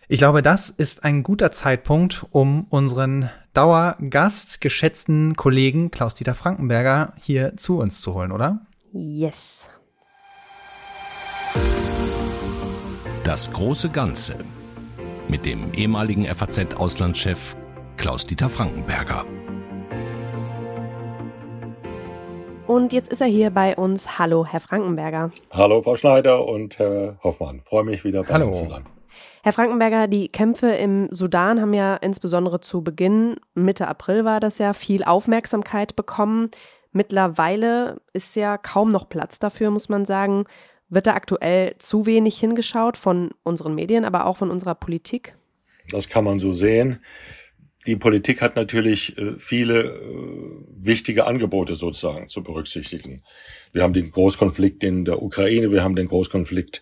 Ich 0.09 0.17
glaube, 0.17 0.41
das 0.41 0.69
ist 0.69 1.05
ein 1.05 1.23
guter 1.23 1.53
Zeitpunkt, 1.53 2.25
um 2.31 2.65
unseren 2.69 3.29
Dauergast, 3.53 4.59
geschätzten 4.59 5.37
Kollegen 5.37 5.91
Klaus-Dieter 5.91 6.35
Frankenberger 6.35 7.13
hier 7.21 7.55
zu 7.55 7.79
uns 7.79 8.01
zu 8.01 8.13
holen, 8.15 8.33
oder? 8.33 8.59
Yes. 8.91 9.69
Das 13.23 13.49
große 13.53 13.87
Ganze 13.87 14.35
mit 15.31 15.45
dem 15.45 15.71
ehemaligen 15.73 16.25
FAZ-Auslandschef 16.25 17.55
Klaus-Dieter 17.95 18.49
Frankenberger. 18.49 19.25
Und 22.67 22.91
jetzt 22.91 23.09
ist 23.09 23.21
er 23.21 23.27
hier 23.27 23.49
bei 23.49 23.77
uns. 23.77 24.19
Hallo, 24.19 24.45
Herr 24.45 24.59
Frankenberger. 24.59 25.31
Hallo, 25.51 25.81
Frau 25.81 25.95
Schneider 25.95 26.45
und 26.45 26.77
Herr 26.79 27.17
Hoffmann. 27.23 27.61
Freue 27.63 27.85
mich 27.85 28.03
wieder 28.03 28.23
bei 28.23 28.35
Ihnen 28.35 28.53
zu 28.53 28.65
sein. 28.65 28.85
Herr 29.43 29.53
Frankenberger, 29.53 30.07
die 30.07 30.27
Kämpfe 30.27 30.67
im 30.71 31.07
Sudan 31.11 31.61
haben 31.61 31.73
ja 31.73 31.95
insbesondere 31.95 32.59
zu 32.59 32.83
Beginn, 32.83 33.37
Mitte 33.55 33.87
April 33.87 34.25
war 34.25 34.41
das 34.41 34.57
ja, 34.57 34.73
viel 34.73 35.03
Aufmerksamkeit 35.03 35.95
bekommen. 35.95 36.51
Mittlerweile 36.91 38.01
ist 38.11 38.35
ja 38.35 38.57
kaum 38.57 38.89
noch 38.89 39.07
Platz 39.07 39.39
dafür, 39.39 39.71
muss 39.71 39.87
man 39.87 40.05
sagen. 40.05 40.43
Wird 40.91 41.07
da 41.07 41.13
aktuell 41.13 41.75
zu 41.77 42.05
wenig 42.05 42.37
hingeschaut 42.37 42.97
von 42.97 43.31
unseren 43.43 43.73
Medien, 43.75 44.03
aber 44.03 44.25
auch 44.25 44.35
von 44.35 44.51
unserer 44.51 44.75
Politik? 44.75 45.35
Das 45.89 46.09
kann 46.09 46.25
man 46.25 46.37
so 46.37 46.51
sehen. 46.51 46.99
Die 47.87 47.95
Politik 47.95 48.41
hat 48.41 48.57
natürlich 48.57 49.17
äh, 49.17 49.37
viele 49.37 49.83
äh, 49.85 49.95
wichtige 50.77 51.25
Angebote 51.25 51.75
sozusagen 51.75 52.27
zu 52.27 52.43
berücksichtigen. 52.43 53.23
Wir 53.71 53.83
haben 53.83 53.93
den 53.93 54.11
Großkonflikt 54.11 54.83
in 54.83 55.05
der 55.05 55.23
Ukraine, 55.23 55.71
wir 55.71 55.81
haben 55.81 55.95
den 55.95 56.09
Großkonflikt 56.09 56.81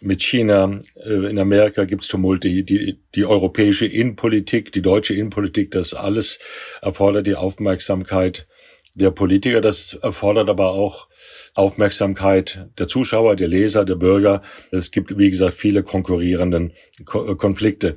mit 0.00 0.20
China, 0.20 0.80
äh, 0.96 1.30
in 1.30 1.38
Amerika 1.38 1.84
gibt's 1.84 2.08
Tumulte, 2.08 2.48
die, 2.48 2.98
die 3.14 3.24
europäische 3.24 3.86
Innenpolitik, 3.86 4.72
die 4.72 4.82
deutsche 4.82 5.14
Innenpolitik, 5.14 5.70
das 5.70 5.94
alles 5.94 6.40
erfordert 6.82 7.28
die 7.28 7.36
Aufmerksamkeit 7.36 8.48
der 8.94 9.10
Politiker, 9.10 9.60
das 9.60 9.94
erfordert 9.94 10.48
aber 10.48 10.70
auch 10.70 11.08
Aufmerksamkeit 11.54 12.68
der 12.78 12.88
Zuschauer, 12.88 13.36
der 13.36 13.48
Leser, 13.48 13.84
der 13.84 13.96
Bürger. 13.96 14.42
Es 14.70 14.90
gibt, 14.90 15.18
wie 15.18 15.30
gesagt, 15.30 15.54
viele 15.54 15.82
konkurrierenden 15.82 16.72
Ko 17.04 17.36
Konflikte. 17.36 17.96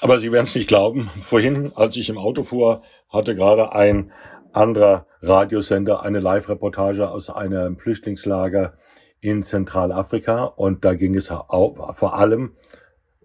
Aber 0.00 0.20
Sie 0.20 0.30
werden 0.30 0.46
es 0.46 0.54
nicht 0.54 0.68
glauben, 0.68 1.10
vorhin, 1.22 1.72
als 1.74 1.96
ich 1.96 2.08
im 2.08 2.18
Auto 2.18 2.44
fuhr, 2.44 2.82
hatte 3.08 3.34
gerade 3.34 3.72
ein 3.72 4.12
anderer 4.52 5.06
Radiosender 5.22 6.02
eine 6.02 6.20
Live-Reportage 6.20 7.08
aus 7.10 7.30
einem 7.30 7.78
Flüchtlingslager 7.78 8.74
in 9.20 9.42
Zentralafrika 9.42 10.44
und 10.44 10.84
da 10.84 10.94
ging 10.94 11.14
es 11.14 11.28
vor 11.28 12.14
allem 12.18 12.56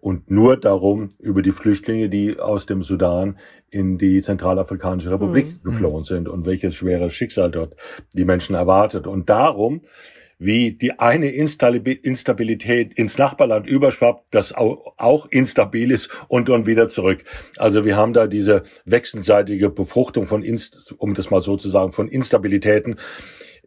und 0.01 0.31
nur 0.31 0.57
darum, 0.57 1.09
über 1.19 1.41
die 1.41 1.51
Flüchtlinge, 1.51 2.09
die 2.09 2.39
aus 2.39 2.65
dem 2.65 2.81
Sudan 2.81 3.37
in 3.69 3.97
die 3.97 4.21
Zentralafrikanische 4.21 5.11
Republik 5.11 5.45
mhm. 5.45 5.69
geflohen 5.69 6.03
sind 6.03 6.27
und 6.27 6.45
welches 6.45 6.75
schweres 6.75 7.13
Schicksal 7.13 7.51
dort 7.51 7.75
die 8.13 8.25
Menschen 8.25 8.55
erwartet. 8.55 9.05
Und 9.05 9.29
darum, 9.29 9.81
wie 10.39 10.73
die 10.73 10.99
eine 10.99 11.29
Instabilität 11.29 12.93
ins 12.95 13.19
Nachbarland 13.19 13.67
überschwappt, 13.67 14.23
das 14.31 14.55
auch 14.55 15.27
instabil 15.27 15.91
ist 15.91 16.09
und 16.27 16.49
dann 16.49 16.65
wieder 16.65 16.87
zurück. 16.87 17.23
Also 17.57 17.85
wir 17.85 17.95
haben 17.95 18.13
da 18.13 18.25
diese 18.25 18.63
wechselseitige 18.85 19.69
Befruchtung 19.69 20.25
von, 20.25 20.43
um 20.97 21.13
das 21.13 21.29
mal 21.29 21.41
so 21.41 21.57
zu 21.57 21.69
sagen, 21.69 21.91
von 21.91 22.07
Instabilitäten 22.07 22.95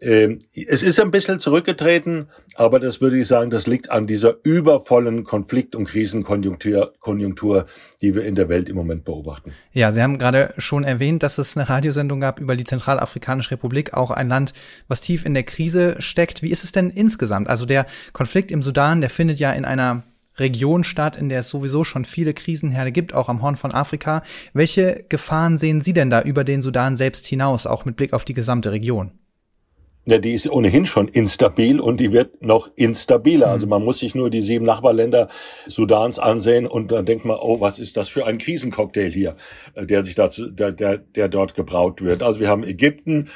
es 0.00 0.82
ist 0.82 1.00
ein 1.00 1.10
bisschen 1.10 1.38
zurückgetreten, 1.38 2.28
aber 2.56 2.80
das 2.80 3.00
würde 3.00 3.18
ich 3.18 3.26
sagen, 3.26 3.50
das 3.50 3.66
liegt 3.66 3.90
an 3.90 4.06
dieser 4.06 4.36
übervollen 4.42 5.24
Konflikt- 5.24 5.74
und 5.76 5.84
Krisenkonjunktur, 5.86 6.92
Konjunktur, 7.00 7.66
die 8.02 8.14
wir 8.14 8.24
in 8.24 8.34
der 8.34 8.48
Welt 8.48 8.68
im 8.68 8.76
Moment 8.76 9.04
beobachten. 9.04 9.52
Ja, 9.72 9.92
Sie 9.92 10.02
haben 10.02 10.18
gerade 10.18 10.52
schon 10.58 10.84
erwähnt, 10.84 11.22
dass 11.22 11.38
es 11.38 11.56
eine 11.56 11.68
Radiosendung 11.68 12.20
gab 12.20 12.40
über 12.40 12.56
die 12.56 12.64
Zentralafrikanische 12.64 13.52
Republik, 13.52 13.94
auch 13.94 14.10
ein 14.10 14.28
Land, 14.28 14.52
was 14.88 15.00
tief 15.00 15.24
in 15.24 15.32
der 15.32 15.44
Krise 15.44 15.96
steckt. 16.00 16.42
Wie 16.42 16.50
ist 16.50 16.64
es 16.64 16.72
denn 16.72 16.90
insgesamt? 16.90 17.48
Also 17.48 17.64
der 17.64 17.86
Konflikt 18.12 18.50
im 18.50 18.62
Sudan, 18.62 19.00
der 19.00 19.10
findet 19.10 19.38
ja 19.38 19.52
in 19.52 19.64
einer 19.64 20.02
Region 20.36 20.82
statt, 20.82 21.16
in 21.16 21.28
der 21.28 21.40
es 21.40 21.48
sowieso 21.48 21.84
schon 21.84 22.04
viele 22.04 22.34
Krisenherde 22.34 22.90
gibt, 22.92 23.14
auch 23.14 23.28
am 23.28 23.42
Horn 23.42 23.56
von 23.56 23.72
Afrika. 23.72 24.22
Welche 24.52 25.04
Gefahren 25.08 25.58
sehen 25.58 25.80
Sie 25.80 25.92
denn 25.92 26.10
da 26.10 26.20
über 26.22 26.42
den 26.42 26.62
Sudan 26.62 26.96
selbst 26.96 27.26
hinaus, 27.26 27.66
auch 27.66 27.84
mit 27.84 27.96
Blick 27.96 28.12
auf 28.12 28.24
die 28.24 28.34
gesamte 28.34 28.72
Region? 28.72 29.12
Ja, 30.06 30.18
die 30.18 30.34
ist 30.34 30.50
ohnehin 30.50 30.84
schon 30.84 31.08
instabil 31.08 31.80
und 31.80 31.98
die 31.98 32.12
wird 32.12 32.44
noch 32.44 32.70
instabiler. 32.76 33.48
Also 33.48 33.66
mhm. 33.66 33.70
man 33.70 33.84
muss 33.84 33.98
sich 33.98 34.14
nur 34.14 34.28
die 34.28 34.42
sieben 34.42 34.66
Nachbarländer 34.66 35.28
Sudans 35.66 36.18
ansehen 36.18 36.66
und 36.66 36.92
dann 36.92 37.06
denkt 37.06 37.24
man, 37.24 37.38
oh, 37.40 37.60
was 37.60 37.78
ist 37.78 37.96
das 37.96 38.08
für 38.08 38.26
ein 38.26 38.38
Krisencocktail 38.38 39.10
hier, 39.10 39.36
äh, 39.74 39.86
der 39.86 40.04
sich 40.04 40.14
dazu, 40.14 40.50
der, 40.50 40.72
der, 40.72 40.98
der 40.98 41.28
dort 41.28 41.54
gebraut 41.54 42.02
wird. 42.02 42.22
Also 42.22 42.40
wir 42.40 42.48
haben 42.48 42.64
Ägypten, 42.64 43.30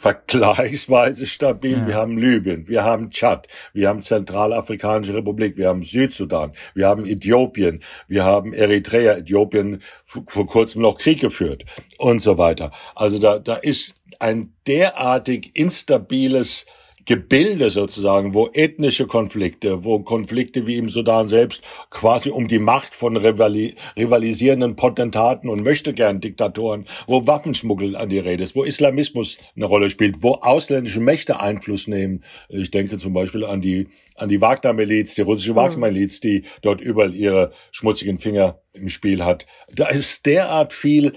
vergleichsweise 0.00 1.26
stabil. 1.26 1.72
Ja. 1.72 1.86
Wir 1.86 1.94
haben 1.94 2.16
Libyen, 2.16 2.68
wir 2.68 2.84
haben 2.84 3.10
Tschad, 3.10 3.48
wir 3.74 3.88
haben 3.88 4.00
Zentralafrikanische 4.00 5.14
Republik, 5.14 5.58
wir 5.58 5.68
haben 5.68 5.82
Südsudan, 5.82 6.52
wir 6.74 6.88
haben 6.88 7.04
Äthiopien, 7.04 7.82
wir 8.08 8.24
haben 8.24 8.54
Eritrea, 8.54 9.18
Äthiopien 9.18 9.80
vor 10.04 10.46
kurzem 10.46 10.80
noch 10.80 10.96
Krieg 10.96 11.20
geführt 11.20 11.66
und 11.98 12.22
so 12.22 12.38
weiter. 12.38 12.70
Also 12.94 13.18
da, 13.18 13.38
da 13.38 13.56
ist 13.56 13.99
ein 14.20 14.54
derartig 14.66 15.50
instabiles 15.54 16.66
Gebilde 17.06 17.70
sozusagen, 17.70 18.34
wo 18.34 18.48
ethnische 18.52 19.06
Konflikte, 19.06 19.84
wo 19.84 20.00
Konflikte 20.00 20.66
wie 20.66 20.76
im 20.76 20.88
Sudan 20.88 21.28
selbst 21.28 21.62
quasi 21.90 22.30
um 22.30 22.46
die 22.46 22.58
Macht 22.58 22.94
von 22.94 23.16
rivali 23.16 23.74
rivalisierenden 23.96 24.76
Potentaten 24.76 25.48
und 25.48 25.64
möchtegern 25.64 26.20
Diktatoren, 26.20 26.86
wo 27.06 27.26
Waffenschmuggel 27.26 27.96
an 27.96 28.10
die 28.10 28.18
Rede 28.18 28.44
ist, 28.44 28.54
wo 28.54 28.62
Islamismus 28.62 29.38
eine 29.56 29.64
Rolle 29.64 29.90
spielt, 29.90 30.22
wo 30.22 30.34
ausländische 30.34 31.00
Mächte 31.00 31.40
Einfluss 31.40 31.88
nehmen. 31.88 32.22
Ich 32.48 32.70
denke 32.70 32.98
zum 32.98 33.12
Beispiel 33.12 33.44
an 33.44 33.60
die, 33.60 33.88
an 34.16 34.28
die 34.28 34.40
Wagner-Miliz, 34.40 35.14
die 35.14 35.22
russische 35.22 35.56
Wagner-Miliz, 35.56 36.20
die 36.20 36.44
dort 36.62 36.80
überall 36.80 37.14
ihre 37.14 37.52
schmutzigen 37.72 38.18
Finger 38.18 38.60
im 38.72 38.88
Spiel 38.88 39.24
hat. 39.24 39.46
Da 39.74 39.88
ist 39.88 40.26
derart 40.26 40.72
viel 40.72 41.14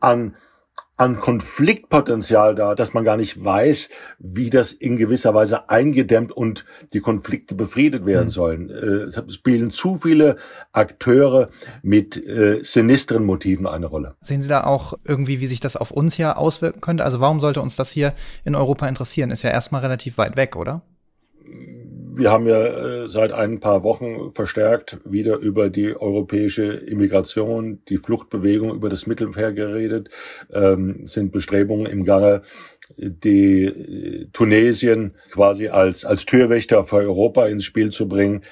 an 0.00 0.36
an 0.96 1.20
Konfliktpotenzial 1.20 2.54
da, 2.54 2.74
dass 2.74 2.94
man 2.94 3.04
gar 3.04 3.16
nicht 3.16 3.42
weiß, 3.42 3.90
wie 4.18 4.50
das 4.50 4.72
in 4.72 4.96
gewisser 4.96 5.34
Weise 5.34 5.68
eingedämmt 5.68 6.30
und 6.30 6.64
die 6.92 7.00
Konflikte 7.00 7.54
befriedet 7.54 8.06
werden 8.06 8.26
mhm. 8.26 8.30
sollen. 8.30 8.70
Äh, 8.70 9.08
es 9.08 9.20
spielen 9.34 9.70
zu 9.70 9.96
viele 9.96 10.36
Akteure 10.72 11.48
mit 11.82 12.16
äh, 12.16 12.62
sinistren 12.62 13.24
Motiven 13.24 13.66
eine 13.66 13.86
Rolle. 13.86 14.14
Sehen 14.20 14.42
Sie 14.42 14.48
da 14.48 14.64
auch 14.64 14.94
irgendwie, 15.04 15.40
wie 15.40 15.48
sich 15.48 15.60
das 15.60 15.76
auf 15.76 15.90
uns 15.90 16.14
hier 16.14 16.38
auswirken 16.38 16.80
könnte? 16.80 17.04
Also 17.04 17.18
warum 17.20 17.40
sollte 17.40 17.60
uns 17.60 17.74
das 17.74 17.90
hier 17.90 18.14
in 18.44 18.54
Europa 18.54 18.86
interessieren? 18.86 19.30
Ist 19.30 19.42
ja 19.42 19.50
erstmal 19.50 19.80
relativ 19.80 20.16
weit 20.18 20.36
weg, 20.36 20.54
oder? 20.54 20.82
Wir 22.16 22.30
haben 22.30 22.46
ja 22.46 22.64
äh, 22.64 23.06
seit 23.08 23.32
ein 23.32 23.60
paar 23.60 23.82
Wochen 23.82 24.32
verstärkt 24.32 24.98
wieder 25.04 25.36
über 25.36 25.70
die 25.70 25.96
europäische 25.96 26.64
Immigration, 26.64 27.80
die 27.88 27.98
Fluchtbewegung 27.98 28.74
über 28.74 28.88
das 28.88 29.06
Mittelmeer 29.06 29.52
geredet, 29.52 30.10
ähm, 30.52 31.06
sind 31.06 31.32
Bestrebungen 31.32 31.86
im 31.86 32.04
Gange, 32.04 32.42
die 32.96 33.64
äh, 33.64 34.26
Tunesien 34.32 35.14
quasi 35.30 35.68
als, 35.68 36.04
als 36.04 36.24
Türwächter 36.24 36.84
für 36.84 36.96
Europa 36.96 37.46
ins 37.46 37.64
Spiel 37.64 37.90
zu 37.90 38.08
bringen 38.08 38.42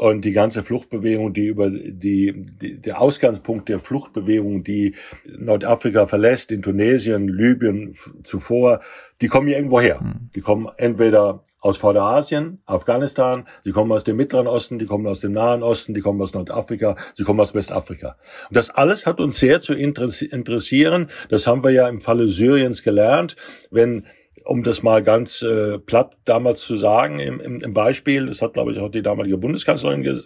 und 0.00 0.24
die 0.24 0.32
ganze 0.32 0.62
Fluchtbewegung, 0.62 1.34
die 1.34 1.46
über 1.46 1.68
die, 1.68 2.32
die 2.34 2.80
der 2.80 3.02
Ausgangspunkt 3.02 3.68
der 3.68 3.80
Fluchtbewegung, 3.80 4.64
die 4.64 4.94
Nordafrika 5.26 6.06
verlässt, 6.06 6.52
in 6.52 6.62
Tunesien, 6.62 7.28
Libyen 7.28 7.94
zuvor, 8.24 8.80
die 9.20 9.28
kommen 9.28 9.48
hier 9.48 9.58
irgendwo 9.58 9.78
her. 9.78 10.00
Hm. 10.00 10.30
Die 10.34 10.40
kommen 10.40 10.68
entweder 10.78 11.42
aus 11.60 11.76
Vorderasien, 11.76 12.62
Afghanistan, 12.64 13.46
sie 13.62 13.72
kommen 13.72 13.92
aus 13.92 14.04
dem 14.04 14.16
Mittleren 14.16 14.46
Osten, 14.46 14.78
die 14.78 14.86
kommen 14.86 15.06
aus 15.06 15.20
dem 15.20 15.32
Nahen 15.32 15.62
Osten, 15.62 15.92
die 15.92 16.00
kommen 16.00 16.22
aus 16.22 16.32
Nordafrika, 16.32 16.96
sie 17.12 17.24
kommen 17.24 17.40
aus 17.40 17.54
Westafrika. 17.54 18.16
Und 18.48 18.56
das 18.56 18.70
alles 18.70 19.04
hat 19.04 19.20
uns 19.20 19.38
sehr 19.38 19.60
zu 19.60 19.74
interessieren. 19.74 21.10
Das 21.28 21.46
haben 21.46 21.62
wir 21.62 21.72
ja 21.72 21.86
im 21.90 22.00
Falle 22.00 22.26
Syriens 22.26 22.82
gelernt. 22.82 23.36
Wenn 23.70 24.06
um 24.50 24.64
das 24.64 24.82
mal 24.82 25.00
ganz 25.00 25.42
äh, 25.42 25.78
platt 25.78 26.18
damals 26.24 26.62
zu 26.62 26.74
sagen, 26.74 27.20
im, 27.20 27.38
im, 27.38 27.62
im 27.62 27.72
Beispiel, 27.72 28.26
das 28.26 28.42
hat, 28.42 28.54
glaube 28.54 28.72
ich, 28.72 28.80
auch 28.80 28.88
die 28.88 29.00
damalige 29.00 29.38
Bundeskanzlerin 29.38 30.02
ges 30.02 30.24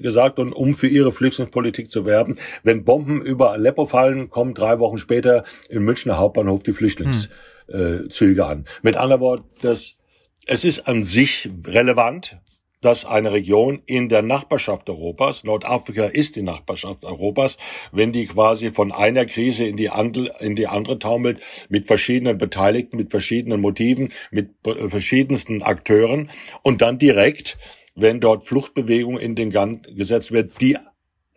gesagt, 0.00 0.38
und 0.38 0.54
um 0.54 0.72
für 0.72 0.86
ihre 0.86 1.12
Flüchtlingspolitik 1.12 1.90
zu 1.90 2.06
werben, 2.06 2.38
wenn 2.62 2.82
Bomben 2.82 3.20
über 3.20 3.52
Aleppo 3.52 3.84
fallen, 3.84 4.30
kommen 4.30 4.54
drei 4.54 4.78
Wochen 4.78 4.96
später 4.96 5.44
im 5.68 5.84
Münchner 5.84 6.16
Hauptbahnhof 6.16 6.62
die 6.62 6.72
Flüchtlingszüge 6.72 7.28
hm. 7.68 8.40
an. 8.40 8.64
Mit 8.80 8.96
anderen 8.96 9.20
Worten, 9.20 9.44
das, 9.60 9.98
es 10.46 10.64
ist 10.64 10.88
an 10.88 11.04
sich 11.04 11.50
relevant, 11.66 12.38
dass 12.82 13.06
eine 13.06 13.32
Region 13.32 13.80
in 13.86 14.10
der 14.10 14.20
Nachbarschaft 14.22 14.90
Europas, 14.90 15.44
Nordafrika 15.44 16.04
ist 16.04 16.36
die 16.36 16.42
Nachbarschaft 16.42 17.04
Europas, 17.04 17.56
wenn 17.92 18.12
die 18.12 18.26
quasi 18.26 18.70
von 18.70 18.92
einer 18.92 19.24
Krise 19.24 19.64
in 19.64 19.76
die 19.76 19.88
andere, 19.88 20.34
in 20.40 20.56
die 20.56 20.66
andere 20.66 20.98
taumelt, 20.98 21.40
mit 21.70 21.86
verschiedenen 21.86 22.36
Beteiligten, 22.36 22.96
mit 22.96 23.10
verschiedenen 23.10 23.60
Motiven, 23.60 24.12
mit 24.30 24.50
verschiedensten 24.62 25.62
Akteuren 25.62 26.28
und 26.62 26.82
dann 26.82 26.98
direkt, 26.98 27.58
wenn 27.94 28.20
dort 28.20 28.48
Fluchtbewegung 28.48 29.18
in 29.18 29.34
den 29.34 29.50
Gang 29.50 29.84
gesetzt 29.96 30.32
wird, 30.32 30.60
die 30.60 30.76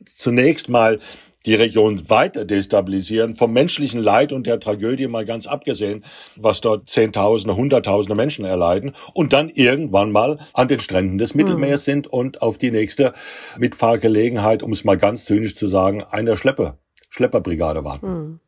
zunächst 0.06 0.70
mal 0.70 1.00
die 1.46 1.56
Region 1.56 2.10
weiter 2.10 2.46
destabilisieren, 2.46 3.36
vom 3.36 3.54
menschlichen 3.54 4.02
Leid 4.02 4.32
und 4.32 4.48
der 4.48 4.60
Tragödie 4.60 5.08
mal 5.08 5.26
ganz 5.26 5.48
abgesehen, 5.48 6.04
was 6.36 6.62
dort 6.62 6.90
Zehntausende, 6.90 7.56
Hunderttausende 7.56 8.16
Menschen 8.16 8.46
erleiden 8.46 8.96
und 9.14 9.34
dann 9.34 9.50
irgendwann 9.50 10.12
mal 10.12 10.40
an 10.54 10.68
den 10.68 10.80
Stränden 10.80 11.18
des 11.18 11.36
Mittelmeers 11.36 11.82
mhm. 11.82 11.92
sind 11.92 12.08
und 12.08 12.42
auf 12.42 12.58
die 12.58 12.72
nächste 12.72 13.14
Mitfahrgelegenheit, 13.58 14.64
um 14.64 14.72
es 14.72 14.84
mal 14.84 14.98
ganz 14.98 15.26
zynisch 15.26 15.56
zu 15.56 15.68
sagen, 15.68 16.04
einer 16.04 16.38
Schleppe, 16.38 16.78
Schlepperbrigade 17.10 17.84
warten. 17.84 18.08
Mhm. 18.08 18.40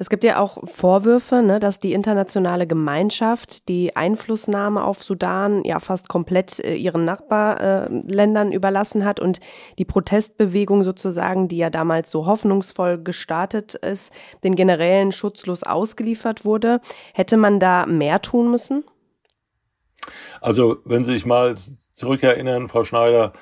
Es 0.00 0.08
gibt 0.08 0.24
ja 0.24 0.40
auch 0.40 0.56
Vorwürfe, 0.66 1.42
ne, 1.42 1.60
dass 1.60 1.78
die 1.78 1.92
internationale 1.92 2.66
Gemeinschaft 2.66 3.68
die 3.68 3.96
Einflussnahme 3.96 4.82
auf 4.82 5.02
Sudan 5.02 5.62
ja 5.62 5.78
fast 5.78 6.08
komplett 6.08 6.58
äh, 6.58 6.74
ihren 6.74 7.04
Nachbarländern 7.04 8.50
äh, 8.50 8.54
überlassen 8.54 9.04
hat 9.04 9.20
und 9.20 9.40
die 9.78 9.84
Protestbewegung 9.84 10.84
sozusagen, 10.84 11.48
die 11.48 11.58
ja 11.58 11.68
damals 11.68 12.10
so 12.10 12.24
hoffnungsvoll 12.24 13.02
gestartet 13.02 13.74
ist, 13.74 14.10
den 14.42 14.56
Generälen 14.56 15.12
schutzlos 15.12 15.64
ausgeliefert 15.64 16.46
wurde. 16.46 16.80
Hätte 17.12 17.36
man 17.36 17.60
da 17.60 17.84
mehr 17.84 18.22
tun 18.22 18.50
müssen? 18.50 18.84
Also, 20.40 20.78
wenn 20.86 21.04
Sie 21.04 21.12
sich 21.12 21.26
mal 21.26 21.56
zurückerinnern, 21.92 22.70
Frau 22.70 22.84
Schneider, 22.84 23.34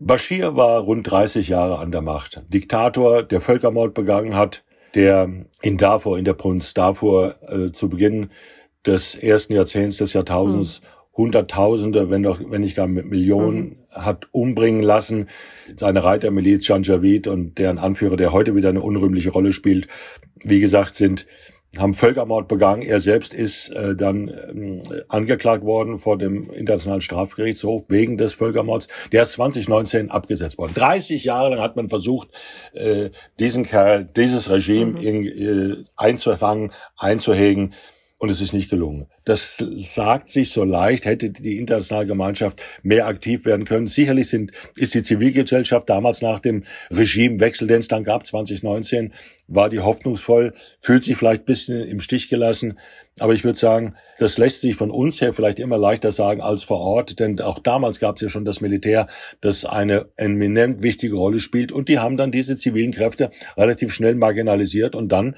Bashir 0.00 0.56
war 0.56 0.80
rund 0.80 1.08
30 1.08 1.46
Jahre 1.46 1.78
an 1.78 1.92
der 1.92 2.02
Macht. 2.02 2.42
Diktator, 2.48 3.22
der 3.22 3.40
Völkermord 3.40 3.94
begangen 3.94 4.34
hat, 4.34 4.64
der 4.94 5.30
in 5.62 5.78
Darfur, 5.78 6.18
in 6.18 6.24
der 6.24 6.34
Provinz 6.34 6.74
Darfur 6.74 7.36
äh, 7.48 7.72
zu 7.72 7.88
Beginn 7.88 8.30
des 8.86 9.14
ersten 9.14 9.54
Jahrzehnts 9.54 9.98
des 9.98 10.12
Jahrtausends 10.12 10.80
mhm. 10.80 10.86
Hunderttausende, 11.14 12.08
wenn 12.08 12.22
doch, 12.22 12.40
wenn 12.48 12.62
nicht 12.62 12.74
gar 12.74 12.86
Millionen, 12.86 13.58
mhm. 13.58 13.76
hat 13.92 14.28
umbringen 14.32 14.82
lassen. 14.82 15.28
Seine 15.76 16.04
Reitermiliz 16.04 16.66
Janjaweed 16.66 17.26
und 17.26 17.58
deren 17.58 17.78
Anführer, 17.78 18.16
der 18.16 18.32
heute 18.32 18.54
wieder 18.54 18.70
eine 18.70 18.80
unrühmliche 18.80 19.30
Rolle 19.30 19.52
spielt, 19.52 19.88
wie 20.42 20.60
gesagt, 20.60 20.96
sind 20.96 21.26
haben 21.78 21.94
Völkermord 21.94 22.48
begangen. 22.48 22.82
Er 22.82 23.00
selbst 23.00 23.32
ist 23.32 23.70
äh, 23.70 23.96
dann 23.96 24.28
ähm, 24.28 24.82
angeklagt 25.08 25.64
worden 25.64 25.98
vor 25.98 26.18
dem 26.18 26.50
Internationalen 26.50 27.00
Strafgerichtshof 27.00 27.84
wegen 27.88 28.18
des 28.18 28.34
Völkermords. 28.34 28.88
Der 29.10 29.22
ist 29.22 29.32
2019 29.32 30.10
abgesetzt 30.10 30.58
worden. 30.58 30.74
30 30.74 31.24
Jahre 31.24 31.50
lang 31.50 31.60
hat 31.60 31.76
man 31.76 31.88
versucht, 31.88 32.28
äh, 32.74 33.10
diesen 33.40 33.64
Kerl, 33.64 34.04
dieses 34.04 34.50
Regime 34.50 34.92
mhm. 34.92 34.96
in, 34.98 35.24
äh, 35.24 35.84
einzufangen, 35.96 36.72
einzuhegen 36.96 37.74
und 38.22 38.30
es 38.30 38.40
ist 38.40 38.52
nicht 38.52 38.70
gelungen. 38.70 39.06
Das 39.24 39.56
sagt 39.80 40.28
sich 40.28 40.50
so 40.50 40.62
leicht, 40.62 41.06
hätte 41.06 41.30
die 41.30 41.58
internationale 41.58 42.06
Gemeinschaft 42.06 42.62
mehr 42.84 43.08
aktiv 43.08 43.44
werden 43.44 43.64
können. 43.64 43.88
Sicherlich 43.88 44.28
sind, 44.28 44.52
ist 44.76 44.94
die 44.94 45.02
Zivilgesellschaft 45.02 45.90
damals 45.90 46.22
nach 46.22 46.38
dem 46.38 46.62
Regimewechsel, 46.92 47.66
den 47.66 47.80
es 47.80 47.88
dann 47.88 48.04
gab, 48.04 48.24
2019, 48.24 49.12
war 49.48 49.68
die 49.68 49.80
hoffnungsvoll, 49.80 50.54
fühlt 50.80 51.02
sich 51.02 51.16
vielleicht 51.16 51.42
ein 51.42 51.46
bisschen 51.46 51.80
im 51.80 51.98
Stich 51.98 52.28
gelassen. 52.28 52.78
Aber 53.18 53.34
ich 53.34 53.42
würde 53.42 53.58
sagen, 53.58 53.96
das 54.18 54.38
lässt 54.38 54.60
sich 54.60 54.76
von 54.76 54.92
uns 54.92 55.20
her 55.20 55.32
vielleicht 55.32 55.58
immer 55.58 55.76
leichter 55.76 56.12
sagen 56.12 56.40
als 56.40 56.62
vor 56.62 56.78
Ort, 56.78 57.18
denn 57.18 57.40
auch 57.40 57.58
damals 57.58 57.98
gab 57.98 58.16
es 58.16 58.22
ja 58.22 58.28
schon 58.28 58.44
das 58.44 58.60
Militär, 58.60 59.08
das 59.40 59.64
eine 59.64 60.06
eminent 60.16 60.80
wichtige 60.80 61.16
Rolle 61.16 61.40
spielt. 61.40 61.72
Und 61.72 61.88
die 61.88 61.98
haben 61.98 62.16
dann 62.16 62.30
diese 62.30 62.56
zivilen 62.56 62.92
Kräfte 62.92 63.32
relativ 63.56 63.92
schnell 63.92 64.14
marginalisiert 64.14 64.94
und 64.94 65.10
dann 65.10 65.34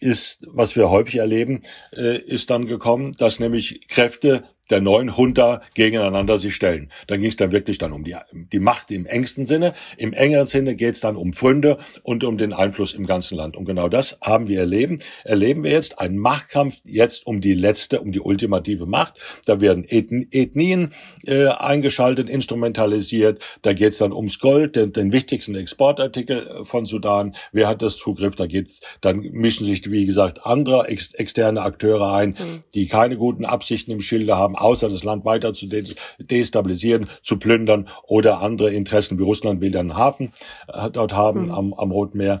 ist, 0.00 0.46
was 0.46 0.76
wir 0.76 0.90
häufig 0.90 1.16
erleben, 1.16 1.62
äh, 1.92 2.18
ist 2.18 2.50
dann 2.50 2.66
gekommen, 2.66 3.12
dass 3.18 3.40
nämlich 3.40 3.88
Kräfte 3.88 4.44
der 4.70 4.80
neuen 4.80 5.08
Junta 5.08 5.60
gegeneinander 5.74 6.38
sich 6.38 6.54
stellen. 6.54 6.90
Dann 7.06 7.20
ging 7.20 7.28
es 7.28 7.36
dann 7.36 7.52
wirklich 7.52 7.78
dann 7.78 7.92
um 7.92 8.04
die, 8.04 8.16
die 8.32 8.58
Macht 8.58 8.90
im 8.90 9.06
engsten 9.06 9.46
Sinne. 9.46 9.72
Im 9.96 10.12
engeren 10.12 10.46
Sinne 10.46 10.74
geht 10.74 10.94
es 10.94 11.00
dann 11.00 11.16
um 11.16 11.32
Pfründe 11.32 11.78
und 12.02 12.24
um 12.24 12.38
den 12.38 12.52
Einfluss 12.52 12.94
im 12.94 13.06
ganzen 13.06 13.36
Land. 13.36 13.56
Und 13.56 13.64
genau 13.64 13.88
das 13.88 14.18
haben 14.22 14.48
wir 14.48 14.60
erleben. 14.60 15.00
Erleben 15.24 15.62
wir 15.62 15.70
jetzt 15.70 15.98
einen 15.98 16.18
Machtkampf 16.18 16.80
jetzt 16.84 17.26
um 17.26 17.40
die 17.40 17.54
letzte, 17.54 18.00
um 18.00 18.12
die 18.12 18.20
ultimative 18.20 18.86
Macht. 18.86 19.14
Da 19.46 19.60
werden 19.60 19.84
Ethnien 19.88 20.92
äh, 21.26 21.46
eingeschaltet, 21.46 22.28
instrumentalisiert. 22.28 23.42
Da 23.62 23.72
geht 23.72 23.92
es 23.92 23.98
dann 23.98 24.12
ums 24.12 24.38
Gold, 24.38 24.76
den, 24.76 24.92
den 24.92 25.12
wichtigsten 25.12 25.54
Exportartikel 25.54 26.46
äh, 26.46 26.64
von 26.64 26.84
Sudan. 26.84 27.34
Wer 27.52 27.68
hat 27.68 27.82
das 27.82 27.96
Zugriff? 27.96 28.36
Da 28.36 28.46
geht's, 28.46 28.80
dann 29.00 29.20
mischen 29.20 29.64
sich, 29.64 29.90
wie 29.90 30.06
gesagt, 30.06 30.46
andere 30.46 30.88
ex 30.88 31.14
externe 31.14 31.62
Akteure 31.62 32.12
ein, 32.12 32.30
mhm. 32.30 32.62
die 32.74 32.86
keine 32.86 33.16
guten 33.16 33.44
Absichten 33.44 33.92
im 33.92 34.00
Schilde 34.00 34.36
haben 34.36 34.56
außer 34.60 34.88
das 34.88 35.04
Land 35.04 35.24
weiter 35.24 35.52
zu 35.52 35.68
destabilisieren, 36.18 37.08
zu 37.22 37.38
plündern 37.38 37.88
oder 38.06 38.40
andere 38.40 38.72
Interessen 38.72 39.18
wie 39.18 39.22
Russland 39.22 39.60
will 39.60 39.76
einen 39.76 39.96
Hafen 39.96 40.32
äh, 40.68 40.90
dort 40.90 41.14
haben 41.14 41.46
mhm. 41.46 41.50
am, 41.52 41.74
am 41.74 41.90
Roten 41.90 42.18
Meer. 42.18 42.40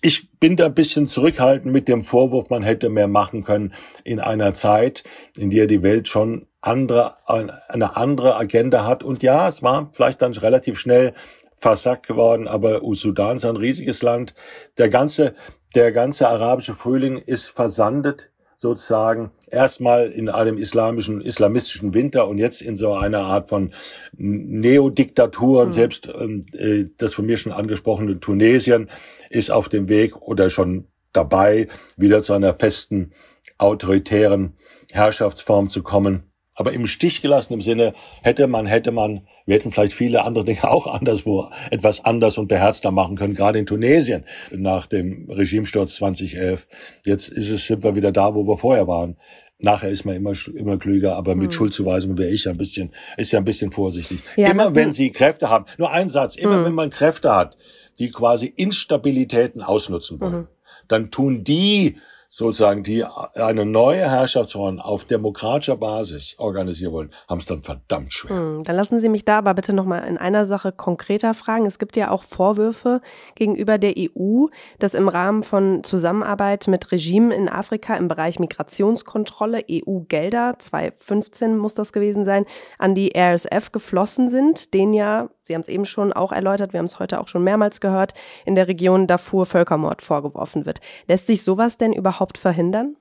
Ich 0.00 0.30
bin 0.38 0.54
da 0.54 0.66
ein 0.66 0.74
bisschen 0.74 1.08
zurückhaltend 1.08 1.72
mit 1.72 1.88
dem 1.88 2.04
Vorwurf, 2.04 2.50
man 2.50 2.62
hätte 2.62 2.88
mehr 2.88 3.08
machen 3.08 3.42
können 3.42 3.74
in 4.04 4.20
einer 4.20 4.54
Zeit, 4.54 5.02
in 5.36 5.50
der 5.50 5.66
die 5.66 5.82
Welt 5.82 6.06
schon 6.06 6.46
andere, 6.60 7.14
eine 7.26 7.96
andere 7.96 8.36
Agenda 8.36 8.84
hat. 8.84 9.02
Und 9.02 9.24
ja, 9.24 9.48
es 9.48 9.62
war 9.62 9.90
vielleicht 9.92 10.22
dann 10.22 10.32
relativ 10.34 10.78
schnell 10.78 11.14
versackt 11.56 12.06
geworden, 12.06 12.46
aber 12.46 12.80
Sudan 12.94 13.36
ist 13.36 13.44
ein 13.44 13.56
riesiges 13.56 14.02
Land. 14.02 14.34
Der 14.78 14.88
ganze, 14.88 15.34
der 15.74 15.90
ganze 15.90 16.28
arabische 16.28 16.74
Frühling 16.74 17.18
ist 17.18 17.48
versandet 17.48 18.30
sozusagen 18.60 19.30
erstmal 19.52 20.08
in 20.08 20.28
einem 20.28 20.58
islamischen, 20.58 21.20
islamistischen 21.20 21.94
Winter 21.94 22.26
und 22.26 22.38
jetzt 22.38 22.60
in 22.60 22.74
so 22.74 22.92
einer 22.92 23.20
Art 23.20 23.48
von 23.48 23.70
Neodiktatur. 24.16 25.62
Und 25.62 25.68
mhm. 25.68 25.72
selbst 25.72 26.08
ähm, 26.08 26.44
äh, 26.52 26.86
das 26.98 27.14
von 27.14 27.24
mir 27.24 27.36
schon 27.36 27.52
angesprochene 27.52 28.18
Tunesien 28.18 28.90
ist 29.30 29.52
auf 29.52 29.68
dem 29.68 29.88
Weg 29.88 30.16
oder 30.16 30.50
schon 30.50 30.88
dabei, 31.12 31.68
wieder 31.96 32.22
zu 32.22 32.32
einer 32.32 32.52
festen, 32.52 33.12
autoritären 33.58 34.54
Herrschaftsform 34.92 35.70
zu 35.70 35.84
kommen 35.84 36.24
aber 36.58 36.72
im 36.72 36.88
Stich 36.88 37.22
gelassen 37.22 37.52
im 37.52 37.62
Sinne, 37.62 37.94
hätte 38.24 38.48
man, 38.48 38.66
hätte 38.66 38.90
man, 38.90 39.20
wir 39.46 39.54
hätten 39.54 39.70
vielleicht 39.70 39.92
viele 39.92 40.24
andere 40.24 40.44
Dinge 40.44 40.64
auch 40.64 40.88
anderswo 40.88 41.50
etwas 41.70 42.04
anders 42.04 42.36
und 42.36 42.48
beherzter 42.48 42.90
machen 42.90 43.16
können, 43.16 43.34
gerade 43.34 43.60
in 43.60 43.66
Tunesien 43.66 44.24
nach 44.50 44.86
dem 44.86 45.30
Regimesturz 45.30 45.94
2011. 45.94 46.66
Jetzt 47.06 47.28
ist 47.28 47.50
es, 47.50 47.68
sind 47.68 47.84
wir 47.84 47.94
wieder 47.94 48.10
da, 48.10 48.34
wo 48.34 48.46
wir 48.48 48.56
vorher 48.56 48.88
waren. 48.88 49.16
Nachher 49.60 49.90
ist 49.90 50.04
man 50.04 50.16
immer, 50.16 50.32
immer 50.52 50.78
klüger, 50.78 51.14
aber 51.14 51.36
mit 51.36 51.52
hm. 51.52 51.52
Schuldzuweisungen 51.52 52.18
wäre 52.18 52.30
ich 52.30 52.44
ja 52.44 52.50
ein 52.50 52.58
bisschen, 52.58 52.90
ist 53.16 53.30
ja 53.30 53.38
ein 53.38 53.44
bisschen 53.44 53.70
vorsichtig. 53.70 54.24
Ja, 54.36 54.50
immer 54.50 54.74
wenn 54.74 54.92
Sie 54.92 55.12
Kräfte 55.12 55.50
haben, 55.50 55.64
nur 55.78 55.92
ein 55.92 56.08
Satz, 56.08 56.34
immer 56.34 56.56
hm. 56.56 56.64
wenn 56.64 56.74
man 56.74 56.90
Kräfte 56.90 57.34
hat, 57.34 57.56
die 58.00 58.10
quasi 58.10 58.46
Instabilitäten 58.46 59.62
ausnutzen 59.62 60.20
wollen, 60.20 60.34
mhm. 60.34 60.48
dann 60.88 61.10
tun 61.10 61.44
die 61.44 61.98
sozusagen, 62.28 62.82
die 62.82 63.04
eine 63.04 63.64
neue 63.64 64.08
Herrschaftsform 64.10 64.80
auf 64.80 65.06
demokratischer 65.06 65.76
Basis 65.76 66.36
organisieren 66.38 66.92
wollen, 66.92 67.10
haben 67.28 67.38
es 67.38 67.46
dann 67.46 67.62
verdammt 67.62 68.12
schwer. 68.12 68.36
Hm, 68.36 68.64
dann 68.64 68.76
lassen 68.76 69.00
Sie 69.00 69.08
mich 69.08 69.24
da 69.24 69.38
aber 69.38 69.54
bitte 69.54 69.72
nochmal 69.72 70.04
in 70.04 70.18
einer 70.18 70.44
Sache 70.44 70.70
konkreter 70.70 71.32
fragen. 71.32 71.64
Es 71.64 71.78
gibt 71.78 71.96
ja 71.96 72.10
auch 72.10 72.22
Vorwürfe 72.22 73.00
gegenüber 73.34 73.78
der 73.78 73.94
EU, 73.96 74.46
dass 74.78 74.94
im 74.94 75.08
Rahmen 75.08 75.42
von 75.42 75.82
Zusammenarbeit 75.84 76.68
mit 76.68 76.92
Regimen 76.92 77.30
in 77.30 77.48
Afrika 77.48 77.96
im 77.96 78.08
Bereich 78.08 78.38
Migrationskontrolle 78.38 79.62
EU-Gelder, 79.70 80.56
2015 80.58 81.56
muss 81.56 81.74
das 81.74 81.92
gewesen 81.92 82.24
sein, 82.26 82.44
an 82.78 82.94
die 82.94 83.16
RSF 83.16 83.72
geflossen 83.72 84.28
sind, 84.28 84.74
den 84.74 84.92
ja 84.92 85.30
Sie 85.48 85.54
haben 85.54 85.62
es 85.62 85.68
eben 85.70 85.86
schon 85.86 86.12
auch 86.12 86.30
erläutert, 86.30 86.74
wir 86.74 86.78
haben 86.78 86.84
es 86.84 86.98
heute 86.98 87.18
auch 87.18 87.26
schon 87.26 87.42
mehrmals 87.42 87.80
gehört, 87.80 88.12
in 88.44 88.54
der 88.54 88.68
Region 88.68 89.06
Darfur 89.06 89.46
Völkermord 89.46 90.02
vorgeworfen 90.02 90.66
wird. 90.66 90.80
Lässt 91.06 91.26
sich 91.26 91.42
sowas 91.42 91.78
denn 91.78 91.94
überhaupt 91.94 92.36
verhindern? 92.36 92.96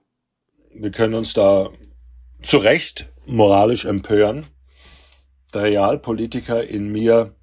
Wir 0.74 0.92
können 0.92 1.14
uns 1.14 1.34
da 1.34 1.70
zu 2.42 2.60
Recht 2.60 3.12
moralisch 3.26 3.84
empören. 3.84 4.46
Der 5.54 5.64
Realpolitiker 5.64 6.64
in 6.64 6.90
mir 6.90 7.36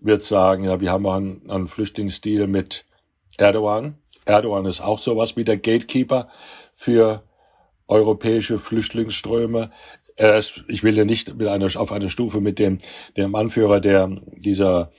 wird 0.00 0.24
sagen, 0.24 0.64
ja, 0.64 0.80
wir 0.80 0.90
haben 0.90 1.06
einen, 1.06 1.48
einen 1.48 1.68
Flüchtlingsdeal 1.68 2.48
mit 2.48 2.84
Erdogan. 3.36 3.96
Erdogan 4.24 4.64
ist 4.64 4.80
auch 4.80 4.98
sowas 4.98 5.36
wie 5.36 5.44
der 5.44 5.56
Gatekeeper 5.56 6.28
für 6.74 7.22
europäische 7.86 8.58
Flüchtlingsströme. 8.58 9.70
Ich 10.18 10.82
will 10.82 10.96
ja 10.96 11.04
nicht 11.04 11.36
mit 11.36 11.46
einer, 11.46 11.68
auf 11.76 11.92
einer 11.92 12.10
Stufe 12.10 12.40
mit 12.40 12.58
dem, 12.58 12.78
dem 13.16 13.34
Anführer 13.34 13.80
der, 13.80 14.10
dieser 14.36 14.90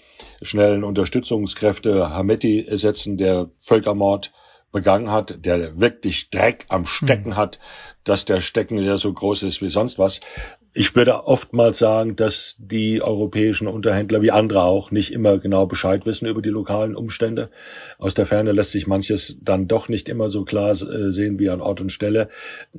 schnellen 0.42 0.84
Unterstützungskräfte 0.84 2.12
Hameti 2.12 2.66
setzen, 2.70 3.18
der 3.18 3.50
Völkermord 3.60 4.32
begangen 4.72 5.12
hat, 5.12 5.46
der 5.46 5.80
wirklich 5.80 6.30
Dreck 6.30 6.66
am 6.70 6.86
Stecken 6.86 7.32
hm. 7.32 7.38
hat, 7.38 7.60
dass 8.04 8.26
der 8.26 8.40
Stecken 8.40 8.78
ja 8.78 8.98
so 8.98 9.12
groß 9.12 9.44
ist 9.44 9.62
wie 9.62 9.70
sonst 9.70 9.98
was. 9.98 10.20
Ich 10.74 10.96
würde 10.96 11.26
oftmals 11.26 11.80
sagen, 11.80 12.16
dass 12.16 12.56
die 12.60 13.02
europäischen 13.02 13.68
Unterhändler 13.68 14.22
wie 14.22 14.30
andere 14.30 14.62
auch 14.62 14.92
nicht 14.92 15.12
immer 15.12 15.40
genau 15.40 15.66
Bescheid 15.66 16.06
wissen 16.06 16.28
über 16.28 16.44
die 16.44 16.50
lokalen 16.50 16.96
Umstände. 16.96 17.50
Aus 17.98 18.14
der 18.14 18.28
Ferne 18.28 18.52
lässt 18.52 18.72
sich 18.72 18.86
manches 18.86 19.38
dann 19.42 19.68
doch 19.68 19.90
nicht 19.90 20.08
immer 20.10 20.30
so 20.30 20.46
klar 20.46 20.72
äh, 20.72 21.12
sehen 21.12 21.40
wie 21.40 21.50
an 21.50 21.62
Ort 21.62 21.82
und 21.82 21.92
Stelle. 21.92 22.30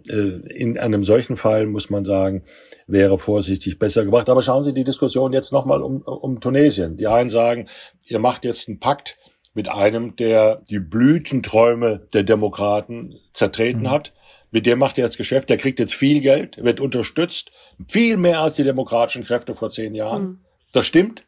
Äh, 0.08 0.14
in 0.54 0.78
einem 0.78 1.02
solchen 1.02 1.36
Fall 1.36 1.66
muss 1.66 1.90
man 1.90 2.04
sagen, 2.04 2.44
wäre 2.86 3.18
vorsichtig 3.18 3.78
besser 3.80 4.04
gemacht. 4.04 4.28
Aber 4.28 4.42
schauen 4.42 4.62
Sie 4.62 4.72
die 4.72 4.84
Diskussion 4.84 5.32
jetzt 5.32 5.52
nochmal 5.52 5.82
um, 5.82 6.02
um 6.02 6.40
Tunesien. 6.40 6.96
Die 6.96 7.08
einen 7.08 7.30
sagen, 7.30 7.66
ihr 8.04 8.20
macht 8.20 8.44
jetzt 8.44 8.68
einen 8.68 8.78
Pakt 8.78 9.18
mit 9.52 9.68
einem, 9.68 10.14
der 10.14 10.62
die 10.70 10.78
Blütenträume 10.78 12.06
der 12.14 12.22
Demokraten 12.22 13.16
zertreten 13.32 13.82
mhm. 13.82 13.90
hat. 13.90 14.12
Mit 14.50 14.66
dem 14.66 14.78
macht 14.78 14.98
er 14.98 15.04
jetzt 15.04 15.16
Geschäft. 15.16 15.48
Der 15.48 15.58
kriegt 15.58 15.78
jetzt 15.78 15.94
viel 15.94 16.20
Geld, 16.20 16.62
wird 16.62 16.80
unterstützt, 16.80 17.52
viel 17.88 18.16
mehr 18.16 18.40
als 18.40 18.56
die 18.56 18.64
demokratischen 18.64 19.24
Kräfte 19.24 19.54
vor 19.54 19.70
zehn 19.70 19.94
Jahren. 19.94 20.22
Mhm. 20.22 20.38
Das 20.72 20.86
stimmt. 20.86 21.24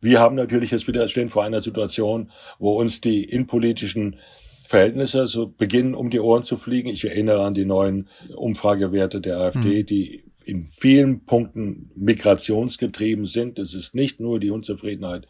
Wir 0.00 0.20
haben 0.20 0.34
natürlich 0.36 0.70
jetzt 0.70 0.86
wieder 0.86 1.08
stehen 1.08 1.28
vor 1.28 1.44
einer 1.44 1.60
Situation, 1.60 2.30
wo 2.58 2.72
uns 2.78 3.00
die 3.00 3.24
innenpolitischen 3.24 4.18
Verhältnisse 4.66 5.26
so 5.26 5.46
beginnen, 5.48 5.94
um 5.94 6.10
die 6.10 6.20
Ohren 6.20 6.42
zu 6.42 6.56
fliegen. 6.56 6.88
Ich 6.88 7.04
erinnere 7.04 7.44
an 7.44 7.54
die 7.54 7.64
neuen 7.64 8.08
Umfragewerte 8.34 9.20
der 9.20 9.38
AfD, 9.38 9.82
mhm. 9.82 9.86
die 9.86 10.24
in 10.44 10.64
vielen 10.64 11.24
Punkten 11.24 11.90
migrationsgetrieben 11.96 13.24
sind. 13.24 13.58
Es 13.58 13.74
ist 13.74 13.94
nicht 13.94 14.20
nur 14.20 14.40
die 14.40 14.50
Unzufriedenheit 14.50 15.26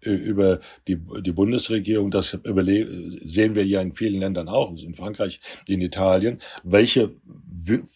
über 0.00 0.60
die, 0.88 0.98
die 1.22 1.32
Bundesregierung, 1.32 2.10
das 2.10 2.38
sehen 2.40 3.54
wir 3.54 3.66
ja 3.66 3.80
in 3.80 3.92
vielen 3.92 4.20
Ländern 4.20 4.48
auch, 4.48 4.70
in 4.80 4.94
Frankreich, 4.94 5.40
in 5.68 5.80
Italien, 5.80 6.38
welche 6.62 7.10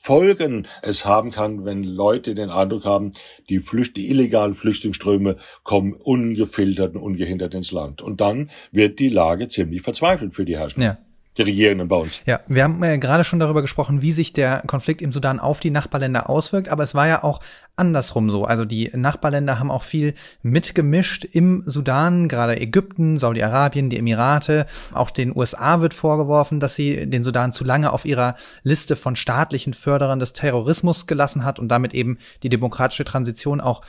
Folgen 0.02 0.66
es 0.82 1.06
haben 1.06 1.30
kann, 1.30 1.64
wenn 1.64 1.84
Leute 1.84 2.34
den 2.34 2.50
Eindruck 2.50 2.84
haben, 2.84 3.12
die, 3.48 3.58
Flücht, 3.58 3.96
die 3.96 4.08
illegalen 4.08 4.54
Flüchtlingsströme 4.54 5.36
kommen 5.62 5.92
ungefiltert 5.92 6.96
und 6.96 7.02
ungehindert 7.02 7.54
ins 7.54 7.70
Land. 7.70 8.02
Und 8.02 8.20
dann 8.20 8.50
wird 8.72 8.98
die 8.98 9.10
Lage 9.10 9.48
ziemlich 9.48 9.82
verzweifelt 9.82 10.34
für 10.34 10.44
die 10.44 10.58
Herrscher. 10.58 10.82
Ja 10.82 10.98
die 11.38 11.42
Regierenden 11.42 11.86
bei 11.88 11.96
uns. 11.96 12.22
Ja, 12.26 12.40
wir 12.48 12.64
haben 12.64 12.82
äh, 12.82 12.98
gerade 12.98 13.22
schon 13.22 13.38
darüber 13.38 13.62
gesprochen, 13.62 14.02
wie 14.02 14.10
sich 14.10 14.32
der 14.32 14.62
Konflikt 14.66 15.00
im 15.00 15.12
Sudan 15.12 15.38
auf 15.38 15.60
die 15.60 15.70
Nachbarländer 15.70 16.28
auswirkt, 16.28 16.68
aber 16.68 16.82
es 16.82 16.94
war 16.94 17.06
ja 17.06 17.22
auch 17.22 17.40
andersrum 17.76 18.30
so. 18.30 18.44
Also 18.44 18.64
die 18.64 18.90
Nachbarländer 18.92 19.58
haben 19.58 19.70
auch 19.70 19.84
viel 19.84 20.14
mitgemischt 20.42 21.24
im 21.24 21.62
Sudan, 21.66 22.28
gerade 22.28 22.60
Ägypten, 22.60 23.18
Saudi-Arabien, 23.18 23.90
die 23.90 23.98
Emirate. 23.98 24.66
Auch 24.92 25.10
den 25.10 25.34
USA 25.34 25.80
wird 25.80 25.94
vorgeworfen, 25.94 26.60
dass 26.60 26.74
sie 26.74 27.08
den 27.08 27.24
Sudan 27.24 27.52
zu 27.52 27.64
lange 27.64 27.92
auf 27.92 28.04
ihrer 28.04 28.36
Liste 28.62 28.96
von 28.96 29.16
staatlichen 29.16 29.72
Förderern 29.72 30.18
des 30.18 30.32
Terrorismus 30.32 31.06
gelassen 31.06 31.44
hat 31.44 31.58
und 31.58 31.68
damit 31.68 31.94
eben 31.94 32.18
die 32.42 32.50
demokratische 32.50 33.04
Transition 33.04 33.60
auch 33.60 33.82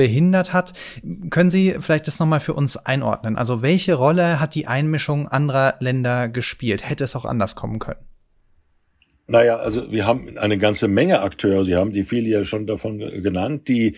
behindert 0.00 0.54
hat. 0.54 0.72
Können 1.28 1.50
Sie 1.50 1.76
vielleicht 1.78 2.06
das 2.06 2.18
nochmal 2.20 2.40
für 2.40 2.54
uns 2.54 2.78
einordnen? 2.78 3.36
Also 3.36 3.60
welche 3.60 3.92
Rolle 3.92 4.40
hat 4.40 4.54
die 4.54 4.66
Einmischung 4.66 5.28
anderer 5.28 5.74
Länder 5.80 6.30
gespielt? 6.30 6.88
Hätte 6.88 7.04
es 7.04 7.14
auch 7.14 7.26
anders 7.26 7.54
kommen 7.54 7.80
können? 7.80 8.00
Naja, 9.26 9.56
also 9.56 9.92
wir 9.92 10.06
haben 10.06 10.38
eine 10.38 10.56
ganze 10.56 10.88
Menge 10.88 11.20
Akteure, 11.20 11.64
Sie 11.64 11.76
haben 11.76 11.92
die 11.92 12.04
viele 12.04 12.30
ja 12.30 12.44
schon 12.44 12.66
davon 12.66 12.98
genannt, 12.98 13.68
die 13.68 13.96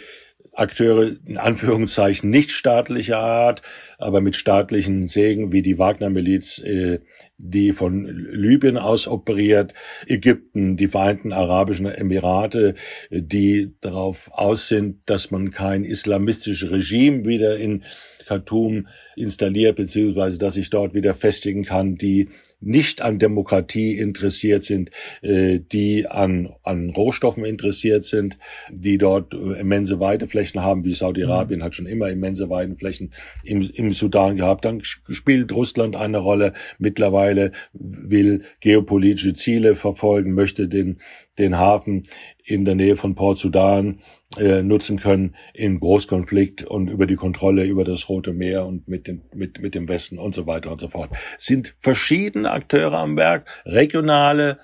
Akteure 0.55 1.16
in 1.26 1.38
Anführungszeichen 1.38 2.28
nicht 2.28 2.50
staatlicher 2.50 3.18
Art, 3.18 3.62
aber 3.98 4.20
mit 4.20 4.36
staatlichen 4.36 5.07
Segen 5.07 5.53
wie 5.53 5.62
die 5.62 5.78
Wagner-Miliz, 5.78 6.59
äh, 6.59 7.00
die 7.38 7.72
von 7.72 8.05
Libyen 8.05 8.78
aus 8.78 9.09
operiert, 9.09 9.74
Ägypten, 10.07 10.76
die 10.76 10.88
Vereinten 10.88 11.32
Arabischen 11.32 11.86
Emirate, 11.86 12.74
die 13.11 13.74
darauf 13.80 14.30
aus 14.32 14.68
sind, 14.68 15.00
dass 15.07 15.30
man 15.30 15.50
kein 15.50 15.84
islamistisches 15.84 16.70
Regime 16.70 17.24
wieder 17.24 17.57
in 17.57 17.82
Khartoum 18.26 18.86
installiert, 19.16 19.76
beziehungsweise 19.76 20.38
dass 20.38 20.55
sich 20.55 20.70
dort 20.70 20.94
wieder 20.94 21.14
festigen 21.14 21.64
kann, 21.64 21.96
die 21.96 22.28
nicht 22.62 23.02
an 23.02 23.18
Demokratie 23.18 23.98
interessiert 23.98 24.64
sind, 24.64 24.90
äh, 25.20 25.58
die 25.60 26.06
an, 26.06 26.54
an 26.62 26.90
Rohstoffen 26.90 27.44
interessiert 27.44 28.04
sind, 28.04 28.38
die 28.70 28.98
dort 28.98 29.34
äh, 29.34 29.60
immense 29.60 30.00
Weideflächen 30.00 30.62
haben, 30.62 30.84
wie 30.84 30.94
Saudi-Arabien 30.94 31.60
mhm. 31.60 31.64
hat 31.64 31.74
schon 31.74 31.86
immer 31.86 32.08
immense 32.08 32.48
Weidenflächen 32.48 33.12
im, 33.44 33.68
im 33.74 33.92
Sudan 33.92 34.36
gehabt. 34.36 34.64
Dann 34.64 34.80
spielt 34.82 35.52
Russland 35.52 35.96
eine 35.96 36.18
Rolle. 36.18 36.52
Mittlerweile 36.78 37.52
will 37.72 38.42
geopolitische 38.60 39.34
Ziele 39.34 39.74
verfolgen, 39.74 40.34
möchte 40.34 40.68
den, 40.68 40.98
den 41.39 41.59
Hafen 41.59 42.05
in 42.45 42.64
der 42.64 42.74
Nähe 42.74 42.97
von 42.97 43.14
Port 43.14 43.39
Sudan 43.39 44.01
äh, 44.37 44.62
nutzen 44.62 44.99
können 44.99 45.35
im 45.55 45.80
Großkonflikt 45.80 46.64
und 46.64 46.89
über 46.89 47.07
die 47.07 47.16
Kontrolle 47.16 47.64
über 47.64 47.85
das 47.85 48.09
Rote 48.09 48.33
Meer 48.33 48.66
und 48.66 48.89
mit 48.89 49.07
dem, 49.07 49.22
mit, 49.35 49.61
mit 49.61 49.74
dem 49.74 49.89
Westen 49.89 50.18
und 50.18 50.35
so 50.35 50.47
weiter 50.47 50.70
und 50.70 50.80
so 50.80 50.89
fort. 50.89 51.11
Es 51.39 51.47
sind 51.47 51.74
verschiedene 51.78 52.51
Akteure 52.51 52.99
am 52.99 53.16
Werk, 53.16 53.49
regionale, 53.64 54.59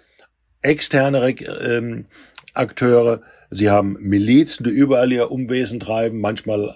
externe 0.62 1.34
ähm, 1.62 2.06
Akteure. 2.54 3.22
Sie 3.50 3.70
haben 3.70 3.96
Milizen, 4.00 4.64
die 4.64 4.70
überall 4.70 5.10
ihr 5.12 5.30
Umwesen 5.30 5.80
treiben, 5.80 6.20
manchmal 6.20 6.74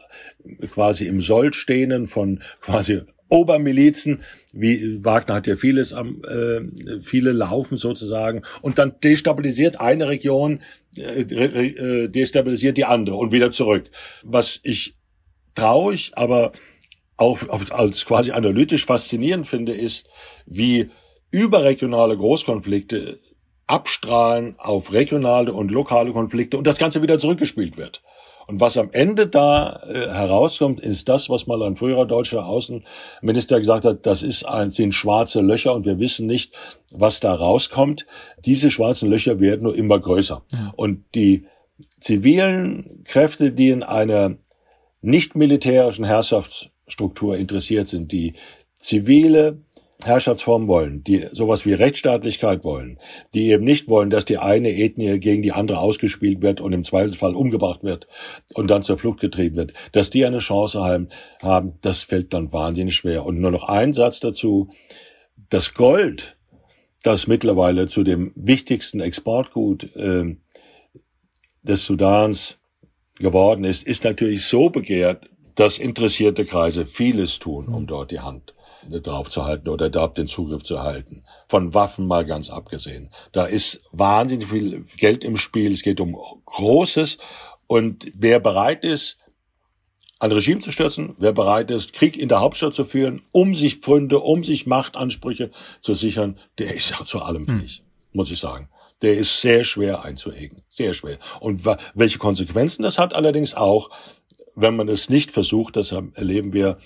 quasi 0.71 1.07
im 1.07 1.21
Soll 1.21 1.53
stehenden 1.53 2.07
von 2.07 2.41
quasi 2.61 3.03
Obermilizen, 3.33 4.23
wie 4.53 5.03
Wagner 5.03 5.37
hat 5.37 5.47
ja 5.47 5.57
vieles 5.57 5.95
am, 5.95 6.23
äh, 6.25 7.01
viele 7.01 7.33
laufen 7.33 7.79
sozusagen, 7.79 8.43
und 8.61 8.79
dann 8.79 9.01
destabilisiert 9.03 9.81
eine 9.81 10.09
Region, 10.09 10.61
äh, 10.97 11.23
äh, 11.23 12.09
destabilisiert 12.09 12.77
die 12.77 12.85
andere 12.85 13.17
und 13.17 13.33
wieder 13.33 13.51
zurück. 13.51 13.91
Was 14.23 14.61
ich 14.65 14.97
traurig, 15.55 16.13
aber 16.15 16.53
auch 17.17 17.39
als 17.71 18.05
quasi 18.05 18.33
analytisch 18.33 18.85
faszinierend 18.85 19.47
finde, 19.47 19.73
ist, 19.73 20.09
wie 20.45 20.91
überregionale 21.31 22.17
Großkonflikte 22.17 23.19
abstrahlen 23.67 24.57
auf 24.59 24.93
regionale 24.93 25.55
und 25.55 25.71
lokale 25.71 26.13
Konflikte 26.13 26.59
und 26.59 26.67
das 26.67 26.79
Ganze 26.79 27.01
wieder 27.01 27.19
zurückgespielt 27.19 27.79
wird. 27.79 28.03
Und 28.53 28.61
was 28.61 28.77
am 28.77 28.91
Ende 28.93 29.29
da 29.29 29.83
äh, 29.89 30.11
herauskommt, 30.11 30.79
ist 30.79 31.09
das, 31.09 31.31
was 31.31 31.47
mal 31.47 31.63
ein 31.63 31.75
früherer 31.75 32.05
deutscher 32.05 32.45
Außenminister 32.45 33.59
gesagt 33.59 33.87
hat, 33.87 34.05
das 34.05 34.23
ist 34.23 34.45
ein, 34.45 34.71
sind 34.71 34.93
schwarze 34.93 35.41
Löcher 35.41 35.75
und 35.75 35.87
wir 35.87 35.99
wissen 35.99 36.27
nicht, 36.27 36.53
was 36.91 37.21
da 37.21 37.33
rauskommt. 37.33 38.07
Diese 38.45 38.71
schwarzen 38.71 39.09
Löcher 39.09 39.41
werden 39.41 39.63
nur 39.63 39.75
immer 39.75 39.99
größer. 39.99 40.43
Ja. 40.53 40.75
Und 40.77 41.03
die 41.15 41.47
zivilen 41.99 43.05
Kräfte, 43.05 43.53
die 43.53 43.71
in 43.71 43.83
einer 43.83 44.37
nicht 45.01 45.35
militärischen 45.35 46.05
Herrschaftsstruktur 46.05 47.39
interessiert 47.39 47.89
sind, 47.89 48.13
die 48.13 48.35
zivile 48.75 49.63
Herrschaftsform 50.07 50.69
wollen, 50.69 51.05
die 51.05 51.27
sowas 51.33 51.67
wie 51.67 51.73
Rechtsstaatlichkeit 51.73 52.65
wollen, 52.65 52.99
die 53.35 53.51
eben 53.51 53.65
nicht 53.65 53.89
wollen, 53.89 54.11
dass 54.11 54.25
die 54.25 54.39
eine 54.39 54.71
Ethnie 54.71 55.19
gegen 55.19 55.43
die 55.43 55.53
andere 55.53 55.79
ausgespielt 55.79 56.43
wird 56.43 56.61
und 56.61 56.73
im 56.73 56.85
Zweifelsfall 56.85 57.35
umgebracht 57.35 57.83
wird 57.83 58.07
und 58.55 58.69
dann 58.69 58.83
zur 58.83 58.99
Flucht 58.99 59.21
getrieben 59.21 59.57
wird, 59.57 59.73
dass 59.93 60.11
die 60.11 60.25
eine 60.25 60.39
Chance 60.39 60.81
haben, 60.81 61.09
haben 61.41 61.75
das 61.81 62.03
fällt 62.03 62.33
dann 62.35 62.53
wahnsinnig 62.53 62.95
schwer. 62.95 63.25
Und 63.25 63.41
nur 63.41 63.51
noch 63.51 63.65
ein 63.65 63.93
Satz 63.93 64.21
dazu. 64.21 64.69
Das 65.51 65.75
Gold, 65.75 66.37
das 67.03 67.27
mittlerweile 67.27 67.87
zu 67.87 68.03
dem 68.03 68.33
wichtigsten 68.35 69.01
Exportgut 69.01 69.95
äh, 69.97 70.37
des 71.63 71.85
Sudans 71.85 72.59
geworden 73.19 73.65
ist, 73.65 73.85
ist 73.85 74.05
natürlich 74.05 74.45
so 74.45 74.71
begehrt, 74.71 75.29
dass 75.55 75.79
interessierte 75.79 76.45
Kreise 76.45 76.87
vieles 76.87 77.39
tun, 77.39 77.69
um 77.69 77.87
dort 77.87 78.11
die 78.11 78.21
Hand 78.21 78.55
drauf 78.89 79.31
zu 79.31 79.45
halten 79.45 79.69
oder 79.69 79.91
da 79.91 80.07
den 80.09 80.27
Zugriff 80.27 80.63
zu 80.63 80.83
halten. 80.83 81.25
Von 81.49 81.75
Waffen 81.75 82.07
mal 82.07 82.25
ganz 82.25 82.51
abgesehen. 82.51 83.11
Da 83.33 83.47
ist 83.47 83.83
wahnsinnig 83.93 84.49
viel 84.49 84.85
Geld 84.97 85.25
im 85.25 85.37
Spiel. 85.37 85.73
Es 85.73 85.83
geht 85.83 86.01
um 86.01 86.17
Großes. 86.47 87.19
Und 87.67 88.11
wer 88.15 88.41
bereit 88.41 88.85
ist, 88.85 89.19
ein 90.23 90.31
Regime 90.31 90.61
zu 90.61 90.71
stürzen, 90.71 91.15
wer 91.19 91.33
bereit 91.33 91.71
ist, 91.71 91.93
Krieg 91.93 92.17
in 92.17 92.29
der 92.29 92.41
Hauptstadt 92.41 92.75
zu 92.75 92.85
führen, 92.85 93.23
um 93.33 93.55
sich 93.55 93.79
Pfründe, 93.79 94.21
um 94.21 94.45
sich 94.45 94.67
Machtansprüche 94.67 95.51
zu 95.81 95.95
sichern, 95.95 96.39
der 96.59 96.75
ist 96.75 96.91
ja 96.91 97.05
zu 97.05 97.23
allem 97.23 97.49
hm. 97.49 97.61
fähig, 97.61 97.79
hm. 97.79 97.85
muss 98.13 98.31
ich 98.31 98.39
sagen. 98.39 98.69
Der 99.03 99.17
ist 99.17 99.41
sehr 99.41 99.65
schwer 99.65 100.05
einzuhegen, 100.05 100.63
sehr 100.69 100.95
schwer. 100.95 101.19
Und 101.41 101.67
welche 101.95 102.19
Konsequenzen 102.19 102.85
das 102.85 103.01
hat 103.01 103.15
allerdings 103.15 103.55
auch, 103.55 103.91
wenn 104.55 104.77
man 104.77 104.89
es 104.89 105.11
nicht 105.11 105.33
versucht, 105.33 105.75
das 105.75 105.91
erleben 105.91 106.53
wir 106.53 106.79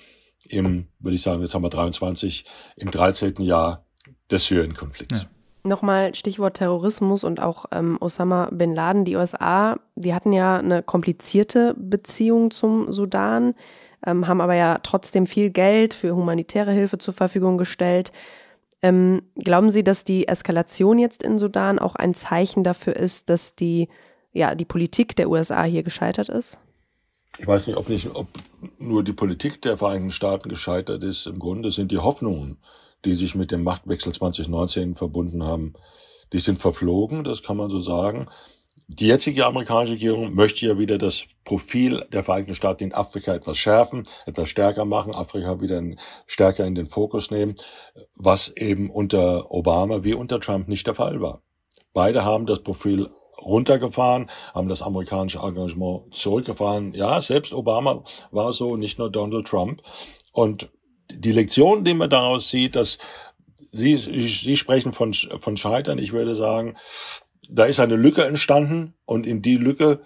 im, 0.50 0.88
würde 0.98 1.14
ich 1.14 1.22
sagen, 1.22 1.42
jetzt 1.42 1.54
haben 1.54 1.62
wir 1.62 1.70
23, 1.70 2.44
im 2.76 2.90
13. 2.90 3.34
Jahr 3.40 3.84
des 4.30 4.46
Syrien-Konflikts. 4.46 5.22
Ja. 5.22 5.28
Nochmal 5.64 6.14
Stichwort 6.14 6.58
Terrorismus 6.58 7.24
und 7.24 7.40
auch 7.40 7.66
ähm, 7.72 7.98
Osama 8.00 8.48
bin 8.52 8.72
Laden. 8.72 9.04
Die 9.04 9.16
USA, 9.16 9.78
die 9.96 10.14
hatten 10.14 10.32
ja 10.32 10.58
eine 10.58 10.82
komplizierte 10.82 11.74
Beziehung 11.76 12.52
zum 12.52 12.92
Sudan, 12.92 13.54
ähm, 14.06 14.28
haben 14.28 14.40
aber 14.40 14.54
ja 14.54 14.78
trotzdem 14.82 15.26
viel 15.26 15.50
Geld 15.50 15.92
für 15.92 16.14
humanitäre 16.14 16.70
Hilfe 16.70 16.98
zur 16.98 17.14
Verfügung 17.14 17.58
gestellt. 17.58 18.12
Ähm, 18.82 19.22
glauben 19.34 19.70
Sie, 19.70 19.82
dass 19.82 20.04
die 20.04 20.28
Eskalation 20.28 20.98
jetzt 20.98 21.22
in 21.24 21.38
Sudan 21.38 21.80
auch 21.80 21.96
ein 21.96 22.14
Zeichen 22.14 22.62
dafür 22.62 22.94
ist, 22.94 23.28
dass 23.28 23.56
die, 23.56 23.88
ja, 24.32 24.54
die 24.54 24.66
Politik 24.66 25.16
der 25.16 25.28
USA 25.28 25.64
hier 25.64 25.82
gescheitert 25.82 26.28
ist? 26.28 26.60
Ich 27.38 27.46
weiß 27.46 27.66
nicht, 27.66 27.76
ob 27.76 27.88
nicht, 27.88 28.14
ob 28.14 28.28
nur 28.78 29.04
die 29.04 29.12
Politik 29.12 29.60
der 29.62 29.76
Vereinigten 29.76 30.10
Staaten 30.10 30.48
gescheitert 30.48 31.02
ist. 31.04 31.26
Im 31.26 31.38
Grunde 31.38 31.70
sind 31.70 31.92
die 31.92 31.98
Hoffnungen 31.98 32.58
die 33.06 33.14
sich 33.14 33.34
mit 33.34 33.52
dem 33.52 33.62
Machtwechsel 33.62 34.12
2019 34.12 34.96
verbunden 34.96 35.42
haben, 35.44 35.74
die 36.32 36.40
sind 36.40 36.58
verflogen, 36.58 37.24
das 37.24 37.42
kann 37.42 37.56
man 37.56 37.70
so 37.70 37.78
sagen. 37.78 38.26
Die 38.88 39.06
jetzige 39.06 39.46
amerikanische 39.46 39.94
Regierung 39.94 40.34
möchte 40.34 40.66
ja 40.66 40.78
wieder 40.78 40.98
das 40.98 41.24
Profil 41.44 42.04
der 42.12 42.22
Vereinigten 42.22 42.54
Staaten 42.54 42.84
in 42.84 42.94
Afrika 42.94 43.34
etwas 43.34 43.58
schärfen, 43.58 44.04
etwas 44.26 44.48
stärker 44.48 44.84
machen, 44.84 45.14
Afrika 45.14 45.60
wieder 45.60 45.82
stärker 46.26 46.66
in 46.66 46.74
den 46.74 46.86
Fokus 46.86 47.30
nehmen, 47.30 47.54
was 48.14 48.48
eben 48.56 48.90
unter 48.90 49.50
Obama 49.50 50.04
wie 50.04 50.14
unter 50.14 50.40
Trump 50.40 50.68
nicht 50.68 50.86
der 50.86 50.94
Fall 50.94 51.20
war. 51.20 51.42
Beide 51.92 52.24
haben 52.24 52.46
das 52.46 52.62
Profil 52.62 53.08
runtergefahren, 53.46 54.28
haben 54.54 54.68
das 54.68 54.82
amerikanische 54.82 55.38
Engagement 55.38 56.14
zurückgefahren. 56.14 56.92
Ja, 56.94 57.20
selbst 57.20 57.54
Obama 57.54 58.02
war 58.30 58.52
so, 58.52 58.76
nicht 58.76 58.98
nur 58.98 59.10
Donald 59.10 59.46
Trump. 59.46 59.82
Und 60.32 60.68
die 61.10 61.32
Lektion, 61.32 61.84
die 61.84 61.94
man 61.94 62.10
daraus 62.10 62.50
sieht, 62.50 62.76
dass 62.76 62.98
Sie, 63.72 63.96
Sie 63.96 64.56
sprechen 64.56 64.92
von, 64.92 65.12
von 65.12 65.56
Scheitern. 65.56 65.98
Ich 65.98 66.12
würde 66.12 66.34
sagen, 66.34 66.76
da 67.48 67.64
ist 67.64 67.78
eine 67.78 67.96
Lücke 67.96 68.24
entstanden 68.24 68.94
und 69.04 69.26
in 69.26 69.42
die 69.42 69.56
Lücke, 69.56 70.00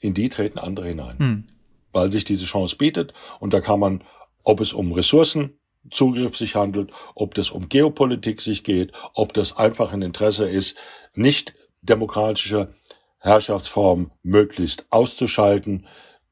in 0.00 0.14
die 0.14 0.28
treten 0.28 0.58
andere 0.58 0.88
hinein. 0.88 1.18
Hm. 1.18 1.44
Weil 1.92 2.10
sich 2.10 2.24
diese 2.24 2.44
Chance 2.44 2.76
bietet 2.76 3.14
und 3.38 3.52
da 3.52 3.60
kann 3.60 3.78
man, 3.78 4.02
ob 4.42 4.60
es 4.60 4.72
um 4.72 4.92
Ressourcenzugriff 4.92 6.36
sich 6.36 6.56
handelt, 6.56 6.90
ob 7.14 7.34
das 7.34 7.50
um 7.50 7.68
Geopolitik 7.68 8.40
sich 8.40 8.64
geht, 8.64 8.92
ob 9.14 9.32
das 9.32 9.56
einfach 9.56 9.92
ein 9.92 10.02
Interesse 10.02 10.48
ist, 10.48 10.76
nicht 11.14 11.54
demokratische 11.84 12.74
Herrschaftsformen 13.18 14.10
möglichst 14.22 14.86
auszuschalten, 14.90 15.86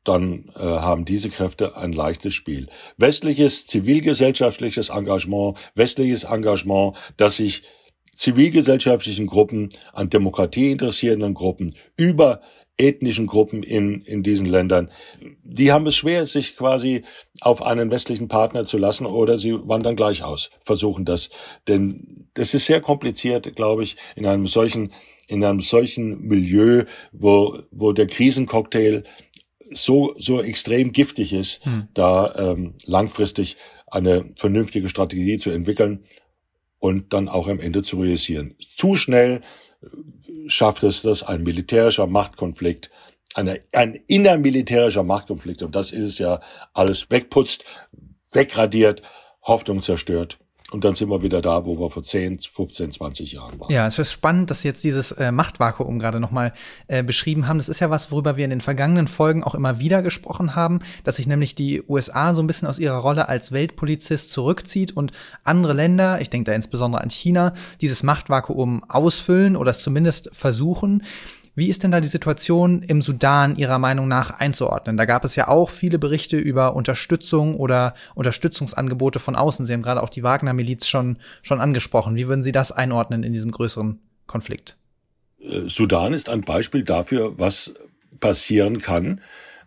dann 0.05 0.51
äh, 0.57 0.61
haben 0.61 1.05
diese 1.05 1.31
Kräfte 1.31 1.77
ein 1.77 1.93
leichtes 1.93 2.35
Spiel. 2.35 2.69
Westliches 2.97 3.67
zivilgesellschaftliches 3.67 4.89
Engagement, 4.89 5.57
westliches 5.75 6.25
Engagement, 6.25 6.97
das 7.17 7.37
sich 7.37 7.63
zivilgesellschaftlichen 8.15 9.27
Gruppen, 9.27 9.71
an 9.93 10.11
Demokratie 10.11 10.71
interessierenden 10.71 11.35
Gruppen, 11.35 11.75
über 11.97 12.43
ethnischen 12.79 13.27
Gruppen 13.27 13.63
in, 13.63 14.01
in 14.03 14.23
diesen 14.23 14.47
Ländern, 14.47 14.91
die 15.45 15.73
haben 15.73 15.87
es 15.87 15.95
schwer, 15.95 16.25
sich 16.25 16.57
quasi 16.57 17.05
auf 17.41 17.63
einen 17.63 17.91
westlichen 17.91 18.29
Partner 18.29 18.65
zu 18.65 18.79
lassen 18.79 19.07
oder 19.07 19.39
sie 19.39 19.53
wandern 19.53 19.95
gleich 19.95 20.23
aus, 20.25 20.51
versuchen 20.65 21.05
das. 21.05 21.31
Denn 21.69 22.29
das 22.35 22.55
ist 22.55 22.67
sehr 22.67 22.81
kompliziert, 22.81 23.55
glaube 23.55 23.83
ich, 23.83 23.97
in 24.17 24.27
einem 24.27 24.47
solchen, 24.47 24.93
in 25.27 25.45
einem 25.45 25.61
solchen 25.61 26.23
Milieu, 26.27 26.85
wo, 27.12 27.59
wo 27.70 27.93
der 27.93 28.07
Krisencocktail 28.07 29.05
so, 29.70 30.14
so 30.18 30.43
extrem 30.43 30.93
giftig 30.93 31.33
ist, 31.33 31.64
hm. 31.64 31.89
da 31.95 32.35
ähm, 32.37 32.75
langfristig 32.85 33.57
eine 33.87 34.25
vernünftige 34.37 34.89
Strategie 34.89 35.39
zu 35.39 35.51
entwickeln 35.51 36.05
und 36.79 37.12
dann 37.12 37.29
auch 37.29 37.49
am 37.49 37.61
Ende 37.61 37.83
zu 37.83 37.99
realisieren. 38.01 38.57
Zu 38.77 38.97
schnell 38.97 39.43
äh, 39.83 39.87
schafft 40.49 40.83
es 40.83 41.03
das 41.03 41.23
ein 41.23 41.43
militärischer 41.43 42.07
Machtkonflikt, 42.07 42.91
eine, 43.35 43.61
ein 43.73 43.95
innermilitärischer 44.07 45.03
Machtkonflikt, 45.03 45.62
und 45.62 45.75
das 45.75 45.93
ist 45.93 46.05
es 46.05 46.18
ja, 46.18 46.41
alles 46.75 47.11
wegputzt, 47.11 47.64
wegradiert, 48.33 49.03
Hoffnung 49.43 49.83
zerstört. 49.83 50.39
Und 50.73 50.85
dann 50.85 50.95
sind 50.95 51.11
wir 51.11 51.20
wieder 51.20 51.43
da, 51.43 51.66
wo 51.66 51.79
wir 51.79 51.91
vor 51.91 52.03
10, 52.03 52.41
15, 52.41 52.93
20 52.93 53.33
Jahren 53.33 53.61
waren. 53.61 53.70
Ja, 53.70 53.87
es 53.87 53.99
ist 53.99 54.11
spannend, 54.11 54.51
dass 54.51 54.62
Sie 54.62 54.68
jetzt 54.68 54.83
dieses 54.85 55.12
äh, 55.12 55.31
Machtvakuum 55.31 55.99
gerade 55.99 56.18
nochmal 56.18 56.55
äh, 56.89 57.03
beschrieben 57.03 57.47
haben. 57.47 57.59
Das 57.59 57.68
ist 57.68 57.81
ja 57.81 57.91
was, 57.91 58.11
worüber 58.11 58.39
wir 58.39 58.45
in 58.45 58.51
den 58.51 58.62
vergangenen 58.62 59.07
Folgen 59.07 59.45
auch 59.45 59.55
immer 59.55 59.79
wieder 59.79 60.01
gesprochen 60.01 60.55
haben, 60.55 60.81
dass 61.05 61.16
sich 61.16 61.27
nämlich 61.27 61.55
die 61.55 61.83
USA 61.87 62.33
so 62.33 62.43
ein 62.43 62.47
bisschen 62.47 62.68
aus 62.68 62.79
ihrer 62.79 62.97
Rolle 62.97 63.29
als 63.29 63.53
Weltpolizist 63.53 64.33
zurückzieht 64.33 64.97
und 64.97 65.12
andere 65.45 65.75
Länder, 65.75 66.23
ich 66.23 66.31
denke 66.31 66.51
da 66.51 66.55
insbesondere 66.55 67.03
an 67.03 67.11
China, 67.11 67.53
dieses 67.83 68.03
Machtvakuum 68.03 68.83
ausfüllen 68.89 69.57
oder 69.57 69.73
es 69.73 69.81
zumindest 69.81 70.31
versuchen. 70.33 71.03
Wie 71.55 71.69
ist 71.69 71.83
denn 71.83 71.91
da 71.91 72.01
die 72.01 72.09
Situation 72.09 72.83
im 72.83 73.03
Sudan 73.03 73.57
Ihrer 73.57 73.79
Meinung 73.79 74.09
nach 74.09 74.31
einzuordnen? 74.41 74.97
Da 74.97 75.05
gab 75.05 75.23
es 75.25 75.37
ja 75.37 75.49
auch 75.49 75.69
viele 75.69 75.99
Berichte 75.99 76.39
über 76.39 76.75
Unterstützung 76.75 77.57
oder 77.57 77.93
Unterstützungsangebote 78.15 79.19
von 79.19 79.37
außen. 79.37 79.67
Sie 79.67 79.73
haben 79.75 79.83
gerade 79.83 80.03
auch 80.03 80.09
die 80.09 80.23
Wagner-Miliz 80.23 80.89
schon, 80.89 81.19
schon 81.43 81.61
angesprochen. 81.61 82.17
Wie 82.17 82.27
würden 82.27 82.43
Sie 82.43 82.53
das 82.53 82.73
einordnen 82.73 83.23
in 83.23 83.35
diesem 83.35 83.51
größeren 83.51 83.99
Konflikt? 84.27 84.79
Äh, 85.41 85.69
Sudan 85.69 86.15
ist 86.15 86.31
ein 86.31 86.41
Beispiel 86.41 86.85
dafür, 86.85 87.39
was 87.39 87.75
passieren 88.19 88.81
kann, 88.81 89.21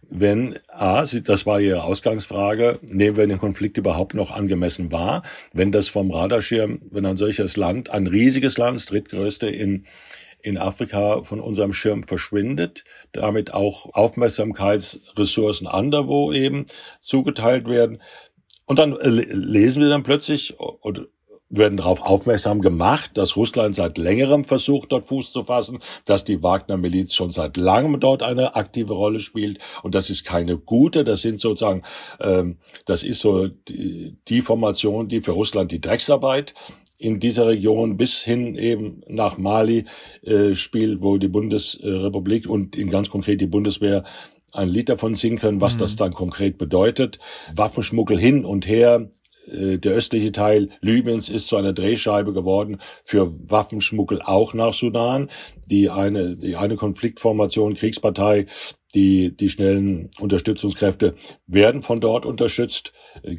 wenn 0.09 0.55
A, 0.69 1.03
das 1.03 1.45
war 1.45 1.59
Ihre 1.59 1.83
Ausgangsfrage, 1.83 2.79
nehmen 2.83 3.17
wir 3.17 3.27
den 3.27 3.39
Konflikt 3.39 3.77
überhaupt 3.77 4.13
noch 4.13 4.31
angemessen 4.31 4.91
wahr, 4.91 5.23
wenn 5.51 5.71
das 5.71 5.87
vom 5.87 6.11
Radarschirm, 6.11 6.81
wenn 6.91 7.05
ein 7.05 7.17
solches 7.17 7.57
Land, 7.57 7.89
ein 7.89 8.07
riesiges 8.07 8.57
Land, 8.57 8.77
das 8.77 8.85
drittgrößte 8.85 9.49
in 9.49 9.85
in 10.45 10.57
Afrika 10.57 11.23
von 11.23 11.39
unserem 11.39 11.73
Schirm 11.73 12.03
verschwindet, 12.03 12.83
damit 13.11 13.53
auch 13.53 13.93
Aufmerksamkeitsressourcen 13.93 15.67
anderwo 15.67 16.31
eben 16.31 16.65
zugeteilt 17.01 17.67
werden. 17.67 18.01
Und 18.65 18.79
dann 18.79 18.95
äh, 18.97 19.09
lesen 19.09 19.81
wir 19.81 19.89
dann 19.89 20.03
plötzlich 20.03 20.59
oder 20.59 21.05
werden 21.49 21.77
darauf 21.77 22.01
aufmerksam 22.01 22.61
gemacht, 22.61 23.11
dass 23.15 23.35
Russland 23.35 23.75
seit 23.75 23.97
längerem 23.97 24.45
versucht, 24.45 24.91
dort 24.91 25.07
Fuß 25.09 25.31
zu 25.31 25.43
fassen, 25.43 25.79
dass 26.05 26.25
die 26.25 26.41
Wagner-Miliz 26.41 27.13
schon 27.13 27.31
seit 27.31 27.55
langem 27.55 27.99
dort 27.99 28.23
eine 28.23 28.55
aktive 28.55 28.93
Rolle 28.93 29.19
spielt 29.19 29.59
und 29.83 29.95
das 29.95 30.09
ist 30.09 30.25
keine 30.25 30.57
gute, 30.57 31.03
das 31.03 31.21
sind 31.21 31.39
sozusagen, 31.39 31.83
ähm, 32.19 32.57
das 32.85 33.03
ist 33.03 33.19
so 33.19 33.47
die, 33.47 34.17
die 34.27 34.41
Formation, 34.41 35.07
die 35.07 35.21
für 35.21 35.31
Russland 35.31 35.71
die 35.71 35.81
Drecksarbeit 35.81 36.55
in 36.97 37.19
dieser 37.19 37.47
Region 37.47 37.97
bis 37.97 38.23
hin 38.23 38.55
eben 38.55 39.01
nach 39.07 39.37
Mali 39.37 39.85
äh, 40.23 40.55
spielt, 40.55 41.03
wo 41.03 41.17
die 41.17 41.27
Bundesrepublik 41.27 42.49
und 42.49 42.75
in 42.75 42.89
ganz 42.89 43.09
konkret 43.09 43.41
die 43.41 43.47
Bundeswehr 43.47 44.03
ein 44.53 44.69
Lied 44.69 44.89
davon 44.89 45.15
singen 45.15 45.37
können, 45.37 45.61
was 45.61 45.75
mhm. 45.75 45.79
das 45.79 45.95
dann 45.95 46.13
konkret 46.13 46.57
bedeutet. 46.57 47.19
Waffenschmuggel 47.53 48.19
hin 48.19 48.45
und 48.45 48.67
her. 48.67 49.09
Äh, 49.47 49.77
der 49.77 49.93
östliche 49.93 50.31
Teil 50.31 50.69
Libyens 50.81 51.29
ist 51.29 51.47
zu 51.47 51.57
einer 51.57 51.73
Drehscheibe 51.73 52.33
geworden 52.33 52.79
für 53.03 53.31
Waffenschmuggel 53.49 54.21
auch 54.21 54.53
nach 54.53 54.73
Sudan. 54.73 55.29
Die 55.67 55.89
eine, 55.89 56.35
die 56.37 56.55
eine 56.55 56.75
Konfliktformation, 56.75 57.75
Kriegspartei, 57.75 58.47
die, 58.95 59.35
die 59.35 59.49
schnellen 59.49 60.09
Unterstützungskräfte 60.19 61.15
werden 61.45 61.83
von 61.83 61.99
dort 61.99 62.25
unterstützt. 62.25 62.93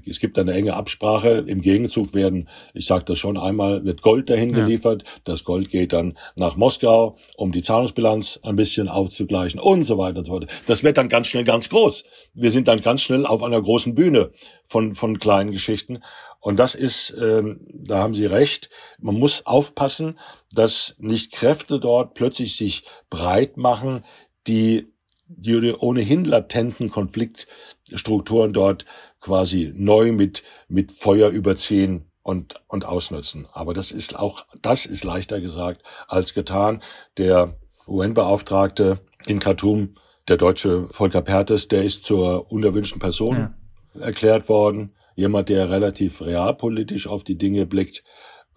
Es 0.07 0.21
gibt 0.21 0.39
eine 0.39 0.53
enge 0.53 0.75
Absprache. 0.75 1.45
Im 1.47 1.63
Gegenzug 1.63 2.15
werden, 2.15 2.49
ich 2.75 2.87
sage 2.87 3.05
das 3.05 3.19
schon 3.19 3.39
einmal, 3.39 3.85
wird 3.85 4.03
Gold 4.03 4.29
dahin 4.29 4.51
ja. 4.51 4.65
geliefert. 4.65 5.05
Das 5.25 5.45
Gold 5.45 5.71
geht 5.71 5.95
dann 5.95 6.19
nach 6.37 6.57
Moskau, 6.57 7.17
um 7.37 7.53
die 7.53 7.63
Zahlungsbilanz 7.63 8.41
ein 8.43 8.57
bisschen 8.57 8.89
aufzugleichen 8.89 9.59
und 9.59 9.85
so 9.85 9.97
weiter 9.97 10.19
und 10.19 10.27
so 10.27 10.35
weiter. 10.35 10.47
Das 10.67 10.85
wird 10.85 10.99
dann 10.99 11.09
ganz 11.09 11.27
schnell 11.27 11.45
ganz 11.45 11.71
groß. 11.71 12.05
Wir 12.35 12.51
sind 12.51 12.69
dann 12.69 12.83
ganz 12.83 13.01
schnell 13.01 13.25
auf 13.25 13.43
einer 13.43 13.61
großen 13.61 13.95
Bühne 13.95 14.31
von, 14.67 14.95
von 14.95 15.19
kleinen 15.19 15.53
Geschichten. 15.53 16.03
Und 16.41 16.59
das 16.59 16.75
ist, 16.75 17.17
ähm, 17.21 17.67
da 17.73 17.99
haben 17.99 18.15
Sie 18.15 18.27
recht, 18.27 18.69
man 19.01 19.19
muss 19.19 19.47
aufpassen, 19.47 20.19
dass 20.53 20.95
nicht 20.99 21.33
Kräfte 21.33 21.81
dort 21.81 22.15
plötzlich 22.15 22.57
sich 22.57 22.85
breit 23.09 23.57
machen, 23.57 24.05
die 24.47 24.93
die 25.29 25.73
ohnehin 25.73 26.25
latenten 26.25 26.91
Konfliktstrukturen 26.91 28.53
dort 28.53 28.85
quasi 29.21 29.73
neu 29.75 30.13
mit, 30.13 30.43
mit 30.69 30.93
Feuer 30.93 31.31
überziehen 31.31 32.11
und, 32.23 32.61
und 32.69 32.85
ausnutzen. 32.85 33.47
Aber 33.53 33.75
das 33.75 33.91
ist 33.91 34.17
auch, 34.17 34.47
das 34.63 34.87
ist 34.87 35.05
leichter 35.05 35.41
gesagt 35.41 35.83
als 36.09 36.35
getan. 36.35 36.83
Der 37.19 37.59
UN-Beauftragte 37.87 39.01
in 39.27 39.39
Khartoum, 39.39 39.97
der 40.29 40.37
deutsche 40.37 40.87
Volker 40.89 41.23
Pertes, 41.23 41.69
der 41.69 41.85
ist 41.85 42.05
zur 42.05 42.51
unerwünschten 42.51 43.01
Person 43.01 43.55
ja. 43.95 44.01
erklärt 44.01 44.49
worden. 44.49 44.95
Jemand, 45.15 45.49
der 45.49 45.71
relativ 45.71 46.21
realpolitisch 46.21 47.07
auf 47.07 47.25
die 47.25 47.39
Dinge 47.39 47.65
blickt, 47.65 48.05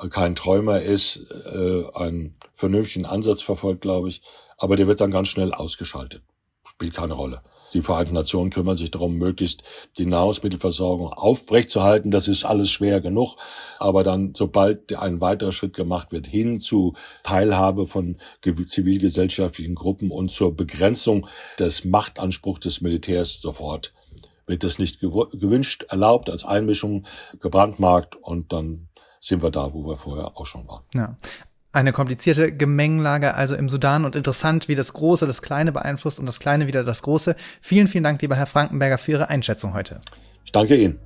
kein 0.09 0.35
Träumer 0.35 0.81
ist, 0.81 1.29
äh, 1.53 1.83
einen 1.93 2.37
vernünftigen 2.53 3.05
Ansatz 3.05 3.41
verfolgt, 3.41 3.81
glaube 3.81 4.09
ich. 4.09 4.21
Aber 4.57 4.75
der 4.75 4.87
wird 4.87 5.01
dann 5.01 5.11
ganz 5.11 5.27
schnell 5.27 5.53
ausgeschaltet 5.53 6.23
spielt 6.79 6.93
keine 6.93 7.15
Rolle. 7.15 7.41
Die 7.73 7.81
Vereinten 7.81 8.13
Nationen 8.13 8.51
kümmern 8.51 8.77
sich 8.77 8.89
darum, 8.89 9.17
möglichst 9.17 9.63
die 9.97 10.05
Nahrungsmittelversorgung 10.05 11.11
aufrechtzuerhalten. 11.11 12.09
Das 12.09 12.29
ist 12.29 12.45
alles 12.45 12.71
schwer 12.71 13.01
genug. 13.01 13.35
Aber 13.79 14.05
dann, 14.05 14.33
sobald 14.33 14.93
ein 14.93 15.19
weiterer 15.19 15.51
Schritt 15.51 15.73
gemacht 15.73 16.13
wird, 16.13 16.25
hin 16.25 16.61
zu 16.61 16.93
Teilhabe 17.23 17.85
von 17.85 18.15
zivilgesellschaftlichen 18.41 19.75
Gruppen 19.75 20.09
und 20.09 20.31
zur 20.31 20.55
Begrenzung 20.55 21.27
des 21.59 21.83
Machtanspruchs 21.83 22.61
des 22.61 22.79
Militärs 22.79 23.41
sofort, 23.41 23.93
wird 24.47 24.63
das 24.63 24.79
nicht 24.79 25.01
gewünscht, 25.01 25.83
erlaubt, 25.89 26.29
als 26.29 26.45
Einmischung 26.45 27.05
gebrandmarkt 27.41 28.15
und 28.15 28.53
dann 28.53 28.87
sind 29.19 29.43
wir 29.43 29.51
da, 29.51 29.73
wo 29.73 29.85
wir 29.85 29.97
vorher 29.97 30.37
auch 30.37 30.45
schon 30.45 30.65
waren. 30.65 30.85
Ja. 30.95 31.17
Eine 31.71 31.93
komplizierte 31.93 32.51
Gemengelage 32.51 33.35
also 33.35 33.55
im 33.55 33.69
Sudan 33.69 34.03
und 34.03 34.15
interessant, 34.15 34.67
wie 34.67 34.75
das 34.75 34.93
Große 34.93 35.27
das 35.27 35.43
Kleine 35.43 35.71
beeinflusst 35.71 36.19
und 36.19 36.25
das 36.25 36.39
Kleine 36.39 36.65
wieder 36.65 36.83
das 36.83 37.03
Große. 37.03 37.35
Vielen, 37.61 37.87
vielen 37.87 38.03
Dank, 38.03 38.21
lieber 38.23 38.35
Herr 38.35 38.47
Frankenberger, 38.47 38.97
für 38.97 39.11
Ihre 39.11 39.29
Einschätzung 39.29 39.75
heute. 39.75 39.99
Ich 40.45 40.51
danke 40.51 40.75
Ihnen. 40.75 40.99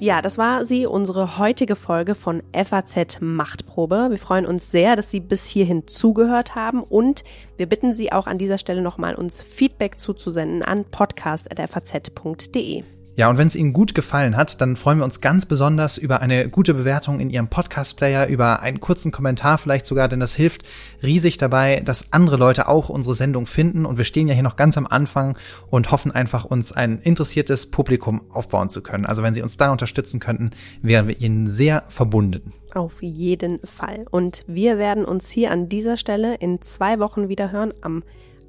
Ja, 0.00 0.22
das 0.22 0.38
war 0.38 0.64
sie, 0.64 0.86
unsere 0.86 1.38
heutige 1.38 1.74
Folge 1.74 2.14
von 2.14 2.42
FAZ 2.52 3.20
Machtprobe. 3.20 4.08
Wir 4.10 4.18
freuen 4.18 4.46
uns 4.46 4.70
sehr, 4.70 4.94
dass 4.94 5.10
Sie 5.10 5.20
bis 5.20 5.46
hierhin 5.46 5.88
zugehört 5.88 6.54
haben 6.54 6.82
und 6.82 7.24
wir 7.56 7.66
bitten 7.66 7.92
Sie 7.92 8.12
auch 8.12 8.28
an 8.28 8.38
dieser 8.38 8.58
Stelle 8.58 8.82
nochmal, 8.82 9.16
uns 9.16 9.42
Feedback 9.42 9.98
zuzusenden 9.98 10.62
an 10.62 10.84
podcast.faz.de. 10.84 12.97
Ja, 13.18 13.28
und 13.28 13.36
wenn 13.36 13.48
es 13.48 13.56
Ihnen 13.56 13.72
gut 13.72 13.96
gefallen 13.96 14.36
hat, 14.36 14.60
dann 14.60 14.76
freuen 14.76 14.98
wir 14.98 15.04
uns 15.04 15.20
ganz 15.20 15.44
besonders 15.44 15.98
über 15.98 16.20
eine 16.20 16.48
gute 16.48 16.72
Bewertung 16.72 17.18
in 17.18 17.30
Ihrem 17.30 17.48
Podcast-Player, 17.48 18.28
über 18.28 18.60
einen 18.60 18.78
kurzen 18.78 19.10
Kommentar 19.10 19.58
vielleicht 19.58 19.86
sogar, 19.86 20.06
denn 20.06 20.20
das 20.20 20.36
hilft 20.36 20.62
riesig 21.02 21.36
dabei, 21.36 21.82
dass 21.84 22.12
andere 22.12 22.36
Leute 22.36 22.68
auch 22.68 22.88
unsere 22.88 23.16
Sendung 23.16 23.46
finden. 23.46 23.86
Und 23.86 23.98
wir 23.98 24.04
stehen 24.04 24.28
ja 24.28 24.34
hier 24.34 24.44
noch 24.44 24.54
ganz 24.54 24.78
am 24.78 24.86
Anfang 24.86 25.36
und 25.68 25.90
hoffen 25.90 26.12
einfach, 26.12 26.44
uns 26.44 26.70
ein 26.70 27.00
interessiertes 27.00 27.72
Publikum 27.72 28.22
aufbauen 28.30 28.68
zu 28.68 28.84
können. 28.84 29.04
Also 29.04 29.24
wenn 29.24 29.34
Sie 29.34 29.42
uns 29.42 29.56
da 29.56 29.72
unterstützen 29.72 30.20
könnten, 30.20 30.52
wären 30.80 31.08
wir 31.08 31.20
Ihnen 31.20 31.48
sehr 31.48 31.82
verbunden. 31.88 32.52
Auf 32.72 33.02
jeden 33.02 33.58
Fall. 33.66 34.06
Und 34.12 34.44
wir 34.46 34.78
werden 34.78 35.04
uns 35.04 35.28
hier 35.28 35.50
an 35.50 35.68
dieser 35.68 35.96
Stelle 35.96 36.36
in 36.36 36.62
zwei 36.62 37.00
Wochen 37.00 37.28
wieder 37.28 37.50
hören, 37.50 37.74
am 37.80 38.04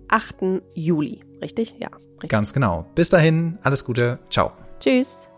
8. 0.09 0.61
Juli. 0.73 1.21
Richtig? 1.41 1.75
Ja, 1.79 1.89
richtig. 2.15 2.29
Ganz 2.29 2.53
genau. 2.53 2.85
Bis 2.95 3.09
dahin, 3.09 3.57
alles 3.63 3.85
Gute. 3.85 4.19
Ciao. 4.29 4.51
Tschüss. 4.79 5.29